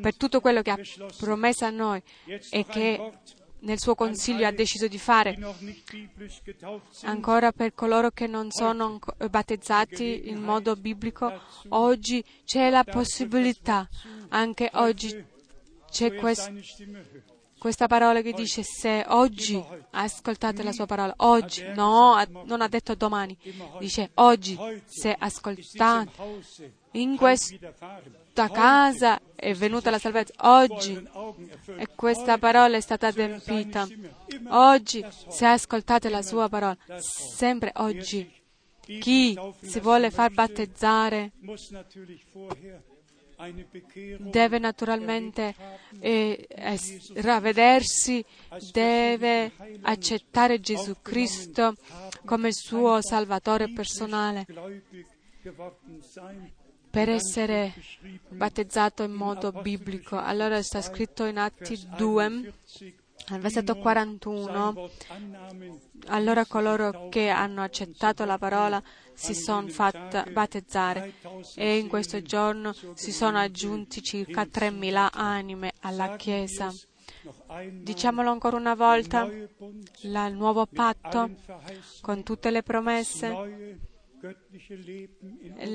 per 0.00 0.16
tutto 0.16 0.40
quello 0.40 0.62
che 0.62 0.70
ha 0.70 0.78
promesso 1.18 1.64
a 1.64 1.70
noi 1.70 2.02
e 2.50 2.64
che 2.64 3.12
nel 3.60 3.80
suo 3.80 3.94
consiglio 3.94 4.46
ha 4.46 4.52
deciso 4.52 4.88
di 4.88 4.98
fare. 4.98 5.36
Ancora 7.02 7.52
per 7.52 7.74
coloro 7.74 8.10
che 8.10 8.26
non 8.26 8.50
sono 8.50 8.98
battezzati 9.30 10.28
in 10.28 10.40
modo 10.40 10.76
biblico, 10.76 11.32
oggi 11.68 12.24
c'è 12.44 12.70
la 12.70 12.84
possibilità, 12.84 13.88
anche 14.28 14.70
oggi 14.74 15.24
c'è 15.90 16.14
quest- 16.14 16.52
questa 17.58 17.86
parola 17.86 18.20
che 18.20 18.32
dice 18.32 18.62
se 18.62 19.04
oggi 19.08 19.62
ascoltate 19.90 20.62
la 20.62 20.72
sua 20.72 20.86
parola, 20.86 21.14
oggi, 21.18 21.64
no, 21.74 22.22
non 22.44 22.60
ha 22.60 22.68
detto 22.68 22.94
domani, 22.94 23.36
dice 23.80 24.10
oggi, 24.14 24.56
se 24.84 25.16
ascoltate 25.18 26.10
in 26.96 27.16
questa 27.16 28.50
casa 28.50 29.20
è 29.34 29.54
venuta 29.54 29.90
la 29.90 29.98
salvezza, 29.98 30.32
oggi 30.48 31.08
e 31.76 31.88
questa 31.94 32.38
parola 32.38 32.76
è 32.76 32.80
stata 32.80 33.08
adempita. 33.08 33.86
Oggi, 34.48 35.04
se 35.28 35.46
ascoltate 35.46 36.08
la 36.08 36.22
sua 36.22 36.48
parola, 36.48 36.76
sempre 36.98 37.72
oggi, 37.76 38.30
chi 38.80 39.38
si 39.60 39.80
vuole 39.80 40.10
far 40.10 40.32
battezzare 40.32 41.32
deve 44.18 44.58
naturalmente 44.58 45.54
eh, 46.00 46.46
es- 46.48 47.12
ravvedersi, 47.14 48.24
deve 48.72 49.52
accettare 49.82 50.60
Gesù 50.60 50.94
Cristo 51.02 51.74
come 52.24 52.52
suo 52.52 53.02
Salvatore 53.02 53.70
personale. 53.72 54.46
Per 56.96 57.10
essere 57.10 57.74
battezzato 58.30 59.02
in 59.02 59.12
modo 59.12 59.52
biblico. 59.52 60.16
Allora 60.16 60.62
sta 60.62 60.80
scritto 60.80 61.26
in 61.26 61.36
Atti 61.36 61.78
2, 61.94 61.98
40, 61.98 62.52
al 63.34 63.40
versetto 63.40 63.72
sein 63.72 63.82
41, 63.82 64.72
Wort 64.74 65.06
annahmen, 65.10 65.78
allora 66.06 66.46
coloro 66.46 67.08
che 67.10 67.28
hanno 67.28 67.60
accettato 67.60 68.24
la 68.24 68.38
parola 68.38 68.82
si 69.12 69.34
sono 69.34 69.68
fatta 69.68 70.24
battezzare 70.32 71.12
e 71.54 71.76
in 71.76 71.88
questo 71.88 72.22
giorno 72.22 72.74
si 72.94 73.12
sono 73.12 73.40
aggiunti 73.40 74.00
circa 74.00 74.44
3.000 74.44 75.10
anime 75.12 75.74
alla 75.80 76.16
Chiesa. 76.16 76.72
Diciamolo 77.72 78.30
ancora 78.30 78.56
una 78.56 78.74
volta, 78.74 79.28
il 80.00 80.32
nuovo 80.32 80.64
patto 80.64 81.30
con 82.00 82.22
tutte 82.22 82.50
le 82.50 82.62
promesse, 82.62 83.80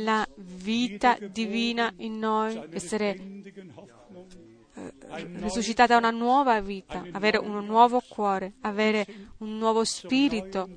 la 0.04 0.28
vita 0.38 1.18
divina 1.30 1.94
in 1.98 2.20
noi, 2.20 2.62
essere 2.72 3.14
neues 3.16 4.50
risuscitata 4.74 5.98
una 5.98 6.12
nuova 6.12 6.60
vita, 6.62 7.06
avere 7.12 7.38
un 7.38 7.66
nuovo 7.66 8.02
cuore, 8.08 8.54
avere 8.62 9.06
un 9.40 9.58
nuovo 9.58 9.84
spirito. 9.84 10.70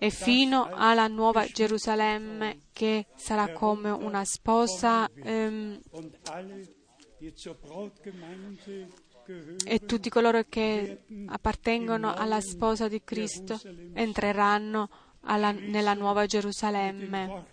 e 0.00 0.10
fino 0.10 0.68
alla 0.72 1.08
nuova 1.08 1.44
Gerusalemme 1.44 2.60
che 2.72 3.06
sarà 3.16 3.52
come 3.52 3.90
una 3.90 4.24
sposa 4.24 5.10
ehm, 5.12 5.80
e 9.64 9.80
tutti 9.80 10.08
coloro 10.08 10.44
che 10.48 11.02
appartengono 11.26 12.14
alla 12.14 12.40
sposa 12.40 12.86
di 12.86 13.02
Cristo 13.02 13.60
entreranno 13.92 14.88
alla- 15.22 15.52
nella 15.52 15.94
nuova 15.94 16.26
Gerusalemme. 16.26 17.44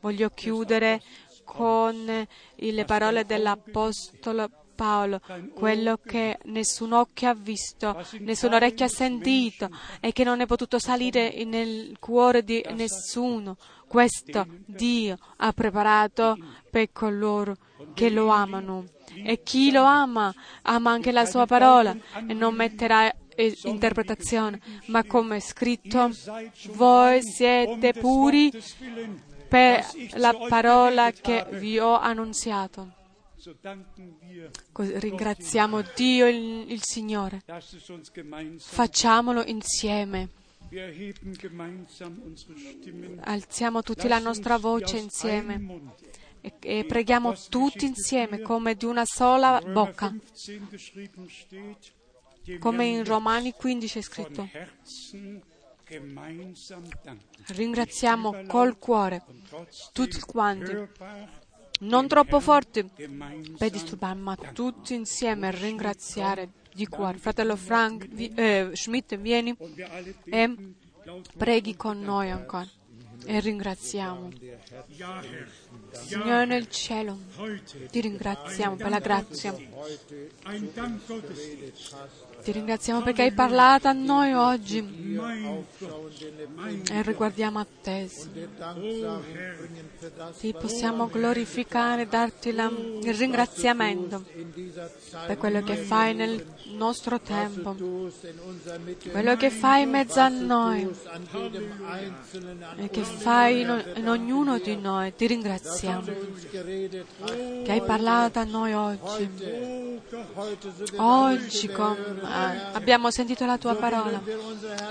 Voglio 0.00 0.30
chiudere 0.30 1.02
con 1.44 2.26
le 2.54 2.84
parole 2.84 3.24
dell'Apostolo 3.24 4.48
Paolo, 4.78 5.20
quello 5.54 5.98
che 5.98 6.38
nessun 6.44 6.92
occhio 6.92 7.30
ha 7.30 7.34
visto, 7.34 8.00
nessun 8.20 8.52
orecchio 8.52 8.84
ha 8.84 8.88
sentito 8.88 9.68
e 9.98 10.12
che 10.12 10.22
non 10.22 10.40
è 10.40 10.46
potuto 10.46 10.78
salire 10.78 11.42
nel 11.44 11.96
cuore 11.98 12.44
di 12.44 12.64
nessuno. 12.74 13.56
Questo 13.88 14.46
Dio 14.66 15.16
ha 15.38 15.52
preparato 15.52 16.36
per 16.70 16.92
coloro 16.92 17.56
che 17.94 18.08
lo 18.08 18.28
amano. 18.28 18.84
E 19.24 19.42
chi 19.42 19.72
lo 19.72 19.82
ama, 19.82 20.32
ama 20.62 20.92
anche 20.92 21.10
la 21.10 21.24
sua 21.24 21.44
parola 21.46 21.96
e 22.28 22.32
non 22.34 22.54
metterà 22.54 23.12
interpretazione, 23.64 24.60
ma 24.86 25.04
come 25.04 25.36
è 25.36 25.40
scritto, 25.40 26.10
voi 26.72 27.22
siete 27.22 27.92
puri 27.92 28.52
per 29.48 29.84
la 30.14 30.34
parola 30.48 31.10
che 31.12 31.46
vi 31.52 31.78
ho 31.78 31.98
annunziato. 31.98 32.92
ringraziamo 34.74 35.82
Dio 35.94 36.26
il, 36.26 36.70
il 36.70 36.80
Signore. 36.82 37.42
Facciamolo 38.58 39.44
insieme. 39.44 40.28
Alziamo 43.20 43.82
tutti 43.82 44.06
la 44.06 44.18
nostra 44.18 44.58
voce 44.58 44.98
insieme 44.98 45.94
e, 46.40 46.52
e 46.60 46.84
preghiamo 46.84 47.34
tutti 47.48 47.86
insieme 47.86 48.40
come 48.40 48.74
di 48.74 48.84
una 48.84 49.04
sola 49.04 49.60
bocca, 49.60 50.14
come 52.58 52.86
in 52.86 53.04
Romani 53.04 53.52
15 53.52 53.98
è 53.98 54.02
scritto. 54.02 54.48
Ringraziamo 57.46 58.44
col 58.46 58.78
cuore 58.78 59.22
tutti 59.92 60.20
quanti, 60.20 60.72
non 61.80 62.08
troppo 62.08 62.40
forti 62.40 62.84
per 63.56 63.70
disturbare, 63.70 64.14
ma 64.18 64.36
tutti 64.36 64.94
insieme 64.94 65.50
ringraziare 65.50 66.50
di 66.74 66.86
cuore. 66.86 67.18
Fratello 67.18 67.56
Frank 67.56 68.06
vi- 68.08 68.32
eh, 68.34 68.70
Schmidt, 68.74 69.16
vieni 69.16 69.56
e 70.24 70.54
preghi 71.36 71.74
con 71.74 72.00
noi 72.00 72.30
ancora 72.30 72.68
e 73.24 73.40
ringraziamo. 73.40 74.30
Signore 75.90 76.44
nel 76.44 76.68
cielo, 76.68 77.18
ti 77.90 78.00
ringraziamo 78.00 78.76
per 78.76 78.90
la 78.90 79.00
grazia. 79.00 79.54
Ti 82.48 82.54
ringraziamo 82.54 83.02
perché 83.02 83.22
hai 83.22 83.32
parlato 83.32 83.88
a 83.88 83.92
noi 83.92 84.32
oggi 84.32 84.78
e 86.90 87.02
riguardiamo 87.02 87.58
a 87.58 87.66
te. 87.82 88.08
Ti 90.38 90.54
possiamo 90.58 91.08
glorificare 91.08 92.08
darti 92.08 92.52
la- 92.52 92.72
il 93.02 93.14
ringraziamento 93.14 94.24
per 95.26 95.36
quello 95.36 95.62
che 95.62 95.76
fai 95.76 96.14
nel 96.14 96.42
nostro 96.76 97.20
tempo, 97.20 97.76
quello 99.10 99.36
che 99.36 99.50
fai 99.50 99.82
in 99.82 99.90
mezzo 99.90 100.20
a 100.20 100.28
noi 100.28 100.88
e 102.76 102.88
che 102.88 103.02
fai 103.02 103.60
in, 103.60 104.08
ognuno 104.08 104.58
di 104.58 104.76
noi. 104.76 105.14
Ti 105.14 105.26
ringraziamo 105.26 106.04
che 106.50 107.72
hai 107.72 107.82
parlato 107.82 108.38
a 108.38 108.44
noi 108.44 108.72
oggi. 108.72 109.30
Oggi 110.96 111.66
eh, 111.66 112.37
abbiamo 112.72 113.10
sentito 113.10 113.44
la 113.44 113.58
tua 113.58 113.74
parola, 113.74 114.20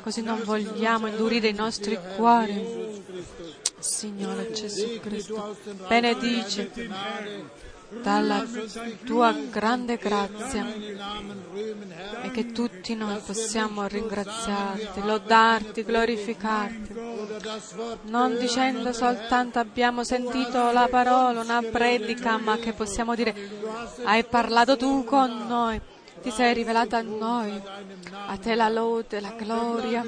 così 0.02 0.22
non 0.22 0.41
vogliamo 0.44 1.07
indurire 1.07 1.48
i 1.48 1.53
nostri 1.53 1.98
cuori. 2.15 2.95
Signore 3.80 4.52
Gesù 4.52 4.99
Cristo, 4.99 5.56
benedice 5.88 6.72
dalla 7.90 8.45
tua 9.06 9.32
grande 9.49 9.95
grazia 9.95 10.65
e 12.22 12.32
che 12.32 12.52
tutti 12.52 12.95
noi 12.95 13.19
possiamo 13.26 13.88
ringraziarti, 13.88 15.02
lodarti, 15.02 15.84
glorificarti, 15.84 16.94
non 18.03 18.38
dicendo 18.38 18.91
soltanto 18.91 19.60
abbiamo 19.60 20.03
sentito 20.03 20.72
la 20.72 20.88
parola, 20.90 21.41
una 21.41 21.61
predica, 21.61 22.38
ma 22.38 22.57
che 22.57 22.74
possiamo 22.74 23.15
dire 23.15 23.34
hai 24.03 24.24
parlato 24.26 24.76
tu 24.76 25.06
con 25.06 25.45
noi, 25.48 25.80
ti 26.28 26.34
sei 26.34 26.54
rivelato 26.54 26.98
a 26.98 27.02
noi, 27.02 27.62
a 28.12 28.38
te 28.38 28.54
la 28.54 28.68
lode, 28.68 29.22
la 29.22 29.32
gloria, 29.32 30.04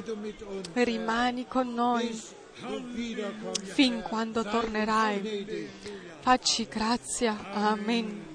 rimani 0.73 1.47
con 1.47 1.73
noi 1.73 2.11
fin 3.61 4.01
quando 4.01 4.43
tornerai. 4.43 5.69
Facci 6.19 6.67
grazia. 6.67 7.37
Amen. 7.53 8.27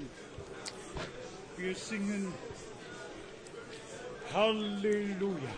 Halleluja, 4.33 5.53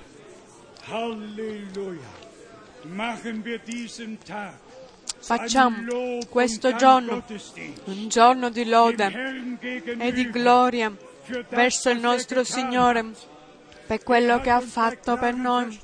Halleluja. 0.89 2.25
Machen 2.83 3.43
wir 3.45 3.61
diesen 3.65 4.19
Tag 4.19 4.55
Facciamo 5.19 6.19
questo 6.29 6.77
giorno 6.77 7.25
un 7.85 8.09
giorno 8.09 8.49
di 8.51 8.65
lode 8.65 9.57
e 9.99 10.13
di 10.13 10.31
gloria 10.31 10.95
verso 11.49 11.91
il 11.91 12.01
nostro 12.01 12.45
Signore 12.45 13.13
per 13.87 14.03
quello 14.03 14.41
che 14.41 14.51
ha 14.51 14.61
fatto 14.61 15.17
per 15.17 15.35
noi. 15.35 15.79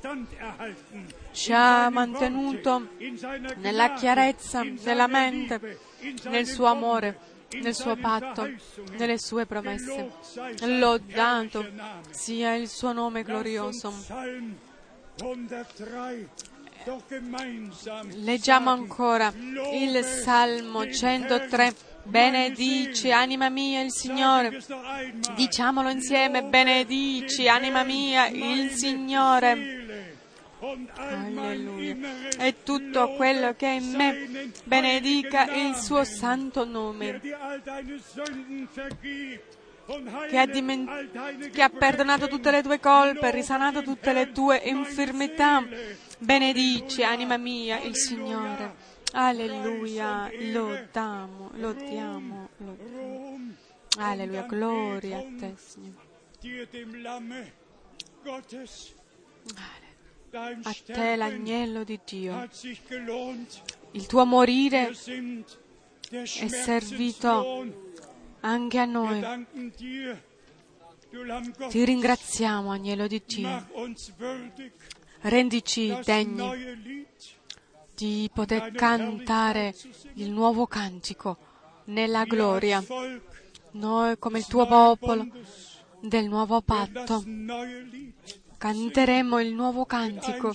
Ci 1.31 1.51
ha 1.51 1.89
mantenuto 1.89 2.89
nella 3.57 3.93
chiarezza 3.93 4.63
della 4.63 5.07
mente, 5.07 5.79
nel 6.25 6.45
suo 6.45 6.65
amore 6.65 7.31
nel 7.61 7.75
suo 7.75 7.95
patto, 7.95 8.49
nelle 8.97 9.19
sue 9.19 9.45
promesse. 9.45 10.11
Lodato 10.61 11.69
sia 12.09 12.55
il 12.55 12.67
suo 12.67 12.93
nome 12.93 13.23
glorioso. 13.23 13.93
Leggiamo 18.15 18.69
ancora 18.71 19.31
il 19.73 20.03
Salmo 20.03 20.91
103. 20.91 21.91
Benedici, 22.03 23.11
anima 23.11 23.49
mia, 23.49 23.81
il 23.81 23.91
Signore. 23.91 24.61
Diciamolo 25.35 25.89
insieme, 25.89 26.43
benedici, 26.43 27.47
anima 27.47 27.83
mia, 27.83 28.27
il 28.27 28.71
Signore. 28.71 29.81
Alleluia. 30.95 31.95
E 32.37 32.63
tutto 32.63 33.13
quello 33.15 33.53
che 33.55 33.67
è 33.67 33.79
in 33.79 33.91
me 33.95 34.51
benedica 34.63 35.53
il 35.53 35.75
suo 35.75 36.03
santo 36.03 36.65
nome. 36.65 37.19
Che 40.29 40.37
ha, 40.37 40.45
dimen- 40.45 41.09
che 41.51 41.61
ha 41.61 41.69
perdonato 41.69 42.27
tutte 42.27 42.51
le 42.51 42.61
tue 42.61 42.79
colpe, 42.79 43.31
risanato 43.31 43.81
tutte 43.81 44.13
le 44.13 44.31
tue 44.31 44.61
infermità. 44.63 45.65
Benedici, 46.19 47.03
anima 47.03 47.37
mia, 47.37 47.79
il 47.81 47.95
Signore. 47.95 48.82
Alleluia, 49.15 50.27
lodiamo, 50.51 51.51
lodiamo, 51.53 52.49
lodiamo. 52.57 53.49
Alleluia, 53.97 54.41
gloria 54.41 55.19
a 55.19 55.25
te, 55.37 55.53
Signore. 55.55 56.11
A 60.63 60.75
te 60.83 61.15
l'agnello 61.15 61.83
di 61.83 61.99
Dio. 62.03 62.49
Il 63.91 64.07
tuo 64.07 64.25
morire 64.25 64.89
è 64.89 66.47
servito 66.47 67.67
anche 68.39 68.77
a 68.79 68.85
noi. 68.85 69.45
Ti 71.69 71.85
ringraziamo, 71.85 72.71
agnello 72.71 73.05
di 73.05 73.21
Dio. 73.23 73.67
Rendici 75.21 75.95
degni 76.03 77.05
di 78.03 78.29
poter 78.33 78.73
cantare 78.73 79.73
il 80.15 80.29
nuovo 80.29 80.67
cantico 80.67 81.37
nella 81.85 82.25
gloria. 82.25 82.83
Noi 83.71 84.19
come 84.19 84.39
il 84.39 84.45
tuo 84.45 84.67
popolo 84.67 85.25
del 86.01 86.27
nuovo 86.27 86.61
patto 86.61 87.23
canteremo 88.57 89.39
il 89.39 89.53
nuovo 89.53 89.85
cantico 89.85 90.53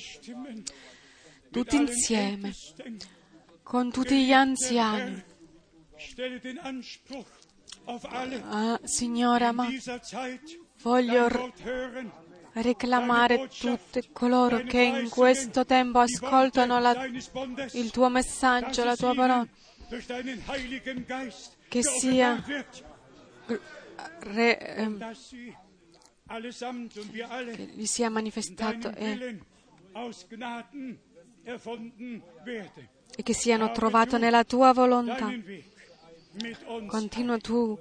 tutti 1.51 1.77
insieme 1.77 2.53
con 3.63 3.91
tutti 3.91 4.27
gli 4.27 4.33
anziani. 4.33 5.25
Ah, 8.51 8.79
Signore, 8.85 9.53
ma 9.53 9.67
voglio 10.83 11.29
reclamare 12.55 13.49
tutti 13.49 14.09
coloro 14.13 14.63
che 14.63 14.81
in 14.81 15.09
questo 15.09 15.65
tempo 15.65 15.99
ascoltano 15.99 16.79
la, 16.79 17.05
il 17.73 17.91
tuo 17.91 18.09
messaggio, 18.09 18.85
la 18.85 18.97
tua 18.97 19.15
parola, 19.15 19.47
che 21.69 21.83
sia 21.83 22.43
re, 24.21 24.59
eh, 24.59 24.97
che 27.45 27.71
gli 27.75 27.87
sia 27.87 28.11
manifestato 28.11 28.93
e, 28.95 29.41
e 33.17 33.23
che 33.23 33.33
siano 33.33 33.73
trovate 33.73 34.19
nella 34.19 34.45
tua 34.45 34.73
volontà. 34.73 35.29
Continua 36.87 37.39
tu 37.39 37.79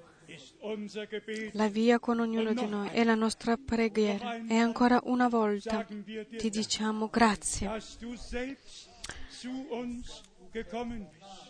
la 1.51 1.67
via 1.67 1.99
con 1.99 2.19
ognuno 2.19 2.53
di 2.53 2.65
noi 2.65 2.89
è 2.89 3.03
la 3.03 3.15
nostra 3.15 3.57
preghiera 3.57 4.45
e 4.47 4.55
ancora 4.55 4.99
una 5.03 5.27
volta 5.27 5.85
ti 6.37 6.49
diciamo 6.49 7.07
grazie 7.07 7.69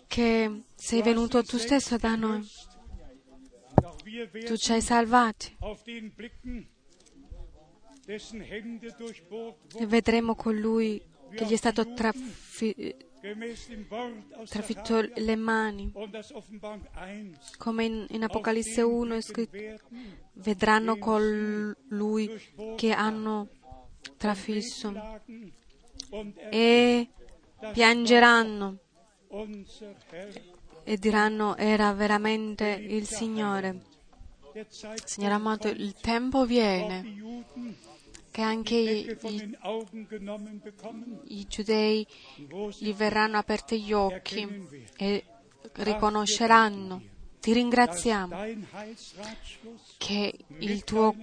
che 0.08 0.64
sei 0.76 1.02
venuto 1.02 1.44
tu 1.44 1.58
stesso 1.58 1.98
da 1.98 2.16
noi. 2.16 2.46
Tu 4.46 4.58
ci 4.58 4.72
hai 4.72 4.82
salvati. 4.82 5.58
E 9.76 9.86
vedremo 9.86 10.36
colui 10.36 11.04
che 11.36 11.46
gli 11.46 11.52
è 11.52 11.58
stato 11.58 11.94
trafi- 11.94 12.96
trafitto 14.48 15.10
le 15.16 15.36
mani, 15.36 15.92
come 17.58 17.86
in, 17.86 18.06
in 18.10 18.24
Apocalisse 18.24 18.82
1 18.82 19.16
è 19.16 19.22
scritto, 19.22 19.58
vedranno 20.34 20.98
colui 20.98 22.30
che 22.76 22.92
hanno 22.92 23.50
trafisso. 24.18 24.94
e 26.50 27.10
piangeranno. 27.72 28.78
E 30.84 30.98
diranno 30.98 31.58
era 31.58 31.92
veramente 31.94 32.66
il 32.68 33.06
Signore. 33.08 33.82
Signore 35.04 35.34
amato, 35.34 35.68
il 35.68 35.94
tempo 35.94 36.46
viene 36.46 37.04
che 38.38 38.44
anche 38.44 38.76
i, 38.76 39.18
i, 41.24 41.48
giudei 41.48 42.06
gli 42.78 42.94
verranno 42.94 43.40
aperti 43.40 43.82
gli 43.82 43.94
occhi 43.94 44.48
e 44.96 45.24
riconosceranno. 45.78 47.02
Ti 47.40 47.54
ringraziamo 47.54 48.36
che 49.98 50.38
tuo, 50.84 51.16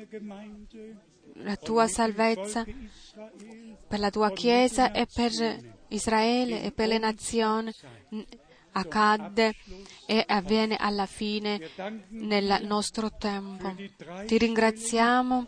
la 1.35 1.55
tua 1.55 1.87
salvezza 1.87 2.65
per 3.87 4.01
la 4.01 4.11
tua 4.11 4.33
Chiesa 4.33 4.91
e 4.91 5.07
per 5.07 5.31
Israele 5.91 6.65
e 6.65 6.73
per 6.73 6.89
le 6.89 6.99
nazioni 6.99 7.73
accadde 8.73 9.55
e 10.05 10.25
avviene 10.27 10.75
alla 10.75 11.07
fine 11.07 11.61
nel 12.09 12.59
nostro 12.65 13.13
tempo. 13.17 13.73
Ti 14.27 14.37
ringraziamo 14.37 15.47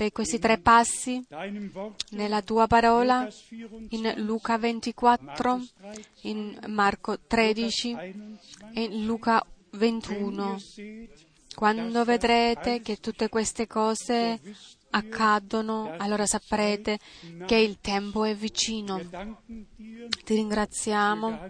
per 0.00 0.12
questi 0.12 0.38
tre 0.38 0.56
passi 0.56 1.22
nella 2.12 2.40
tua 2.40 2.66
parola 2.66 3.28
in 3.90 4.14
Luca 4.16 4.56
24, 4.56 5.60
in 6.22 6.58
Marco 6.68 7.18
13 7.18 7.96
e 8.72 8.82
in 8.82 9.04
Luca 9.04 9.44
21. 9.72 10.58
Quando 11.54 12.04
vedrete 12.06 12.80
che 12.80 12.96
tutte 12.96 13.28
queste 13.28 13.66
cose 13.66 14.40
accadono, 14.88 15.94
allora 15.98 16.24
saprete 16.24 16.98
che 17.44 17.56
il 17.56 17.76
tempo 17.82 18.24
è 18.24 18.34
vicino. 18.34 18.98
Ti 19.04 20.34
ringraziamo 20.34 21.40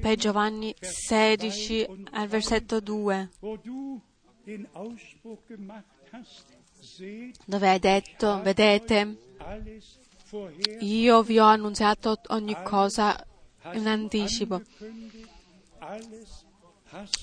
per 0.00 0.16
Giovanni 0.16 0.74
16 0.80 2.06
al 2.12 2.26
versetto 2.26 2.80
2 2.80 3.28
dove 7.44 7.68
hai 7.68 7.78
detto, 7.78 8.40
vedete, 8.42 9.16
io 10.80 11.22
vi 11.22 11.38
ho 11.38 11.44
annunziato 11.44 12.20
ogni 12.28 12.56
cosa 12.62 13.24
in 13.72 13.86
anticipo. 13.86 14.62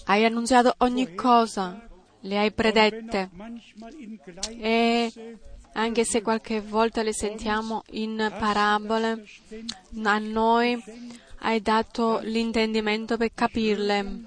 Hai 0.05 0.25
annunziato 0.25 0.73
ogni 0.79 1.15
cosa, 1.15 1.87
le 2.21 2.37
hai 2.37 2.51
predette 2.51 3.29
e 4.59 5.37
anche 5.73 6.03
se 6.03 6.21
qualche 6.21 6.61
volta 6.61 7.01
le 7.01 7.13
sentiamo 7.13 7.83
in 7.91 8.33
parabole, 8.37 9.23
a 10.03 10.17
noi 10.19 10.83
hai 11.39 11.61
dato 11.61 12.19
l'intendimento 12.19 13.17
per 13.17 13.31
capirle. 13.33 14.25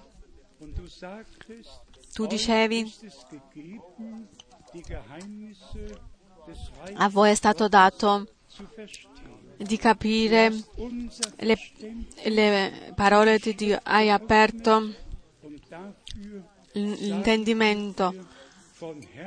Tu 2.12 2.26
dicevi, 2.26 2.92
a 6.94 7.08
voi 7.08 7.30
è 7.30 7.34
stato 7.34 7.68
dato 7.68 8.26
di 9.56 9.76
capire 9.76 10.52
le, 11.36 11.58
le 12.24 12.92
parole 12.94 13.38
di 13.38 13.54
Dio, 13.54 13.78
hai 13.82 14.10
aperto 14.10 14.92
l'intendimento 16.72 18.12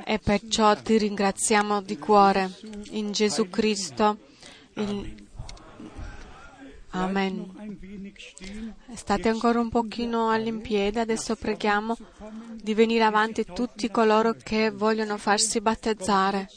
e 0.04 0.18
perciò 0.18 0.76
ti 0.76 0.98
ringraziamo 0.98 1.80
di 1.82 1.98
cuore 1.98 2.50
in 2.90 3.12
Gesù 3.12 3.48
Cristo. 3.48 4.18
Il, 4.74 5.27
Amen. 7.02 8.16
State 8.94 9.28
ancora 9.28 9.60
un 9.60 9.68
pochino 9.68 10.30
all'impiede, 10.30 11.00
adesso 11.00 11.36
preghiamo 11.36 11.96
di 12.54 12.74
venire 12.74 13.04
avanti 13.04 13.44
tutti 13.44 13.90
coloro 13.90 14.34
che 14.34 14.70
vogliono 14.70 15.16
farsi 15.16 15.60
battezzare. 15.60 16.48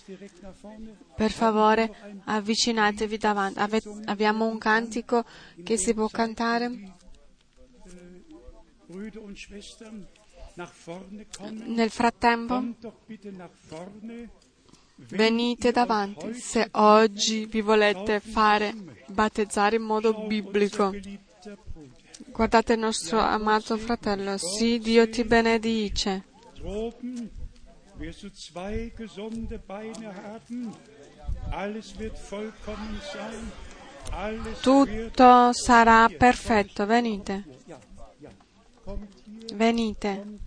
Per 1.16 1.32
favore, 1.32 2.22
avvicinatevi 2.26 3.18
davanti. 3.18 3.60
Ave- 3.60 3.82
abbiamo 4.06 4.46
un 4.46 4.58
cantico 4.58 5.26
che 5.64 5.78
si 5.78 5.94
può 5.94 6.08
cantare. 6.08 6.96
Nel 11.66 11.90
frattempo, 11.90 12.64
venite 15.10 15.72
davanti 15.72 16.34
se 16.34 16.70
oggi 16.72 17.46
vi 17.46 17.62
volete 17.62 18.20
fare 18.20 18.74
battezzare 19.08 19.76
in 19.76 19.84
modo 19.84 20.26
biblico. 20.26 20.94
Guardate 22.28 22.74
il 22.74 22.80
nostro 22.80 23.20
amato 23.20 23.78
fratello. 23.78 24.38
Sì, 24.38 24.80
Dio 24.80 25.10
ti 25.10 25.24
benedice. 25.24 26.24
Tutto 34.62 35.54
sarà 35.54 36.10
perfetto. 36.10 36.86
Venite, 36.86 37.44
hier, 37.66 37.80
venite. 39.54 40.40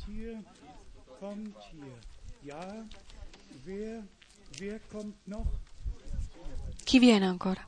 Chi 6.84 6.98
viene 6.98 7.26
ancora? 7.26 7.60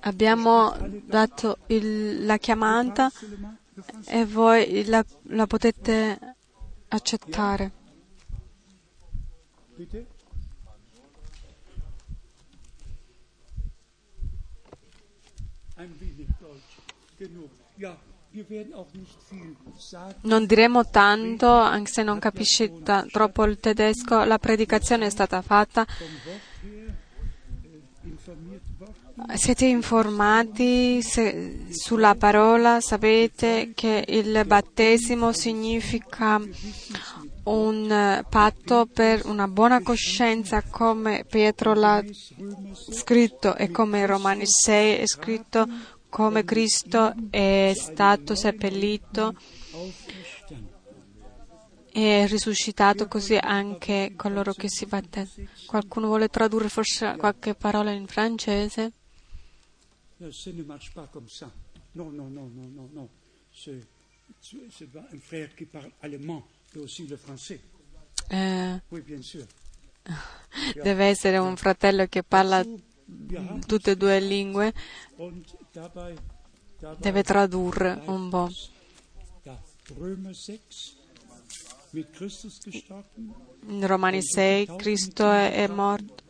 Abbiamo 0.00 0.76
dato 1.04 1.58
il- 1.68 2.24
la 2.26 2.36
chiamata 2.38 3.10
e 4.06 4.24
voi 4.26 4.84
la, 4.84 5.04
la 5.28 5.46
potete 5.46 6.18
accettare. 6.88 7.72
Bitte? 9.76 10.06
Ein 15.76 15.90
wenig 16.00 16.28
Deutsch. 16.38 16.76
Genug. 17.18 17.50
Non 20.22 20.46
diremo 20.46 20.88
tanto, 20.88 21.48
anche 21.48 21.90
se 21.90 22.02
non 22.02 22.18
capisci 22.18 22.82
ta- 22.82 23.04
troppo 23.10 23.44
il 23.44 23.58
tedesco, 23.58 24.24
la 24.24 24.38
predicazione 24.38 25.06
è 25.06 25.10
stata 25.10 25.42
fatta. 25.42 25.86
Siete 29.34 29.66
informati 29.66 31.02
se- 31.02 31.66
sulla 31.70 32.14
parola, 32.14 32.80
sapete 32.80 33.72
che 33.74 34.04
il 34.08 34.42
battesimo 34.46 35.32
significa 35.32 36.40
un 37.44 38.24
patto 38.28 38.86
per 38.86 39.26
una 39.26 39.48
buona 39.48 39.82
coscienza 39.82 40.62
come 40.62 41.24
Pietro 41.28 41.74
l'ha 41.74 42.02
scritto 42.90 43.56
e 43.56 43.70
come 43.70 44.06
Romani 44.06 44.46
6 44.46 44.96
è 44.96 45.06
scritto 45.06 45.66
come 46.12 46.44
Cristo 46.44 47.14
è 47.30 47.72
stato 47.74 48.34
seppellito 48.34 49.34
e 51.90 52.26
risuscitato 52.26 53.08
così 53.08 53.38
anche 53.40 54.12
coloro 54.14 54.52
che 54.52 54.68
si 54.68 54.84
battezzano. 54.84 55.48
Qualcuno 55.64 56.08
vuole 56.08 56.28
tradurre 56.28 56.68
forse 56.68 57.16
qualche 57.16 57.54
parola 57.54 57.92
in 57.92 58.06
francese? 58.06 58.92
Sprach 60.28 61.10
comme 61.10 61.28
ça. 61.28 61.50
Non, 61.92 62.14
non, 62.14 62.30
non, 62.30 62.52
non, 62.54 62.72
non, 62.74 62.90
non. 62.92 63.08
C'est, 63.50 63.82
un 65.12 65.20
frère 65.20 65.54
qui 65.54 65.64
parle 65.64 65.92
allemand 66.02 66.44
et 66.74 66.78
aussi 66.78 67.06
le 67.06 67.16
français. 67.16 67.58
Eh, 68.28 68.80
Oui, 68.90 69.00
bien 69.00 69.22
sûr. 69.22 69.46
deve 70.82 71.06
essere 71.06 71.38
un 71.38 71.56
fratello 71.56 72.06
che 72.06 72.22
parla 72.22 72.62
tutte 73.66 73.92
e 73.92 73.96
due 73.96 74.20
lingue, 74.20 74.72
deve 76.98 77.22
tradurre 77.22 78.02
un 78.06 78.28
po'. 78.28 78.48
Ja, 79.42 79.58
Römer 79.98 80.34
6, 80.34 80.60
mit 81.90 82.10
Christus 82.10 82.58
gestorben, 82.58 83.34
In 83.66 83.86
Romani 83.86 84.22
6 84.22 84.76
Cristo 84.76 85.30
è, 85.30 85.66
morto, 85.68 86.22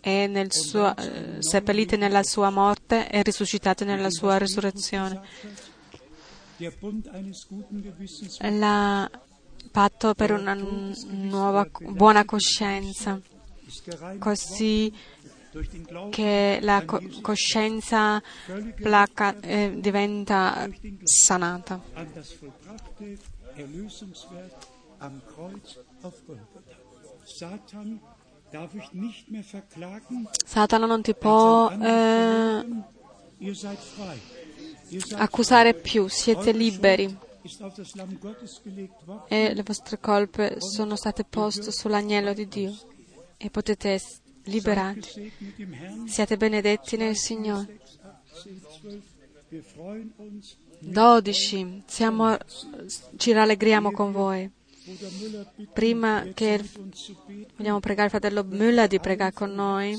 è 0.00 0.46
suo, 0.48 0.96
eh, 0.96 1.36
seppellito 1.40 1.96
nella 1.96 2.22
sua 2.22 2.50
morte 2.50 3.08
e 3.08 3.22
risuscitato 3.22 3.84
nella 3.84 4.10
sua 4.10 4.38
risurrezione. 4.38 5.20
La 8.38 9.10
patto 9.70 10.14
per 10.14 10.32
una 10.32 10.54
nuova 10.54 11.66
buona 11.80 12.24
coscienza, 12.24 13.20
così 14.18 14.92
che 16.10 16.58
la 16.62 16.84
co- 16.84 17.00
coscienza 17.20 18.22
placa- 18.76 19.38
eh, 19.40 19.74
diventa 19.76 20.68
sanata. 21.02 21.80
Satana 30.44 30.86
non 30.86 31.02
ti 31.02 31.10
Er 31.10 31.16
può 31.18 31.70
eh, 31.70 32.64
accusare 35.16 35.74
più, 35.74 36.08
siete 36.08 36.52
liberi. 36.52 37.16
E 39.28 39.54
le 39.54 39.62
vostre 39.62 39.98
colpe 39.98 40.56
sono 40.60 40.94
state 40.96 41.24
poste 41.24 41.72
sull'agnello 41.72 42.34
di 42.34 42.46
Dio. 42.46 42.74
e 43.42 43.48
potete 43.48 43.98
liberati. 44.50 45.32
Siate 46.06 46.36
benedetti 46.36 46.96
nel 46.96 47.16
Signore. 47.16 47.78
6, 48.42 48.60
8, 48.62 48.88
10, 48.88 49.00
12. 49.00 49.02
Wir 49.48 49.62
freuen 49.62 50.12
uns. 50.16 50.56
12. 50.80 51.82
Siamo, 51.86 52.36
ci 53.16 53.32
rallegriamo 53.32 53.90
con 53.90 54.12
voi. 54.12 54.50
Prima 55.72 56.26
che 56.34 56.60
vogliamo 57.56 57.80
pregare 57.80 58.04
il 58.04 58.10
fratello 58.10 58.42
Müller 58.42 58.88
di 58.88 58.98
pregare 58.98 59.32
con 59.32 59.52
noi, 59.52 59.94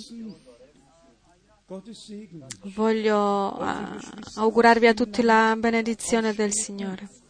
voglio 2.75 3.51
ah, 3.57 3.97
augurarvi 4.35 4.87
a 4.87 4.93
tutti 4.93 5.21
la 5.21 5.55
benedizione 5.57 6.33
del 6.33 6.51
Signore. 6.51 7.20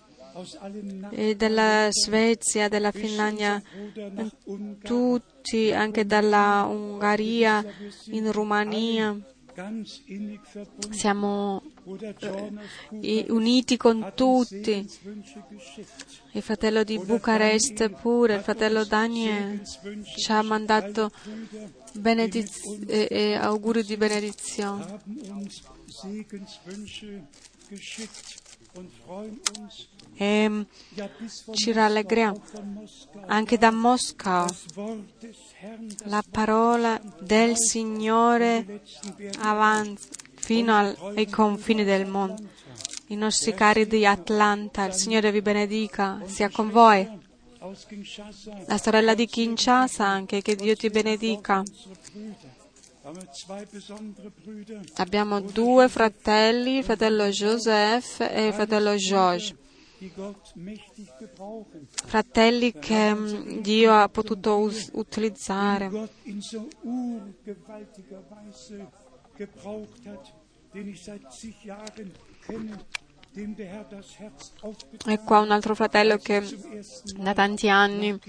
E 1.11 1.35
della 1.35 1.87
Svezia, 1.91 2.67
della 2.69 2.91
Finlandia, 2.91 3.61
tutti, 4.81 5.71
anche 5.71 6.05
dalla 6.05 6.65
Ungheria, 6.69 7.63
in 8.11 8.31
Romania, 8.31 9.17
siamo 10.91 11.61
Kuwait 11.83 13.29
uniti 13.29 13.75
con 13.77 14.13
tutti. 14.15 14.87
Il 16.31 16.41
fratello 16.41 16.83
di 16.83 16.97
Bucarest 16.97 17.89
pure, 17.89 18.35
il 18.35 18.41
fratello 18.41 18.85
Daniel, 18.85 19.61
ci 20.15 20.31
ha 20.31 20.41
mandato 20.41 21.11
benediz- 21.93 22.63
e- 22.87 23.07
e 23.09 23.33
auguri 23.33 23.83
di 23.83 23.97
benedizione. 23.97 24.99
E 30.15 30.47
von 30.49 30.67
ci 31.53 31.71
rallegriamo 31.71 32.41
anche 33.27 33.57
da 33.57 33.71
Mosca. 33.71 34.45
La 36.05 36.23
parola 36.29 37.01
del 37.19 37.57
Signore 37.57 38.81
avanza 39.39 40.07
fino 40.35 40.77
al- 40.77 40.95
ai 41.15 41.27
confini 41.27 41.83
del 41.83 42.05
mondo. 42.05 42.41
I 43.07 43.15
nostri 43.15 43.53
cari 43.53 43.87
di 43.87 44.05
Atlanta, 44.05 44.85
il 44.85 44.93
Signore 44.93 45.31
vi 45.31 45.41
benedica, 45.41 46.21
sia 46.25 46.49
con 46.49 46.69
voi. 46.69 47.07
La 48.67 48.77
sorella 48.77 49.13
di 49.13 49.27
Kinshasa 49.27 50.05
anche, 50.05 50.41
che 50.41 50.55
Dio 50.55 50.75
ti 50.75 50.89
benedica. 50.89 51.63
Abbiamo 54.95 55.41
due 55.41 55.89
fratelli, 55.89 56.77
il 56.77 56.83
fratello 56.83 57.25
Joseph 57.27 58.19
e 58.21 58.47
il 58.47 58.53
fratello 58.53 58.95
George. 58.95 59.55
Fratelli 62.05 62.71
che 62.73 63.13
mm, 63.13 63.59
Dio 63.61 63.93
ha 63.93 64.09
potuto 64.09 64.57
us- 64.57 64.89
utilizzare. 64.93 65.89
E 73.33 75.19
qua 75.23 75.39
un 75.39 75.51
altro 75.51 75.73
fratello 75.73 76.17
che 76.17 76.43
da 77.15 77.33
tanti 77.33 77.69
anni 77.69 78.19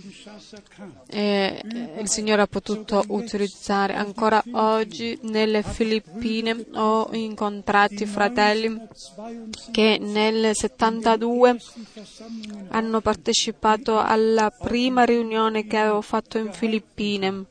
eh, 1.09 1.61
il 1.99 2.09
Signore 2.09 2.43
ha 2.43 2.47
potuto 2.47 3.03
utilizzare. 3.09 3.95
Ancora 3.95 4.41
oggi 4.53 5.19
nelle 5.23 5.65
Filippine 5.65 6.67
ho 6.75 7.09
incontrato 7.15 8.07
fratelli 8.07 8.69
22 8.69 9.49
che 9.73 9.99
nel 10.01 10.55
72 10.55 11.59
Versammlungen 11.93 12.69
hanno 12.71 13.01
partecipato 13.01 13.99
alla 13.99 14.51
prima 14.51 15.05
riunione 15.05 15.67
che 15.67 15.79
avevo 15.79 16.03
fatto 16.03 16.39
in 16.39 16.53
Filippine, 16.53 17.47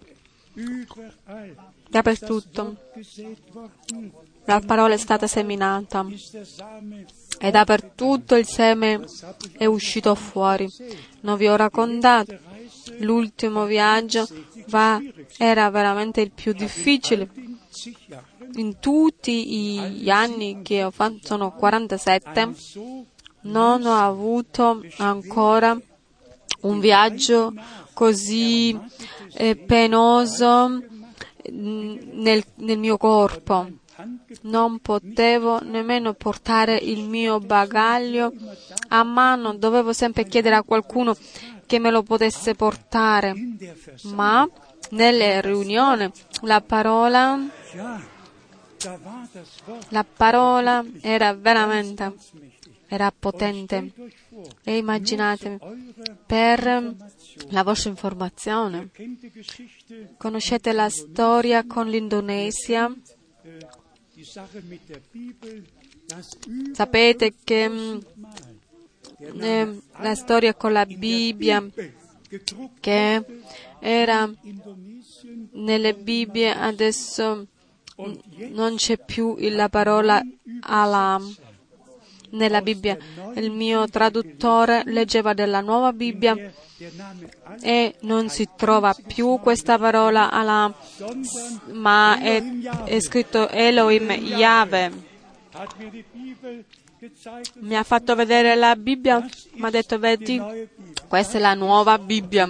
dappertutto. 1.89 2.77
la 4.45 4.61
parola 4.61 4.93
è 4.93 4.97
stata 4.97 5.27
seminata 5.27 6.05
e 7.39 7.51
dappertutto 7.51 8.35
il 8.35 8.45
seme 8.45 9.01
è 9.57 9.65
uscito 9.65 10.15
fuori. 10.15 10.67
Non 11.21 11.37
vi 11.37 11.47
ho 11.47 11.55
raccontato, 11.55 12.37
l'ultimo 12.99 13.65
viaggio 13.65 14.27
va- 14.67 15.01
era 15.37 15.69
veramente 15.69 16.21
il 16.21 16.31
più 16.31 16.53
difficile. 16.53 17.29
in 18.55 18.79
tutti 18.79 19.45
gli 19.91 20.09
anni 20.09 20.61
che 20.61 20.83
ho 20.83 20.91
fatto, 20.91 21.19
sono 21.23 21.53
47, 21.53 22.53
so 22.53 23.05
non 23.41 23.85
ho 23.85 23.95
avuto 23.95 24.81
ancora 24.97 25.79
un 26.61 26.79
viaggio 26.79 27.53
così 27.93 28.77
eh, 29.33 29.55
penoso 29.55 30.69
mm, 31.49 31.97
nel, 32.13 32.43
nel 32.55 32.77
mio 32.77 32.97
corpo. 32.97 33.67
Non 34.41 34.79
potevo 34.79 35.59
nemmeno 35.61 36.13
portare 36.13 36.75
il 36.75 37.07
mio 37.07 37.39
bagaglio 37.39 38.33
a 38.89 39.03
mano, 39.03 39.55
dovevo 39.55 39.93
sempre 39.93 40.25
chiedere 40.25 40.55
a 40.55 40.63
qualcuno 40.63 41.15
che 41.65 41.79
me 41.79 41.91
lo 41.91 42.03
potesse 42.03 42.55
portare. 42.55 43.33
Ma 44.03 44.47
nelle 44.91 45.41
riunioni 45.41 46.09
la 46.41 46.61
parola, 46.61 47.39
la 49.89 50.05
parola 50.05 50.85
era 51.01 51.33
veramente 51.33 52.13
era 52.91 53.09
potente. 53.17 53.93
E 54.63 54.77
immaginatevi, 54.77 55.57
per 56.25 56.95
la 57.51 57.63
vostra 57.63 57.89
informazione, 57.89 58.89
conoscete 60.17 60.73
la 60.73 60.89
storia 60.89 61.65
con 61.65 61.87
l'Indonesia? 61.87 62.93
Sapete 66.73 67.33
che 67.43 67.69
mm, 67.69 67.97
eh, 69.39 69.81
la 69.99 70.15
storia 70.15 70.53
con 70.53 70.73
la 70.73 70.85
Bibbia, 70.85 71.65
che 72.79 73.25
era 73.79 74.31
nelle 75.53 75.93
Bibbie, 75.95 76.51
adesso 76.53 77.47
non 78.49 78.75
c'è 78.75 78.97
più 78.97 79.35
la 79.39 79.69
parola 79.69 80.21
Allah 80.61 81.19
nella 82.31 82.61
Bibbia. 82.61 82.97
Il 83.35 83.51
mio 83.51 83.87
traduttore 83.87 84.83
leggeva 84.85 85.33
della 85.33 85.61
nuova 85.61 85.93
Bibbia 85.93 86.35
e 87.61 87.95
non 88.01 88.29
si 88.29 88.47
trova 88.55 88.95
più 89.07 89.39
questa 89.39 89.77
parola 89.77 90.29
sondern 90.31 90.73
ma 91.73 92.19
è, 92.19 92.43
è 92.85 92.99
scritto 92.99 93.49
Elohim 93.49 94.11
Yahweh. 94.11 95.09
Mi 97.59 97.75
ha 97.75 97.83
fatto 97.83 98.15
vedere 98.15 98.55
la 98.55 98.75
Bibbia, 98.75 99.25
mi 99.53 99.65
ha 99.65 99.69
detto, 99.71 99.97
vedi, 99.97 100.39
questa 101.07 101.37
è 101.37 101.41
la 101.41 101.55
nuova 101.55 101.97
Bibbia. 101.97 102.47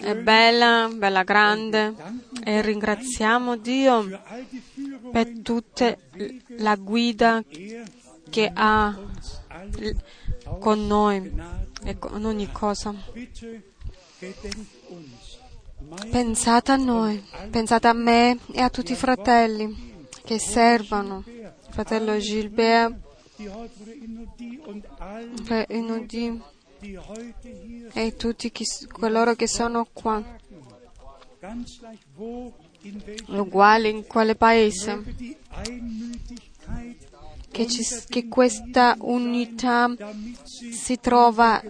È 0.00 0.16
bella, 0.16 0.88
bella 0.92 1.22
grande 1.22 1.94
e 2.42 2.62
ringraziamo 2.62 3.56
Dio 3.56 4.20
per 5.12 5.40
tutta 5.42 5.96
la 6.58 6.76
guida 6.76 7.44
che 8.30 8.50
ha 8.52 8.98
con 10.58 10.86
noi 10.86 11.32
e 11.84 11.98
con 11.98 12.24
ogni 12.24 12.50
cosa. 12.50 12.94
Pensate 16.10 16.72
a 16.72 16.76
noi, 16.76 17.22
pensate 17.50 17.86
a 17.86 17.92
me 17.92 18.38
e 18.52 18.60
a 18.60 18.70
tutti 18.70 18.92
i 18.92 18.96
fratelli 18.96 20.06
che 20.24 20.38
servono, 20.38 21.22
fratello 21.70 22.16
Gilbert, 22.18 22.94
fratello 25.44 25.66
Inudi 25.68 26.42
e 27.92 28.16
tutti 28.16 28.50
chi- 28.50 28.66
coloro 28.90 29.34
che 29.34 29.46
sono 29.46 29.86
qua, 29.92 30.22
uguali 33.28 33.90
in 33.90 34.06
quale 34.06 34.34
paese, 34.34 35.02
che, 37.50 37.66
ci- 37.68 37.86
che 38.08 38.28
questa 38.28 38.96
unità 39.00 39.94
si 40.44 40.98
trova 40.98 41.62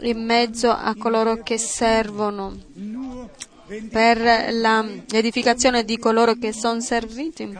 in 0.00 0.24
mezzo 0.24 0.70
a 0.70 0.94
coloro 0.96 1.42
che 1.42 1.58
servono 1.58 2.56
per 3.90 4.18
l'edificazione 5.08 5.84
di 5.84 5.98
coloro 5.98 6.34
che 6.34 6.52
sono 6.52 6.80
serviti. 6.80 7.50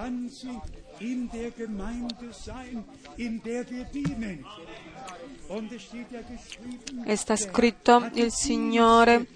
E 7.04 7.16
sta 7.16 7.36
scritto 7.36 8.08
il 8.14 8.32
Signore 8.32 9.26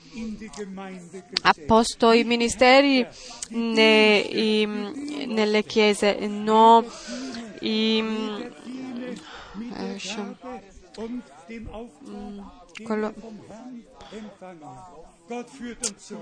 ha 1.42 1.54
posto 1.66 2.10
i 2.12 2.24
ministeri 2.24 3.06
ne- 3.50 4.18
i- 4.20 5.26
nelle 5.26 5.62
chiese, 5.64 6.26
no 6.26 6.82
i, 7.60 7.98
eh, 9.76 9.98
den 11.46 11.68
quello- 12.82 13.12
il. 13.12 13.44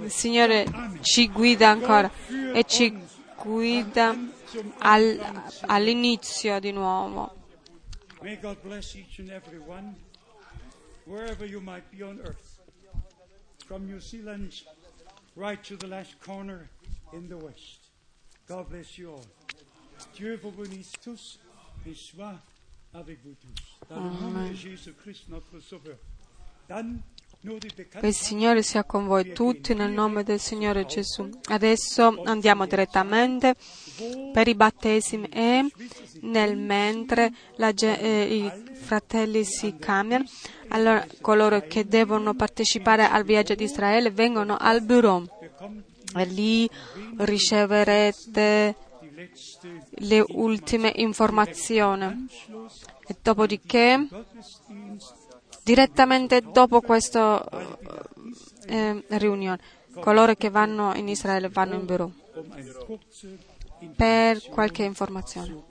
Signore 0.09 0.67
ci 1.03 1.29
guida 1.31 1.69
ancora 1.69 2.11
e 2.53 2.65
ci 2.65 2.93
guida 3.43 4.17
al- 4.79 5.21
all'inizio 5.67 6.59
di 6.59 6.73
nuovo. 6.73 7.43
May 8.25 8.37
God 8.37 8.57
bless 8.63 8.97
each 8.97 9.19
and 9.19 9.31
every 9.31 9.59
one, 9.59 9.95
wherever 11.05 11.45
you 11.45 11.61
might 11.61 11.85
be 11.93 12.03
on 12.03 12.21
earth, 12.25 12.59
from 13.67 13.85
New 13.85 14.01
Zealand 14.01 14.63
right 15.37 15.63
to 15.65 15.77
the 15.77 15.87
last 15.87 16.19
corner 16.21 16.71
in 17.13 17.29
the 17.29 17.37
west. 17.37 17.91
God 18.49 18.71
bless 18.71 18.97
you 18.97 19.11
all. 19.11 19.27
Dieu 20.15 20.41
vous 20.43 20.53
bénisse 20.53 20.93
tous 21.03 21.39
et 21.87 21.93
soit 21.93 22.41
avec 22.95 23.23
vous 23.23 23.37
tous. 23.39 23.91
Dans 23.91 24.03
le 24.03 24.09
nom 24.19 24.49
de 24.49 24.55
Jésus-Christ, 24.55 25.29
notre 25.29 25.61
Sauveur. 25.61 25.99
Dann 26.67 26.81
nur 26.81 27.03
die 27.03 27.05
Che 27.05 27.14
il. 27.45 28.15
Signore 28.15 28.63
sia 28.63 28.85
con 28.85 29.07
voi 29.07 29.33
tutti 29.33 29.75
nel 29.75 29.91
nome 29.91 30.23
del 30.23 30.41
Signore 30.41 30.87
Gesù. 30.87 31.29
Adesso 31.45 32.23
andiamo 32.25 32.67
direttamente 32.67 33.55
per 34.33 34.49
i 34.49 34.55
battesimi 34.55 35.27
e 35.29 35.67
nel 36.23 36.57
mentre 36.57 37.33
la 37.57 37.69
eh, 37.69 38.35
i 38.35 38.53
fratelli 38.75 39.45
si 39.45 39.77
cambiano, 39.79 40.25
allora 40.69 41.07
coloro 41.21 41.61
che 41.67 41.87
devono 41.87 42.35
partecipare 42.35 43.07
al 43.09 43.25
viaggio 43.25 43.55
di 43.55 43.65
Israele 43.65 44.11
vengono 44.11 44.57
al 44.59 44.83
bureau 44.83 45.25
e 46.17 46.25
lì 46.25 46.69
riceverete 47.19 48.75
le 49.89 50.25
ultime 50.29 50.93
informazioni. 50.97 52.27
E 53.07 53.17
dopodiché, 53.23 54.09
direttamente 55.65 56.43
dopo 56.43 56.81
questa 56.83 57.45
eh, 58.67 59.05
riunione, 59.09 59.59
coloro 60.01 60.35
che 60.35 60.51
vanno 60.51 60.95
in 60.95 61.09
Israele 61.09 61.49
vanno 61.49 61.75
in 61.75 61.87
kurze 62.85 63.39
per 63.97 64.43
qualche 64.51 64.85
informazione. 64.85 65.65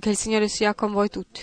Che 0.00 0.10
il 0.10 0.16
Signore 0.16 0.48
sia 0.48 0.74
con 0.74 0.92
voi 0.92 1.08
tutti. 1.08 1.40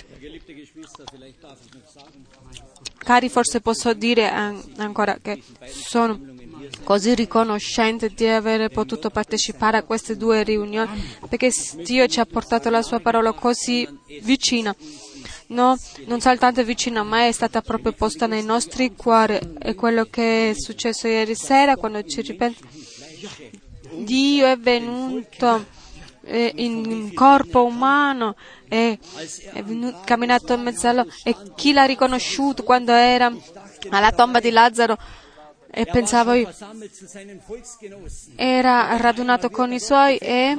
Cari, 2.97 3.29
forse 3.29 3.61
posso 3.61 3.93
dire 3.93 4.29
an- 4.29 4.73
ancora 4.77 5.17
che 5.19 5.41
sono 5.67 6.19
così 6.83 7.15
riconoscente 7.15 8.09
di 8.09 8.27
aver 8.27 8.69
potuto 8.69 9.09
partecipare 9.09 9.77
a 9.77 9.83
queste 9.83 10.17
due 10.17 10.43
riunioni 10.43 11.17
perché 11.27 11.51
Dio 11.83 12.07
ci 12.07 12.19
ha 12.19 12.25
portato 12.25 12.69
la 12.69 12.81
sua 12.81 12.99
parola 12.99 13.31
così 13.33 13.87
vicina. 14.21 14.75
No, 15.47 15.77
non 16.05 16.21
soltanto 16.21 16.63
vicina, 16.63 17.03
ma 17.03 17.25
è 17.25 17.31
stata 17.31 17.61
proprio 17.61 17.91
posta 17.91 18.25
nei 18.25 18.43
nostri 18.43 18.95
cuori. 18.95 19.37
È 19.59 19.75
quello 19.75 20.05
che 20.05 20.51
è 20.51 20.53
successo 20.53 21.07
ieri 21.07 21.35
sera 21.35 21.75
quando 21.75 22.03
ci 22.03 22.21
ripensano. 22.21 22.69
Dio 23.97 24.47
è 24.47 24.57
venuto 24.57 25.65
eh, 26.23 26.53
in 26.55 27.13
corpo 27.13 27.65
umano 27.65 28.35
e 28.69 28.97
è 29.53 29.63
venuto, 29.63 30.01
camminato 30.05 30.53
in 30.53 30.61
mezzo 30.61 30.87
a 30.87 30.93
loro 30.93 31.09
e 31.23 31.35
chi 31.55 31.73
l'ha 31.73 31.83
riconosciuto 31.83 32.63
quando 32.63 32.93
era 32.93 33.31
alla 33.89 34.11
tomba 34.11 34.39
di 34.39 34.51
Lazzaro 34.51 34.97
e 35.73 35.85
pensavo 35.85 36.33
era 38.35 38.97
radunato 38.97 39.49
con 39.49 39.71
i 39.71 39.79
suoi 39.79 40.17
e, 40.17 40.57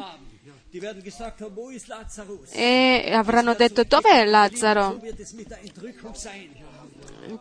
e 2.50 3.12
avranno 3.12 3.54
detto 3.54 3.84
dov'è 3.84 4.24
Lazzaro. 4.24 5.00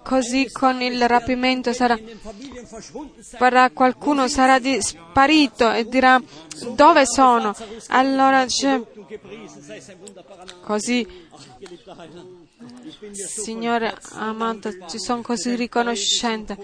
Così 0.03 0.51
con 0.51 0.81
il 0.81 1.07
rapimento 1.07 1.73
sarà, 1.73 1.97
qualcuno 3.71 4.27
sarà 4.27 4.59
sparito 4.79 5.71
e 5.71 5.87
dirà 5.87 6.21
dove 6.75 7.05
sono? 7.05 7.55
Allora 7.87 8.45
così 10.61 11.07
Signore 13.11 13.97
amato, 14.13 14.71
ti 14.85 14.99
sono 14.99 15.21
così 15.21 15.55
riconoscente 15.55 16.57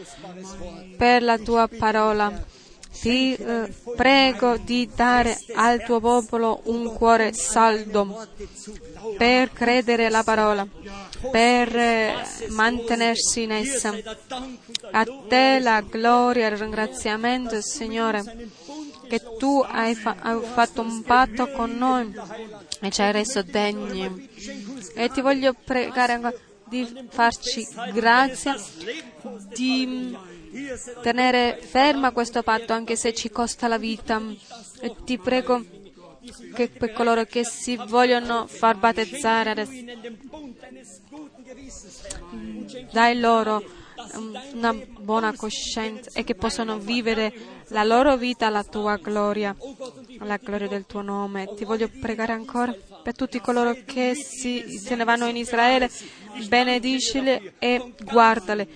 per 0.97 1.23
la 1.23 1.37
tua 1.37 1.67
parola. 1.67 2.55
Ti 2.99 3.35
eh, 3.35 3.73
prego 3.95 4.57
di 4.57 4.89
dare 4.93 5.37
al 5.53 5.83
tuo 5.83 5.99
popolo 5.99 6.61
un 6.65 6.91
cuore 6.93 7.31
saldo 7.31 8.25
per 9.17 9.53
credere 9.53 10.07
alla 10.07 10.23
parola, 10.23 10.67
per 11.31 11.75
eh, 11.75 12.13
mantenersi 12.49 13.43
in 13.43 13.51
essa. 13.51 13.95
A 14.91 15.05
te 15.27 15.59
la 15.59 15.81
gloria 15.81 16.47
e 16.47 16.51
il 16.51 16.57
ringraziamento, 16.57 17.61
Signore, 17.61 18.23
che 19.07 19.21
tu 19.37 19.63
hai, 19.65 19.95
fa- 19.95 20.17
hai 20.19 20.39
fatto 20.43 20.81
un 20.81 21.01
patto 21.03 21.49
con 21.51 21.77
noi 21.77 22.13
e 22.81 22.91
ci 22.91 23.01
hai 23.01 23.11
reso 23.11 23.41
degni. 23.41 24.29
E 24.95 25.09
ti 25.09 25.21
voglio 25.21 25.53
pregare 25.53 26.13
ancora 26.13 26.33
di 26.65 27.07
farci 27.09 27.65
grazia, 27.93 28.55
di 29.55 30.15
tenere 31.01 31.59
ferma 31.61 32.11
questo 32.11 32.43
patto 32.43 32.73
anche 32.73 32.95
se 32.95 33.13
ci 33.13 33.29
costa 33.29 33.67
la 33.67 33.77
vita. 33.77 34.21
E 34.79 34.95
ti 35.03 35.17
prego 35.17 35.63
che 36.53 36.67
per 36.69 36.91
coloro 36.91 37.23
che 37.23 37.45
si 37.45 37.77
vogliono 37.87 38.47
far 38.47 38.77
battezzare 38.77 39.51
adesso, 39.51 39.71
dai 42.91 43.19
loro 43.19 43.63
um, 44.13 44.39
una 44.53 44.73
buona 44.73 45.33
coscienza 45.35 46.11
e 46.13 46.23
che 46.23 46.35
possano 46.35 46.77
vivere 46.79 47.33
la 47.69 47.83
loro 47.83 48.15
vita 48.17 48.47
alla 48.47 48.63
tua 48.63 48.97
gloria, 48.97 49.55
alla 50.19 50.37
gloria 50.37 50.67
del 50.67 50.85
tuo 50.85 51.01
nome. 51.01 51.53
Ti 51.55 51.65
voglio 51.65 51.89
pregare 51.89 52.33
ancora 52.33 52.75
per 53.03 53.15
tutti 53.15 53.39
coloro 53.39 53.75
che 53.85 54.15
si, 54.15 54.77
se 54.77 54.95
ne 54.95 55.03
vanno 55.03 55.27
in 55.27 55.35
Israele, 55.35 55.89
benedicili 56.47 57.53
e 57.59 57.93
guardale. 58.03 58.67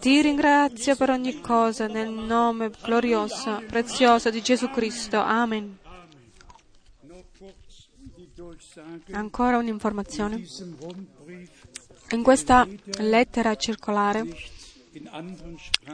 Ti 0.00 0.20
ringrazio 0.20 0.96
per 0.96 1.10
ogni 1.10 1.40
cosa 1.40 1.86
nel 1.86 2.10
nome 2.10 2.70
glorioso, 2.82 3.62
prezioso 3.66 4.30
di 4.30 4.42
Gesù 4.42 4.70
Cristo. 4.70 5.18
Amen. 5.18 5.78
Ancora 9.12 9.58
un'informazione. 9.58 10.44
in 12.10 12.22
questa 12.22 12.66
lettera 12.98 13.54
circolare, 13.56 14.26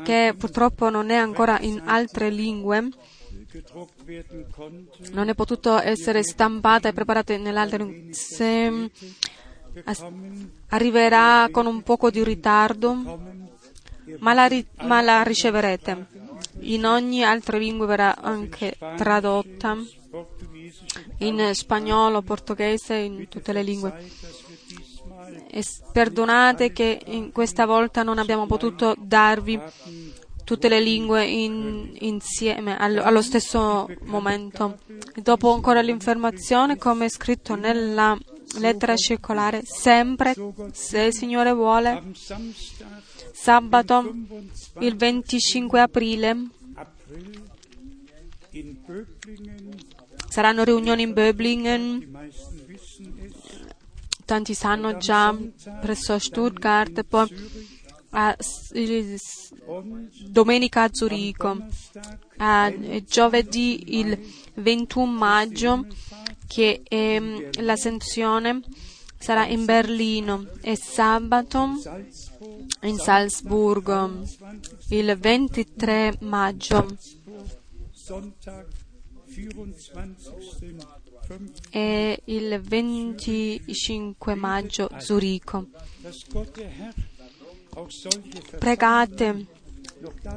che 0.05 0.35
purtroppo 0.36 0.90
non 0.90 1.10
è 1.10 1.16
ancora 1.16 1.59
in 1.60 1.82
altre 1.85 2.31
lingue, 2.31 2.89
non 5.12 5.28
è 5.28 5.35
potuto 5.35 5.81
essere 5.81 6.22
stampata 6.22 6.89
e 6.89 6.93
preparata 6.93 7.36
nell'altre 7.36 7.85
lingue, 7.85 8.14
se 8.14 8.90
arriverà 10.68 11.48
con 11.51 11.66
un 11.66 11.82
poco 11.82 12.10
di 12.10 12.22
ritardo, 12.22 13.18
ma 14.18 14.35
la, 14.35 14.47
ri- 14.47 14.66
ma 14.82 15.01
la 15.01 15.22
riceverete. 15.22 16.06
In 16.60 16.85
ogni 16.85 17.22
altra 17.24 17.56
lingua 17.59 17.86
verrà 17.86 18.16
anche 18.16 18.77
tradotta 18.97 19.77
in 21.18 21.51
spagnolo, 21.55 22.22
portoghese, 22.22 22.94
in 22.94 23.28
tutte 23.28 23.52
le 23.52 23.62
lingue. 23.62 24.10
Perdonate 25.93 26.72
che 26.72 27.31
questa 27.32 27.66
volta 27.66 28.02
non 28.02 28.18
abbiamo 28.18 28.47
potuto 28.47 28.94
darvi 28.98 29.59
tutte 30.44 30.68
le 30.68 30.81
lingue 30.81 31.24
in- 31.24 31.94
insieme 32.01 32.77
allo, 32.77 33.02
allo 33.02 33.22
stesso 33.22 33.89
momento. 34.02 34.78
E 35.14 35.20
dopo 35.20 35.52
ancora 35.52 35.81
l'informazione, 35.81 36.77
come 36.77 37.05
è 37.06 37.09
scritto 37.09 37.55
nella 37.55 38.18
lettera 38.59 38.97
circolare, 38.97 39.62
sempre, 39.64 40.35
se 40.72 41.02
il 41.02 41.14
Signore 41.14 41.52
vuole, 41.52 42.02
sabato 43.32 44.02
25. 44.02 44.86
il 44.86 44.97
25 44.97 45.81
aprile 45.81 46.48
saranno 50.28 50.64
riunioni 50.64 51.02
in 51.02 51.12
Böblingen, 51.12 52.09
tanti 54.31 54.55
sanno 54.55 54.97
già, 54.97 55.36
presso 55.81 56.16
Stuttgart, 56.16 57.02
poi 57.02 57.28
a 58.11 58.36
il- 58.74 59.20
domenica 60.28 60.85
a 60.85 60.90
Zurigo. 60.93 61.66
A 62.36 62.73
giovedì 63.05 63.98
il 63.98 64.16
21 64.55 65.11
maggio 65.11 65.85
che 66.47 66.82
ehm, 66.89 67.51
la 67.62 67.74
sezione 67.74 68.61
sarà 69.19 69.47
in 69.47 69.65
Berlino 69.65 70.47
e 70.62 70.77
sabato 70.77 71.70
in 72.82 72.98
Salzburgo 72.98 74.23
il 74.90 75.19
23 75.19 76.19
maggio 76.20 76.86
Sonntag, 77.93 78.66
24. 79.27 80.39
5. 80.59 80.99
E 81.70 82.20
il 82.24 82.61
25 82.61 84.35
maggio 84.35 84.90
Zurigo. 84.98 85.66
Pregate 88.59 89.47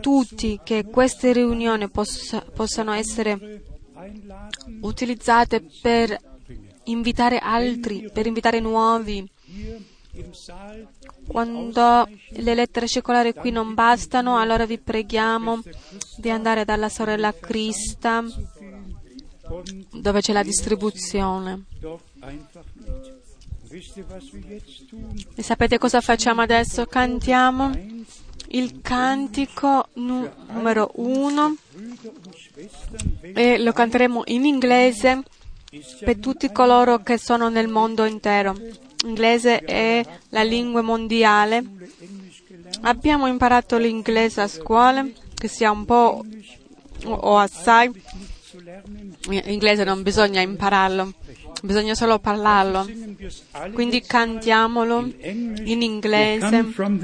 tutti 0.02 0.60
che 0.64 0.86
queste 0.86 1.34
riunioni 1.34 1.90
possa- 1.90 2.42
possano 2.42 2.92
essere 2.94 3.64
utilizzate 4.82 5.66
per 5.82 6.16
invitare 6.86 7.40
altri, 7.40 8.10
per 8.12 8.26
invitare 8.28 8.60
nuovi. 8.60 9.28
Quando 11.26 12.08
le 12.30 12.54
lettere 12.54 12.88
circolari 12.88 13.34
qui 13.34 13.50
non 13.50 13.74
bastano, 13.74 14.38
allora 14.38 14.66
vi 14.66 14.78
preghiamo 14.78 15.62
di 16.18 16.30
andare 16.30 16.66
dalla 16.66 16.90
sorella 16.90 17.34
Crista 17.34 18.24
dove 19.92 20.22
c'è 20.22 20.34
la 20.34 20.44
distribuzione. 20.44 21.66
E 25.36 25.44
sapete 25.44 25.78
cosa 25.78 26.02
facciamo 26.02 26.42
adesso? 26.42 26.86
Cantiamo 26.86 27.72
il 28.50 28.82
cantico 28.82 29.88
nu- 29.94 30.30
numero 30.52 30.92
uno 30.96 31.56
e 33.22 33.58
lo 33.58 33.72
canteremo 33.72 34.24
in 34.28 34.46
inglese 34.46 35.24
per 36.04 36.18
tutti 36.18 36.52
coloro 36.52 37.02
che 37.02 37.18
sono 37.18 37.50
nel 37.50 37.68
mondo 37.68 38.06
intero. 38.06 38.56
L'inglese 39.04 39.60
è 39.60 40.06
la 40.30 40.44
lingua 40.44 40.82
mondiale. 40.82 41.64
Abbiamo 42.82 43.28
imparato 43.28 43.78
l'inglese 43.78 44.42
a 44.42 44.48
scuola, 44.48 45.06
che 45.34 45.48
sia 45.48 45.72
un 45.72 45.86
po' 45.86 46.24
o 47.06 47.38
assai. 47.38 47.92
L'inglese 49.28 49.84
non 49.84 50.04
bisogna 50.04 50.40
impararlo, 50.40 51.14
bisogna 51.62 51.96
solo 51.96 52.20
parlarlo. 52.20 52.88
Quindi 53.74 54.02
cantiamolo 54.02 55.12
in 55.22 55.82
inglese. 55.82 56.48
come 56.50 56.72
from 56.72 57.00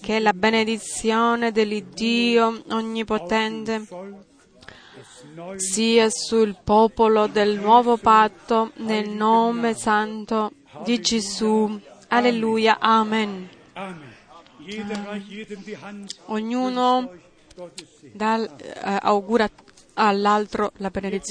Che 0.00 0.18
la 0.20 0.32
benedizione 0.34 1.52
dell'Iddio 1.52 2.62
onnipotente 2.68 3.86
sia 5.56 6.08
sul 6.10 6.56
popolo 6.62 7.28
del 7.28 7.58
nuovo 7.58 7.96
patto 7.96 8.72
nel 8.76 9.08
nome 9.08 9.72
santo 9.74 10.52
di 10.84 11.00
Gesù. 11.00 11.80
Alleluia. 12.08 12.78
Amen. 12.78 13.48
Ognuno 16.26 17.10
dal- 18.12 18.54
eh, 18.58 18.98
augura 19.00 19.48
all'altro 19.94 20.72
la 20.76 20.90
benedizione. 20.90 21.26